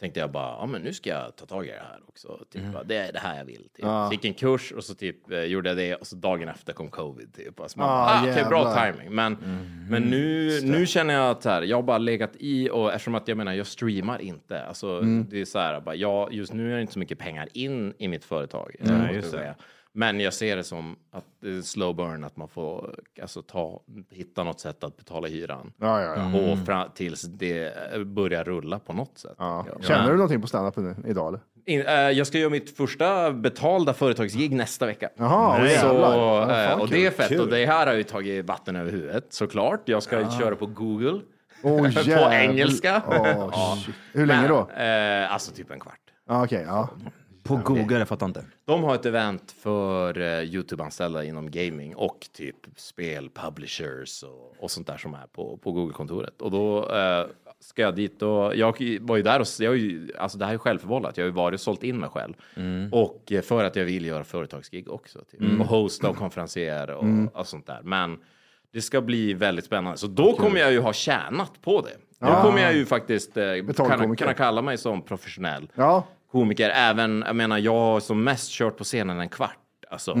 tänkte 0.00 0.20
jag 0.20 0.30
bara, 0.32 0.56
ja 0.60 0.66
men 0.66 0.82
nu 0.82 0.92
ska 0.92 1.10
jag 1.10 1.36
ta 1.36 1.46
tag 1.46 1.66
i 1.66 1.68
det 1.70 1.74
här 1.90 2.00
också. 2.08 2.38
Typ, 2.50 2.62
Mm. 2.62 2.76
det 2.84 2.96
är 2.96 3.12
det 3.12 3.18
här 3.18 3.38
jag 3.38 3.44
vill. 3.44 3.68
Typ. 3.76 3.84
Så 3.84 4.08
gick 4.12 4.24
en 4.24 4.34
kurs 4.34 4.72
och 4.72 4.84
så 4.84 4.94
typ 4.94 5.30
eh, 5.30 5.38
gjorde 5.42 5.68
jag 5.70 5.76
det 5.76 5.94
och 5.94 6.06
så 6.06 6.16
dagen 6.16 6.48
efter 6.48 6.72
kom 6.72 6.88
covid. 6.90 7.34
Typ. 7.34 7.60
Alltså, 7.60 7.78
man, 7.78 7.88
Ah, 7.88 8.20
ah, 8.20 8.30
okej, 8.30 8.44
bra 8.48 8.74
timing. 8.74 9.14
Men, 9.14 9.34
Mm. 9.36 9.86
men 9.90 10.02
nu, 10.02 10.60
nu 10.62 10.86
känner 10.86 11.14
jag 11.14 11.30
att 11.30 11.44
här, 11.44 11.62
jag 11.62 11.76
har 11.76 11.82
bara 11.82 11.98
legat 11.98 12.32
i 12.38 12.70
och 12.70 12.92
eftersom 12.92 13.14
att 13.14 13.28
jag 13.28 13.36
menar, 13.36 13.52
jag 13.52 13.66
streamar 13.66 14.20
inte. 14.22 14.62
Alltså, 14.64 14.98
Mm. 14.98 15.26
Det 15.30 15.40
är 15.40 15.44
så 15.44 15.58
här, 15.58 15.80
bara, 15.80 15.94
jag, 15.94 16.32
just 16.32 16.52
nu 16.52 16.70
är 16.72 16.74
det 16.74 16.80
inte 16.80 16.92
så 16.92 16.98
mycket 16.98 17.18
pengar 17.18 17.48
in 17.52 17.94
i 17.98 18.08
mitt 18.08 18.24
företag. 18.24 18.74
måste 18.80 19.14
just 19.14 19.32
jag 19.32 19.42
det. 19.42 19.54
Men 19.96 20.20
jag 20.20 20.34
ser 20.34 20.56
det 20.56 20.64
som 20.64 20.96
att 21.10 21.24
det 21.40 21.56
är 21.56 21.62
slow 21.62 21.96
burn, 21.96 22.24
att 22.24 22.36
man 22.36 22.48
får 22.48 22.94
alltså, 23.22 23.42
ta, 23.42 23.82
hitta 24.10 24.44
något 24.44 24.60
sätt 24.60 24.84
att 24.84 24.96
betala 24.96 25.28
hyran. 25.28 25.72
Ja, 25.80 26.02
ja, 26.02 26.16
ja. 26.16 26.52
Och 26.52 26.58
fra, 26.66 26.88
tills 26.94 27.22
det 27.22 27.92
eh, 27.94 28.04
börjar 28.04 28.44
rulla 28.44 28.78
på 28.78 28.92
något 28.92 29.18
sätt. 29.18 29.34
Ja. 29.38 29.66
Känner 29.80 30.10
du 30.10 30.16
någonting 30.16 30.40
på 30.40 30.46
stand-up 30.46 30.76
nu, 30.76 30.96
idag 31.06 31.28
eller? 31.28 31.40
In, 31.66 31.80
eh, 31.86 31.94
jag 31.94 32.26
ska 32.26 32.38
göra 32.38 32.50
mitt 32.50 32.76
första 32.76 33.32
betalda 33.32 33.94
företagsgig 33.94 34.52
nästa 34.52 34.86
vecka. 34.86 35.08
Jaha, 35.16 35.68
så. 35.80 35.86
Ja, 35.86 36.42
eh, 36.42 36.70
fan, 36.70 36.80
och 36.80 36.88
det 36.88 37.06
är 37.06 37.10
fett. 37.10 37.28
Kul. 37.28 37.40
Och 37.40 37.48
det 37.48 37.66
här 37.66 37.86
har 37.86 37.94
ju 37.94 38.02
tagit 38.02 38.44
vatten 38.44 38.76
över 38.76 38.90
huvudet 38.90 39.26
såklart. 39.28 39.80
Jag 39.84 40.02
ska 40.02 40.30
köra 40.30 40.56
på 40.56 40.66
Google. 40.66 41.20
Åh, 41.62 41.92
på 42.24 42.32
engelska. 42.32 43.02
Shit. 43.84 43.94
Hur 44.12 44.26
länge 44.26 44.48
då? 44.48 44.70
Eh, 44.70 45.32
alltså 45.32 45.52
typ 45.52 45.70
en 45.70 45.80
kvart. 45.80 46.00
Ah, 46.26 46.44
Okej, 46.44 46.64
ja. 46.66 46.88
På 47.44 47.56
Google, 47.56 47.98
jag 47.98 48.08
fattar 48.08 48.26
inte. 48.26 48.44
De 48.64 48.84
har 48.84 48.94
ett 48.94 49.06
event 49.06 49.52
för 49.58 50.18
uh, 50.18 50.42
Youtube-anställda 50.44 51.24
inom 51.24 51.50
gaming 51.50 51.94
och 51.96 52.26
typ 52.32 52.56
spel, 52.76 53.30
publishers 53.34 54.22
och, 54.22 54.64
och 54.64 54.70
sånt 54.70 54.86
där 54.86 54.96
som 54.96 55.14
är 55.14 55.26
på, 55.32 55.56
på 55.56 55.72
Google-kontoret. 55.72 56.42
Och 56.42 56.50
då 56.50 56.90
eh, 56.90 57.26
ska 57.60 57.82
jag 57.82 57.94
dit 57.96 58.22
och 58.22 58.56
jag 58.56 58.98
var 59.00 59.16
ju 59.16 59.22
där 59.22 59.40
och 59.40 59.46
jag, 59.58 59.76
ju- 59.76 60.12
alltså 60.18 60.38
det 60.38 60.46
här 60.46 60.54
är 60.54 60.58
självförvållat. 60.58 61.16
Jag 61.16 61.24
har 61.24 61.28
ju 61.28 61.34
varit 61.34 61.54
och 61.54 61.60
sålt 61.60 61.82
in 61.82 61.98
mig 61.98 62.08
själv. 62.10 62.34
Och 62.92 63.32
eh, 63.32 63.40
för 63.42 63.64
att 63.64 63.76
jag 63.76 63.84
vill 63.84 64.04
göra 64.04 64.24
företagsgig 64.24 64.90
också. 64.90 65.18
Typ. 65.30 65.60
Och 65.60 65.66
hosta 65.66 66.08
och 66.08 66.16
konferencier 66.16 66.90
och, 66.90 67.04
och 67.34 67.46
sånt 67.46 67.66
där. 67.66 67.80
Men 67.82 68.18
det 68.72 68.82
ska 68.82 69.00
bli 69.00 69.34
väldigt 69.34 69.64
spännande. 69.64 69.98
Så 69.98 70.06
då 70.06 70.32
kommer 70.32 70.60
jag 70.60 70.72
ju 70.72 70.80
ha 70.80 70.92
tjänat 70.92 71.52
på 71.62 71.80
det. 71.80 71.96
Då 72.26 72.42
kommer 72.42 72.62
jag 72.62 72.74
ju 72.74 72.86
faktiskt 72.86 73.36
eh, 73.36 73.44
kunna, 73.76 74.16
kunna 74.16 74.34
kalla 74.34 74.62
mig 74.62 74.78
som 74.78 75.02
professionell 75.02 75.68
Ja, 75.74 76.06
komiker. 76.34 76.70
Även, 76.70 77.24
jag 77.26 77.36
menar, 77.36 77.58
jag 77.58 77.72
har 77.72 78.00
som 78.00 78.24
mest 78.24 78.50
kört 78.50 78.76
på 78.76 78.84
scenen 78.84 79.20
en 79.20 79.28
kvart. 79.28 79.58
Alltså. 79.90 80.16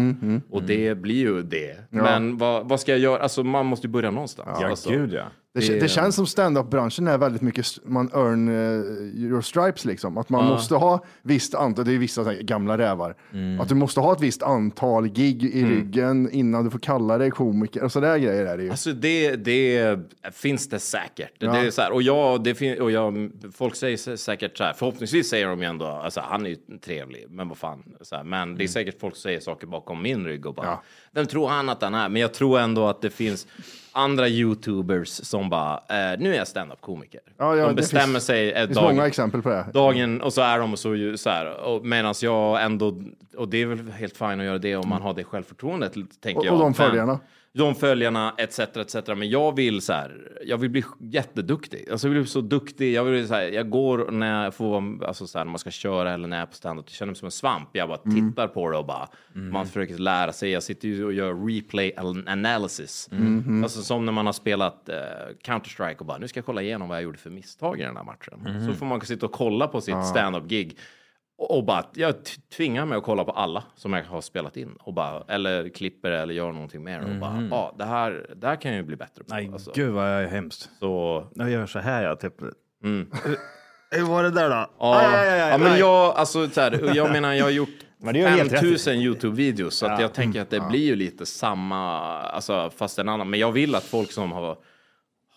Och 0.50 0.62
det 0.62 0.94
blir 0.94 1.14
ju 1.14 1.42
det. 1.42 1.76
Men 1.90 2.38
vad, 2.38 2.68
vad 2.68 2.80
ska 2.80 2.92
jag 2.92 2.98
göra? 2.98 3.22
Alltså, 3.22 3.44
man 3.44 3.66
måste 3.66 3.86
ju 3.86 3.90
börja 3.90 4.10
någonstans. 4.10 4.58
Ja, 4.60 4.68
alltså. 4.68 4.90
gud 4.90 5.12
ja. 5.12 5.24
Det, 5.54 5.60
Det- 5.68 5.80
det 5.80 5.88
känns 5.88 6.14
som 6.16 6.26
stand-up-branschen 6.26 7.06
är 7.08 7.18
väldigt 7.18 7.42
mycket, 7.42 7.66
man 7.84 8.10
earn 8.14 8.48
eh, 8.48 9.22
your 9.22 9.40
stripes 9.40 9.84
liksom. 9.84 10.18
Att 10.18 10.28
man 10.28 10.44
Ja. 10.44 10.50
måste 10.52 10.74
ha 10.74 11.04
visst 11.22 11.54
antal, 11.54 11.84
det 11.84 11.92
är 11.92 11.98
vissa 11.98 12.22
här 12.24 12.34
gamla 12.42 12.78
rävar, 12.78 13.16
Mm. 13.32 13.60
att 13.60 13.68
du 13.68 13.74
måste 13.74 14.00
ha 14.00 14.12
ett 14.12 14.20
visst 14.20 14.42
antal 14.42 15.08
gig 15.08 15.44
i 15.44 15.64
ryggen 15.64 16.30
innan 16.30 16.64
du 16.64 16.70
får 16.70 16.78
kalla 16.78 17.18
dig 17.18 17.30
komiker. 17.30 17.82
Och 17.84 17.92
sådär 17.92 18.18
grejer 18.18 18.46
är 18.46 18.56
det 18.56 18.62
ju. 18.62 18.70
Alltså 18.70 18.92
det, 18.92 19.36
det 19.36 19.98
finns 20.32 20.68
det 20.68 20.78
säkert. 20.78 21.30
Ja. 21.38 21.52
Det 21.52 21.58
är 21.58 21.70
så 21.70 21.82
här, 21.82 21.92
och 21.92 22.02
jag, 22.02 22.44
det 22.44 22.54
fin- 22.54 22.80
och 22.80 22.90
jag, 22.90 23.30
folk 23.52 23.74
säger 23.76 23.96
sä- 23.96 24.16
säkert 24.16 24.56
så 24.56 24.64
här, 24.64 24.72
förhoppningsvis 24.72 25.28
säger 25.30 25.46
de 25.46 25.60
ju 25.60 25.64
ändå, 25.66 25.86
alltså 25.86 26.20
han 26.24 26.46
är 26.46 26.50
ju 26.50 26.56
trevlig, 26.84 27.26
men 27.30 27.48
vad 27.48 27.58
fan. 27.58 27.82
Så 28.00 28.16
här, 28.16 28.24
men 28.24 28.54
det 28.54 28.64
är 28.64 28.68
säkert 28.68 29.00
folk 29.00 29.16
som 29.16 29.22
säger 29.22 29.40
saker 29.40 29.66
bakom 29.66 30.02
min 30.02 30.24
rygg 30.26 30.46
och 30.46 30.54
bara, 30.54 30.78
vem 31.14 31.26
tror 31.26 31.48
han 31.48 31.68
att 31.68 31.82
han 31.82 31.94
är? 31.94 32.08
Men 32.08 32.22
jag 32.22 32.34
tror 32.34 32.58
ändå 32.60 32.88
att 32.88 33.00
det 33.02 33.10
finns 33.10 33.46
andra 33.92 34.28
YouTubers 34.28 35.08
som 35.08 35.50
bara, 35.50 35.74
eh, 35.74 36.18
nu 36.18 36.32
är 36.34 36.38
jag 36.38 36.48
stand-up-komiker. 36.48 37.20
Ja, 37.38 37.56
ja, 37.56 37.66
de 37.66 37.74
bestämmer 37.74 38.06
finns- 38.06 38.24
sig 38.24 38.52
ett 38.52 38.66
finns 38.66 38.78
dag, 38.78 38.94
många 38.94 39.06
exempel 39.06 39.42
på 39.42 39.48
det. 39.48 39.66
dagen 39.74 40.20
och 40.20 40.32
så 40.32 40.40
är 40.42 40.58
de 40.58 40.76
så, 40.76 40.94
ju- 40.94 41.16
så 41.16 41.30
här, 41.30 41.60
och 41.60 41.84
medan 41.86 42.14
jag 42.22 42.62
ändå, 42.64 43.02
och 43.36 43.48
det 43.48 43.62
är 43.62 43.66
väl 43.66 43.92
helt 43.92 44.16
fint 44.16 44.30
att 44.40 44.44
göra 44.44 44.58
det 44.58 44.76
om 44.76 44.88
man 44.88 45.02
har 45.02 45.14
det 45.14 45.24
självförtroendet, 45.24 45.92
tänker 46.20 46.38
Och- 46.40 46.46
jag. 46.46 46.52
och 46.52 46.58
de 46.60 46.64
Men- 46.64 46.74
följarna. 46.74 47.18
De 47.58 47.74
följarna 47.74 48.34
etc. 48.38 48.58
etc. 48.58 48.94
Men 49.06 49.30
jag 49.30 49.56
vill 49.56 49.80
så 49.82 49.92
här, 49.92 50.38
jag 50.46 50.58
vill 50.58 50.70
bli 50.70 50.84
jätteduktig. 50.98 51.88
Alltså 51.90 52.06
jag 52.06 52.12
vill 52.12 52.22
bli 52.22 52.30
så 52.30 52.40
duktig. 52.40 52.92
Jag 52.94 53.04
vill 53.04 53.28
så 53.28 53.34
här, 53.34 53.42
jag 53.42 53.70
går 53.70 54.10
när 54.10 54.44
jag 54.44 54.54
får, 54.54 55.04
alltså 55.04 55.26
så 55.26 55.38
här, 55.38 55.44
när 55.44 55.50
man 55.52 55.58
ska 55.58 55.70
köra 55.70 56.12
eller 56.14 56.28
när 56.28 56.36
jag 56.36 56.42
är 56.42 56.46
på 56.46 56.54
standup, 56.54 56.84
jag 56.88 56.92
känner 56.94 57.10
mig 57.10 57.16
som 57.16 57.26
en 57.26 57.30
svamp. 57.30 57.68
Jag 57.72 57.88
bara 57.88 57.98
Mm. 58.06 58.30
tittar 58.30 58.48
på 58.48 58.70
det 58.70 58.78
och 58.78 58.86
bara, 58.86 59.08
man 59.32 59.66
försöker 59.66 59.98
lära 59.98 60.32
sig. 60.32 60.50
Jag 60.50 60.62
sitter 60.62 60.88
ju 60.88 61.04
och 61.04 61.12
gör 61.12 61.46
replay 61.46 61.92
an- 61.96 62.28
analysis. 62.28 63.08
Mhm. 63.12 63.62
Alltså 63.62 63.82
som 63.82 64.04
när 64.06 64.12
man 64.12 64.26
har 64.26 64.32
spelat 64.32 64.88
eh, 64.88 64.94
Counter-Strike 65.44 65.96
och 65.98 66.06
bara, 66.06 66.18
nu 66.18 66.28
ska 66.28 66.38
jag 66.38 66.46
kolla 66.46 66.62
igenom 66.62 66.88
vad 66.88 66.96
jag 66.96 67.02
gjorde 67.04 67.18
för 67.18 67.30
misstag 67.30 67.80
i 67.80 67.82
den 67.82 67.96
här 67.96 68.04
matchen. 68.04 68.38
Mhm. 68.46 68.66
Så 68.66 68.72
får 68.78 68.86
man 68.86 69.00
sitta 69.00 69.26
och 69.26 69.32
kolla 69.32 69.66
på 69.68 69.80
sitt 69.80 69.94
Ja. 69.94 70.02
stand-up-gig. 70.04 70.78
Och 71.38 71.64
bara, 71.64 71.84
jag 71.94 72.14
tvingar 72.56 72.86
mig 72.86 72.98
att 72.98 73.04
kolla 73.04 73.24
på 73.24 73.30
alla 73.32 73.64
som 73.74 73.92
jag 73.92 74.04
har 74.04 74.20
spelat 74.20 74.56
in. 74.56 74.76
Och 74.80 74.94
bara, 74.94 75.24
eller 75.28 75.68
klipper 75.68 76.10
eller 76.10 76.34
gör 76.34 76.52
någonting 76.52 76.84
mer. 76.84 77.00
Och 77.00 77.20
bara, 77.20 77.30
Mhm. 77.30 77.48
ja, 77.50 77.74
det 77.78 77.84
här, 77.84 78.26
det 78.36 78.46
här 78.46 78.56
kan 78.56 78.70
jag 78.70 78.78
ju 78.78 78.84
bli 78.86 78.96
bättre 78.96 79.24
på. 79.24 79.34
Nej, 79.34 79.50
alltså. 79.52 79.72
gud 79.74 79.92
vad 79.92 80.14
jag 80.14 80.22
är 80.22 80.28
hemskt. 80.28 80.70
Så... 80.80 81.26
Jag 81.34 81.50
gör 81.50 81.66
så 81.66 81.78
här, 81.78 82.04
jag 82.04 82.20
typ. 82.20 82.34
Mm. 82.84 83.10
Hur 83.90 84.02
var 84.04 84.22
det 84.22 84.30
där 84.30 84.50
då? 84.50 84.66
Ja, 84.78 84.98
Aj, 84.98 85.06
aj, 85.28 85.40
aj, 85.40 85.50
ja, 85.50 85.58
men 85.58 85.78
jag, 85.78 86.14
alltså, 86.16 86.48
så 86.48 86.60
här, 86.60 86.94
jag 86.96 87.12
menar, 87.12 87.32
jag 87.32 87.44
har 87.44 87.50
gjort 87.50 87.68
Men 87.98 88.14
det 88.14 88.20
är 88.22 88.30
ju 88.30 88.36
helt 88.36 88.52
rätt. 88.52 88.60
5000 88.60 88.94
YouTube-videos, 88.94 89.70
så 89.70 89.86
Ja. 89.86 90.00
jag 90.00 90.12
tänker 90.14 90.40
att 90.40 90.50
det 90.50 90.56
Ja. 90.56 90.68
blir 90.68 90.84
ju 90.86 90.96
lite 90.96 91.26
samma, 91.26 92.00
alltså, 92.22 92.70
fast 92.76 92.98
en 92.98 93.08
annan. 93.08 93.30
Men 93.30 93.40
jag 93.40 93.52
vill 93.52 93.74
att 93.74 93.84
folk 93.84 94.12
som 94.12 94.32
har, 94.32 94.56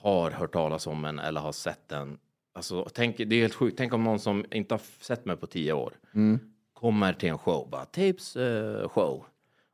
har 0.01 0.31
hört 0.31 0.53
talas 0.53 0.87
om 0.87 1.05
en 1.05 1.19
eller 1.19 1.41
har 1.41 1.51
sett 1.51 1.89
den, 1.89 2.17
alltså, 2.57 2.87
tänk, 2.93 3.17
det 3.17 3.35
är 3.35 3.41
helt 3.41 3.53
sjukt. 3.55 3.77
Tänk 3.77 3.93
om 3.93 4.03
någon 4.03 4.19
som 4.19 4.45
inte 4.51 4.73
har 4.73 4.81
sett 5.01 5.25
mig 5.25 5.37
på 5.37 5.47
tio 5.47 5.73
år 5.73 5.93
Mm. 6.15 6.39
kommer 6.73 7.13
till 7.13 7.29
en 7.29 7.37
show, 7.37 7.69
bara 7.71 7.85
Tapes 7.85 8.35
eh, 8.35 8.89
show. 8.89 9.25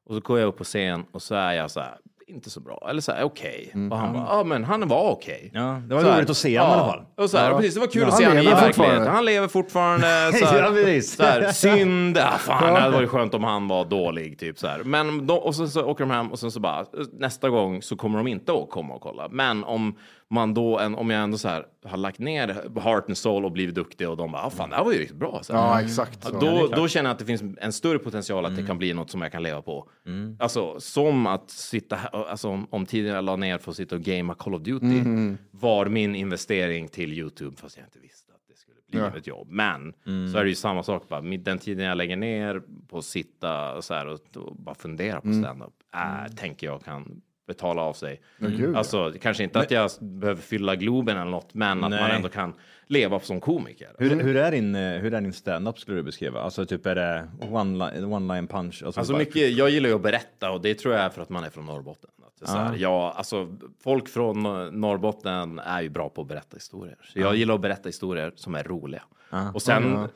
Och 0.05 0.15
så 0.15 0.21
går 0.21 0.39
jag 0.39 0.47
upp 0.47 0.57
på 0.57 0.63
scen 0.63 1.03
och 1.11 1.21
så 1.21 1.35
är 1.35 1.53
jag 1.53 1.71
så 1.71 1.79
här, 1.79 1.97
inte 2.27 2.49
så 2.49 2.59
bra, 2.59 2.87
eller 2.89 3.01
så 3.01 3.11
här, 3.11 3.23
okej. 3.23 3.71
Och 3.91 3.97
han 3.97 4.13
bara, 4.13 4.25
ja 4.29 4.43
men 4.43 4.63
han 4.63 4.87
var 4.87 5.11
okej. 5.11 5.51
Ja, 5.53 5.81
det 5.87 5.95
var 5.95 6.03
roligt 6.03 6.29
att 6.29 6.37
se 6.37 6.59
honom 6.59 6.73
i 6.75 6.79
alla 6.79 6.91
fall. 6.91 7.05
Och 7.17 7.29
så 7.29 7.37
här, 7.37 7.49
Ja. 7.51 7.57
precis, 7.57 7.73
det 7.73 7.79
var 7.79 7.87
kul 7.87 8.01
Ja, 8.01 8.07
att 8.07 8.17
se 8.17 8.25
honom 8.27 8.43
i 8.43 8.45
verkligheten. 8.45 9.07
Han 9.07 9.25
lever 9.25 9.47
fortfarande. 9.47 10.31
Så 10.39 10.45
här, 10.45 10.63
Ja, 10.63 10.69
precis. 10.69 11.15
så 11.15 11.23
här, 11.23 11.51
synd, 11.51 12.17
ah, 12.17 12.37
fan, 12.37 12.73
det 12.73 12.79
hade 12.79 12.95
varit 12.95 13.09
skönt 13.09 13.33
om 13.33 13.43
han 13.43 13.67
var 13.67 13.85
dålig. 13.85 14.39
Typ, 14.39 14.59
så 14.59 14.67
här. 14.67 14.83
Men 14.83 15.27
då, 15.27 15.35
och 15.35 15.55
sen 15.55 15.69
så 15.69 15.83
åker 15.85 16.03
de 16.03 16.11
hem 16.11 16.31
och 16.31 16.39
sen 16.39 16.51
så 16.51 16.59
bara, 16.59 16.85
nästa 17.13 17.49
gång 17.49 17.81
så 17.81 17.95
kommer 17.95 18.17
de 18.17 18.27
inte 18.27 18.53
att 18.53 18.69
komma 18.69 18.93
och 18.93 19.01
kolla. 19.01 19.27
Men 19.31 19.63
om 19.63 19.97
man 20.33 20.53
då, 20.53 20.79
en, 20.79 20.95
om 20.95 21.09
jag 21.09 21.23
ändå 21.23 21.37
så 21.37 21.47
här, 21.47 21.65
har 21.85 21.97
lagt 21.97 22.19
ner 22.19 22.79
heart 22.79 23.05
and 23.07 23.17
soul 23.17 23.45
och 23.45 23.51
blivit 23.51 23.75
duktig 23.75 24.09
och 24.09 24.17
de 24.17 24.31
bara, 24.31 24.41
ah, 24.43 24.49
fan 24.49 24.69
det 24.69 24.75
här 24.75 24.83
var 24.83 24.91
ju 24.91 24.99
riktigt 24.99 25.17
bra. 25.17 25.39
Så 25.43 25.53
här. 25.53 25.59
Ja, 25.61 25.81
exakt 25.81 26.23
så. 26.23 26.39
Då, 26.39 26.67
då 26.75 26.87
känner 26.87 27.09
jag 27.09 27.13
att 27.13 27.19
det 27.19 27.25
finns 27.25 27.43
en 27.61 27.73
större 27.73 27.99
potential 27.99 28.45
att 28.45 28.55
det 28.55 28.63
kan 28.65 28.77
bli 28.77 28.93
något 28.93 29.09
som 29.09 29.21
jag 29.21 29.31
kan 29.31 29.43
leva 29.43 29.61
på. 29.61 29.89
Alltså 30.39 30.79
som 30.79 31.27
att 31.27 31.49
sitta 31.49 31.95
här, 31.95 32.29
alltså 32.29 32.49
om, 32.49 32.67
om 32.69 32.85
tiden 32.85 33.13
jag 33.15 33.23
la 33.25 33.35
ner 33.35 33.57
för 33.57 33.71
att 33.71 33.77
sitta 33.77 33.95
och 33.95 34.01
gamea 34.01 34.35
Call 34.35 34.55
of 34.55 34.61
Duty 34.61 34.85
Mhm. 34.85 35.37
var 35.51 35.85
min 35.85 36.15
investering 36.15 36.87
till 36.87 37.13
YouTube 37.13 37.57
fast 37.57 37.77
jag 37.77 37.85
inte 37.87 37.99
visste 37.99 38.33
att 38.33 38.41
det 38.47 38.57
skulle 38.57 38.77
bli 38.89 38.99
Ja. 38.99 39.17
ett 39.17 39.27
jobb. 39.27 39.47
Men 39.51 39.93
Mm. 40.07 40.31
så 40.31 40.37
är 40.37 40.43
det 40.43 40.49
ju 40.49 40.55
samma 40.55 40.83
sak, 40.83 41.09
bara, 41.09 41.21
den 41.21 41.59
tiden 41.59 41.85
jag 41.85 41.97
lägger 41.97 42.15
ner 42.15 42.61
på 42.89 42.97
att 42.97 43.05
sitta 43.05 43.81
så 43.81 43.93
här 43.93 44.07
och, 44.07 44.19
och 44.37 44.55
bara 44.55 44.75
fundera 44.75 45.21
på 45.21 45.27
Mm. 45.27 45.43
stand-up, 45.43 45.73
äh, 45.95 46.35
tänker 46.35 46.67
jag 46.67 46.83
kan 46.83 47.21
betala 47.47 47.81
av 47.81 47.93
sig. 47.93 48.21
Ja. 48.37 48.77
alltså, 48.77 49.13
kanske 49.21 49.43
inte 49.43 49.59
att 49.59 49.71
jag 49.71 49.89
behöver 49.99 50.41
fylla 50.41 50.75
Globen 50.75 51.17
eller 51.17 51.31
något, 51.31 51.53
men 51.53 51.71
att 51.71 51.79
man 51.79 51.91
Nej. 51.91 52.15
ändå 52.15 52.29
kan 52.29 52.53
leva 52.87 53.19
som 53.19 53.39
komiker. 53.41 53.89
Hur, 53.97 54.11
Mm. 54.11 54.25
hur, 54.25 54.35
är 54.35 54.51
din, 54.51 54.75
eh, 54.75 54.99
hur 55.01 55.13
är 55.13 55.21
din 55.21 55.33
stand-up 55.33 55.79
skulle 55.79 55.97
du 55.97 56.03
beskriva? 56.03 56.41
Alltså 56.41 56.65
typ 56.65 56.85
är 56.85 56.95
det 56.95 57.27
one 57.51 57.91
line, 57.91 58.03
one 58.13 58.35
line 58.35 58.47
punch? 58.47 58.83
Alltså 58.85 59.11
bara- 59.13 59.17
mycket, 59.19 59.51
jag 59.51 59.69
gillar 59.69 59.89
ju 59.89 59.95
att 59.95 60.01
berätta 60.01 60.51
och 60.51 60.61
det 60.61 60.75
tror 60.75 60.93
jag 60.93 61.03
är 61.03 61.09
för 61.09 61.21
att 61.21 61.29
man 61.29 61.43
är 61.43 61.49
från 61.49 61.65
Norrbotten. 61.65 62.09
Att 62.41 62.49
så 62.49 62.55
här, 62.57 62.65
Ja. 62.71 62.77
ja, 62.77 63.13
alltså, 63.17 63.55
folk 63.83 64.07
från 64.09 64.43
Norrbotten 64.81 65.59
är 65.59 65.81
ju 65.81 65.89
bra 65.89 66.09
på 66.09 66.21
att 66.21 66.27
berätta 66.27 66.55
historier. 66.55 66.97
Så 67.03 67.19
jag 67.19 67.27
Ja. 67.31 67.35
gillar 67.35 67.55
att 67.55 67.61
berätta 67.61 67.89
historier 67.89 68.31
som 68.35 68.55
är 68.55 68.63
roliga. 68.63 69.03
Ja. 69.29 69.51
Och 69.53 69.61
sen 69.61 69.91
Ja. 69.95 70.07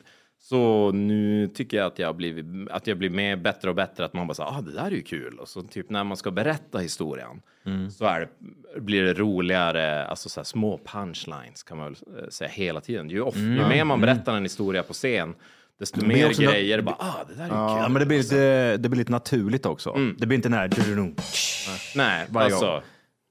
Så 0.50 0.92
nu 0.92 1.48
tycker 1.48 1.78
jag 1.78 1.86
att 1.88 2.00
jag 2.00 2.16
blir, 2.16 2.46
att 2.72 2.88
jag 2.88 2.98
blir 2.98 3.10
med 3.10 3.42
bättre 3.42 3.70
och 3.70 3.76
bättre. 3.76 4.06
Att 4.06 4.14
man 4.14 4.28
bara 4.28 4.34
säger, 4.34 4.50
ah, 4.50 4.62
det 4.62 4.72
där 4.74 4.86
är 4.86 4.92
ju 4.92 5.02
kul. 5.02 5.40
Och 5.40 5.48
så 5.48 5.62
typ 5.62 5.90
när 5.90 6.04
man 6.04 6.18
ska 6.18 6.32
berätta 6.32 6.80
historien 6.80 7.42
Mm. 7.66 7.92
så 7.92 8.06
är 8.06 8.20
det, 8.20 8.82
blir 8.82 9.04
det 9.04 9.14
roligare, 9.14 10.06
alltså 10.06 10.30
så 10.30 10.40
här, 10.40 10.46
små 10.46 10.80
punchlines 10.86 11.64
kan 11.64 11.78
man 11.78 11.86
väl 11.94 12.24
eh, 12.24 12.30
säga 12.30 12.50
hela 12.50 12.82
tiden. 12.82 13.10
Ju, 13.10 13.22
of, 13.22 13.36
Mm. 13.36 13.52
ju 13.54 13.68
mer 13.68 13.84
man 13.84 14.00
Mm. 14.00 14.02
berättar 14.02 14.36
en 14.38 14.44
historia 14.44 14.84
på 14.84 14.94
scen, 14.94 15.36
desto 15.80 16.06
mer 16.06 16.34
grejer. 16.34 16.82
bara, 16.82 16.96
ah, 17.00 17.24
det 17.30 17.34
där 17.36 17.44
är 17.44 17.48
ju 17.48 17.54
Ja, 17.54 17.82
kul. 17.84 17.92
men 17.94 18.00
det 18.00 18.06
blir, 18.06 18.18
lite, 18.18 18.78
det 18.78 18.90
blir 18.90 18.98
lite 19.00 19.12
naturligt 19.12 19.66
också. 19.66 19.98
Det 20.18 20.26
blir 20.26 20.36
inte 20.36 20.50
den 20.50 20.58
här... 20.58 20.70
Nej, 21.96 22.26
varje 22.30 22.46
alltså. 22.46 22.66
gång. 22.72 22.82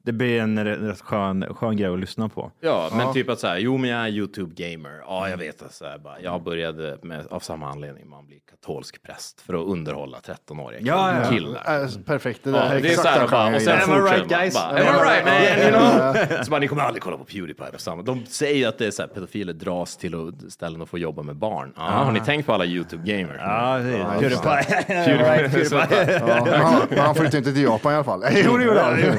Det 0.06 0.12
blir 0.12 0.40
en 0.40 0.64
rätt 0.64 1.00
skön, 1.00 1.46
skön 1.54 1.76
grej 1.76 1.92
att 1.92 1.98
lyssna 2.00 2.28
på. 2.28 2.50
Ja, 2.60 2.88
men 2.96 3.12
typ 3.12 3.28
att 3.30 3.40
så 3.40 3.46
här, 3.46 3.58
jo 3.58 3.76
men 3.76 3.90
jag 3.90 4.00
är 4.04 4.08
YouTube-gamer. 4.08 5.00
Ja, 5.06 5.28
jag 5.28 5.36
vet 5.36 5.62
att 5.62 5.74
så 5.74 5.84
här, 5.84 5.98
bara, 5.98 6.20
jag 6.20 6.42
började 6.42 6.98
med, 7.02 7.26
av 7.30 7.40
samma 7.40 7.70
anledning, 7.70 8.08
man 8.08 8.26
blir 8.26 8.38
katolsk 8.50 9.02
präst 9.02 9.40
för 9.40 9.54
att 9.54 9.66
underhålla 9.66 10.18
13-åriga 10.26 10.80
Ja, 10.82 11.14
ja. 11.22 11.30
killar. 11.30 11.82
Äh, 11.82 11.88
perfekt, 12.06 12.40
det 12.44 12.50
där 12.50 12.58
ja, 12.58 12.64
är 12.64 12.80
det 12.80 12.88
är 12.88 12.90
exakt 12.90 13.08
så 13.14 13.20
här, 13.20 13.28
bara, 13.28 13.56
och 13.56 13.62
sen 13.62 13.78
fortsätter 13.80 13.92
Am 13.98 14.06
I 14.06 14.10
right, 14.10 14.30
man. 14.30 14.40
guys? 14.40 14.54
Bara, 14.54 14.64
Am 14.68 14.76
I 14.76 15.10
right 15.10 15.24
man? 15.24 15.64
You 15.64 15.70
know? 16.34 16.42
Så 16.44 16.50
bara, 16.50 16.60
ni 16.60 16.68
kommer 16.68 16.82
aldrig 16.82 17.02
kolla 17.02 17.16
på 17.16 17.24
Pewdiepie 17.24 17.66
och 17.74 17.80
samma. 17.80 18.02
De 18.02 18.26
säger 18.26 18.68
att 18.68 18.78
det 18.78 18.86
är 18.86 18.90
så 18.90 19.02
här, 19.02 19.08
pedofiler 19.08 19.52
dras 19.52 19.96
till 19.96 20.14
att- 20.14 20.52
ställen 20.52 20.82
och 20.82 20.88
får 20.88 20.98
jobba 20.98 21.22
med 21.22 21.36
barn. 21.36 21.72
Ja, 21.76 21.82
Har 21.82 22.12
ni 22.12 22.20
tänkt 22.20 22.46
på 22.46 22.52
alla 22.52 22.64
YouTube-gamers? 22.64 23.36
Ja, 23.40 23.78
det 23.78 23.90
är 23.94 23.98
Ja, 23.98 24.10
Pewdiepie. 24.20 24.84
Pewdiepie. 24.86 25.48
Pewdiepie. 25.50 26.22
Ja, 26.28 26.44
men 26.44 26.60
han, 26.60 26.82
men 26.90 26.98
han 26.98 27.14
flyttade 27.14 27.38
inte 27.38 27.52
till 27.52 27.62
Japan 27.62 27.92
i 27.92 27.94
alla 27.94 28.04
fall. 28.04 28.24
Jo, 28.44 28.56
det 28.56 28.64
gjorde 28.64 28.80
han. 28.80 29.00
Ja, 29.00 29.12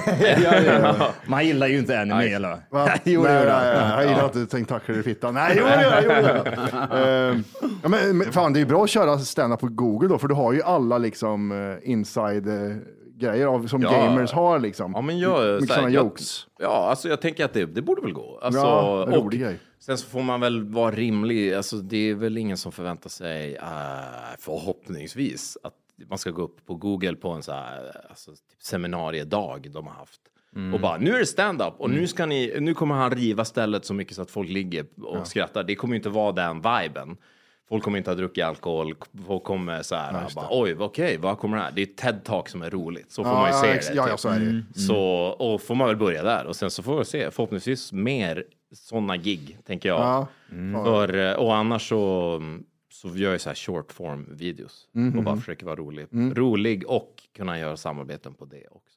ja, 0.44 0.62
ja. 0.62 0.77
Man 1.26 1.46
gillar 1.46 1.68
ju 1.68 1.78
inte 1.78 2.00
anime 2.02 2.24
eller? 2.28 2.58
Va? 2.72 2.90
Jo, 3.04 3.24
nej, 3.24 3.34
gjorde 3.34 3.46
nej, 3.46 3.76
han. 3.76 3.90
nej, 3.90 4.06
jag 4.06 4.10
gillar 4.10 4.26
inte 4.26 4.46
tentakler 4.46 5.00
i 5.00 5.04
fittan. 5.04 5.34
Nej, 5.34 5.56
jo. 5.58 5.64
Jo, 5.68 6.10
gör 6.12 6.44
jag. 6.46 6.48
Ehm, 7.32 7.44
ja, 7.84 7.90
men, 7.90 8.18
men 8.18 8.32
fan, 8.32 8.54
det 8.54 8.58
är 8.60 8.62
ju 8.62 8.66
bra 8.68 8.84
att 8.84 8.90
köra 8.90 9.20
stand 9.20 9.60
på 9.60 9.68
Google 9.68 10.08
då, 10.10 10.18
för 10.18 10.28
du 10.28 10.34
har 10.36 10.54
ju 10.54 10.62
alla 10.64 10.98
liksom 10.98 11.52
uh, 11.52 11.78
inside 11.84 12.48
eh, 12.48 12.76
grejer 13.16 13.46
av, 13.48 13.68
som 13.68 13.82
Ja. 13.82 13.92
gamers 13.92 14.32
har 14.32 14.60
liksom. 14.60 14.92
Ja, 14.96 15.02
men 15.02 15.20
jag, 15.20 15.54
Mycket 15.62 15.70
sådana 15.76 15.90
jag- 15.90 16.04
jokes. 16.06 16.46
Ja, 16.60 16.88
alltså 16.90 17.10
jag 17.10 17.22
tänker 17.22 17.46
att 17.46 17.54
det, 17.54 17.66
det 17.66 17.82
borde 17.82 18.02
väl 18.02 18.14
gå. 18.14 18.40
Alltså, 18.42 18.60
Ja, 18.62 19.06
rolig 19.10 19.40
grej. 19.42 19.60
Sen 19.80 19.98
så 19.98 20.08
får 20.10 20.22
man 20.22 20.40
väl 20.42 20.64
vara 20.74 20.92
rimlig. 20.92 21.54
Alltså, 21.54 21.76
det 21.76 22.10
är 22.10 22.14
väl 22.16 22.38
ingen 22.38 22.58
som 22.58 22.72
förväntar 22.72 23.10
sig, 23.10 23.58
uh, 23.58 23.64
förhoppningsvis, 24.40 25.58
att 25.64 25.74
man 26.10 26.18
ska 26.18 26.30
gå 26.32 26.42
upp 26.42 26.66
på 26.66 26.76
Google 26.76 27.16
på 27.16 27.30
en 27.30 27.44
så 27.44 27.52
här, 27.52 28.02
alltså, 28.10 28.32
typ 28.32 28.62
seminariedag 28.64 29.68
de 29.74 29.88
har 29.88 29.94
haft. 29.94 30.22
Mm. 30.58 30.74
Och 30.74 30.80
bara, 30.80 30.98
nu 30.98 31.16
är 31.16 31.20
det 31.20 31.26
stand-up 31.26 31.74
och 31.78 31.90
nu, 31.90 32.08
ska 32.08 32.26
ni, 32.26 32.58
nu 32.60 32.74
kommer 32.74 32.96
han 32.96 33.12
riva 33.12 33.46
stället 33.46 33.86
så 33.86 33.94
mycket 33.94 34.16
så 34.16 34.22
att 34.22 34.32
folk 34.32 34.50
ligger 34.50 34.86
och 35.04 35.18
Ja. 35.18 35.26
skrattar. 35.26 35.64
Det 35.64 35.76
kommer 35.76 35.94
ju 35.94 35.98
inte 35.98 36.10
vara 36.10 36.32
den 36.32 36.56
viben. 36.62 37.18
Folk 37.70 37.84
kommer 37.84 37.98
inte 37.98 38.10
ha 38.10 38.16
druckit 38.16 38.44
alkohol, 38.44 38.96
folk 39.28 39.44
kommer 39.44 39.82
så 39.82 39.96
här, 39.96 40.28
bara, 40.36 40.48
oj, 40.50 40.76
okej, 40.80 41.18
vad 41.18 41.38
kommer 41.40 41.58
det 41.58 41.64
här? 41.64 41.72
Det 41.72 41.82
är 41.82 41.86
TED-talk 41.86 42.48
som 42.50 42.62
är 42.62 42.70
roligt, 42.70 43.12
så 43.12 43.24
får 43.24 43.32
Ja, 43.34 43.38
man 43.40 43.50
ju 43.50 43.56
ja, 43.56 43.62
se 43.62 43.68
det. 43.92 43.96
ja, 43.98 44.04
typ. 44.04 44.12
ja, 44.12 44.18
så 44.18 44.30
är 44.30 44.40
det 44.40 44.46
ju. 44.46 44.64
Så, 44.76 45.00
och 45.40 45.62
får 45.62 45.76
man 45.76 45.88
väl 45.88 45.98
börja 45.98 46.24
där 46.24 46.46
och 46.46 46.56
sen 46.56 46.72
så 46.72 46.84
får 46.84 47.00
vi 47.00 47.06
se, 47.06 47.32
förhoppningsvis 47.32 47.92
mer 47.94 48.44
sådana 48.74 49.18
gig, 49.18 49.58
tänker 49.66 49.90
jag. 49.90 50.00
Ja. 50.00 50.28
Mm. 50.52 50.84
För, 50.84 51.18
eh, 51.32 51.34
och 51.34 51.56
annars 51.56 51.90
så, 51.90 52.42
så 52.92 53.08
gör 53.08 53.32
jag 53.32 53.42
så 53.42 53.50
här 53.50 53.56
short 53.56 53.92
form 53.92 54.28
videos 54.32 54.88
Mhm. 54.92 55.18
och 55.18 55.24
bara 55.24 55.36
försöker 55.38 55.66
vara 55.66 55.76
rolig. 55.76 56.06
Mm. 56.14 56.36
Rolig 56.36 56.88
och 56.90 57.14
kunna 57.38 57.60
göra 57.60 57.78
samarbeten 57.78 58.34
på 58.34 58.46
det 58.46 58.64
också. 58.72 58.97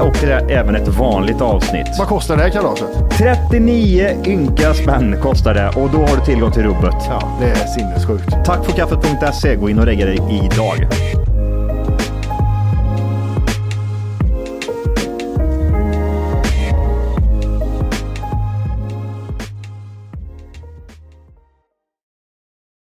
och 0.00 0.16
det 0.20 0.32
är 0.32 0.50
även 0.50 0.76
ett 0.76 0.88
vanligt 0.88 1.40
avsnitt. 1.40 1.86
Vad 1.98 2.08
kostar 2.08 2.36
det 2.36 2.42
här 2.42 2.50
kalaset? 2.50 2.88
39 3.18 4.22
ynka 4.26 4.74
spänn 4.74 5.16
kostar 5.22 5.54
det 5.54 5.68
och 5.68 5.90
då 5.90 5.98
har 5.98 6.16
du 6.16 6.24
tillgång 6.24 6.52
till 6.52 6.62
rubbet. 6.62 6.94
Ja, 7.08 7.38
det 7.40 7.50
är 7.50 7.66
sinnessjukt. 7.66 8.44
Tack 8.44 8.64
för 8.64 8.72
kaffet.se. 8.72 9.56
Gå 9.56 9.70
in 9.70 9.78
och 9.78 9.86
lägg 9.86 9.98
dig 9.98 10.18
idag. 10.44 10.88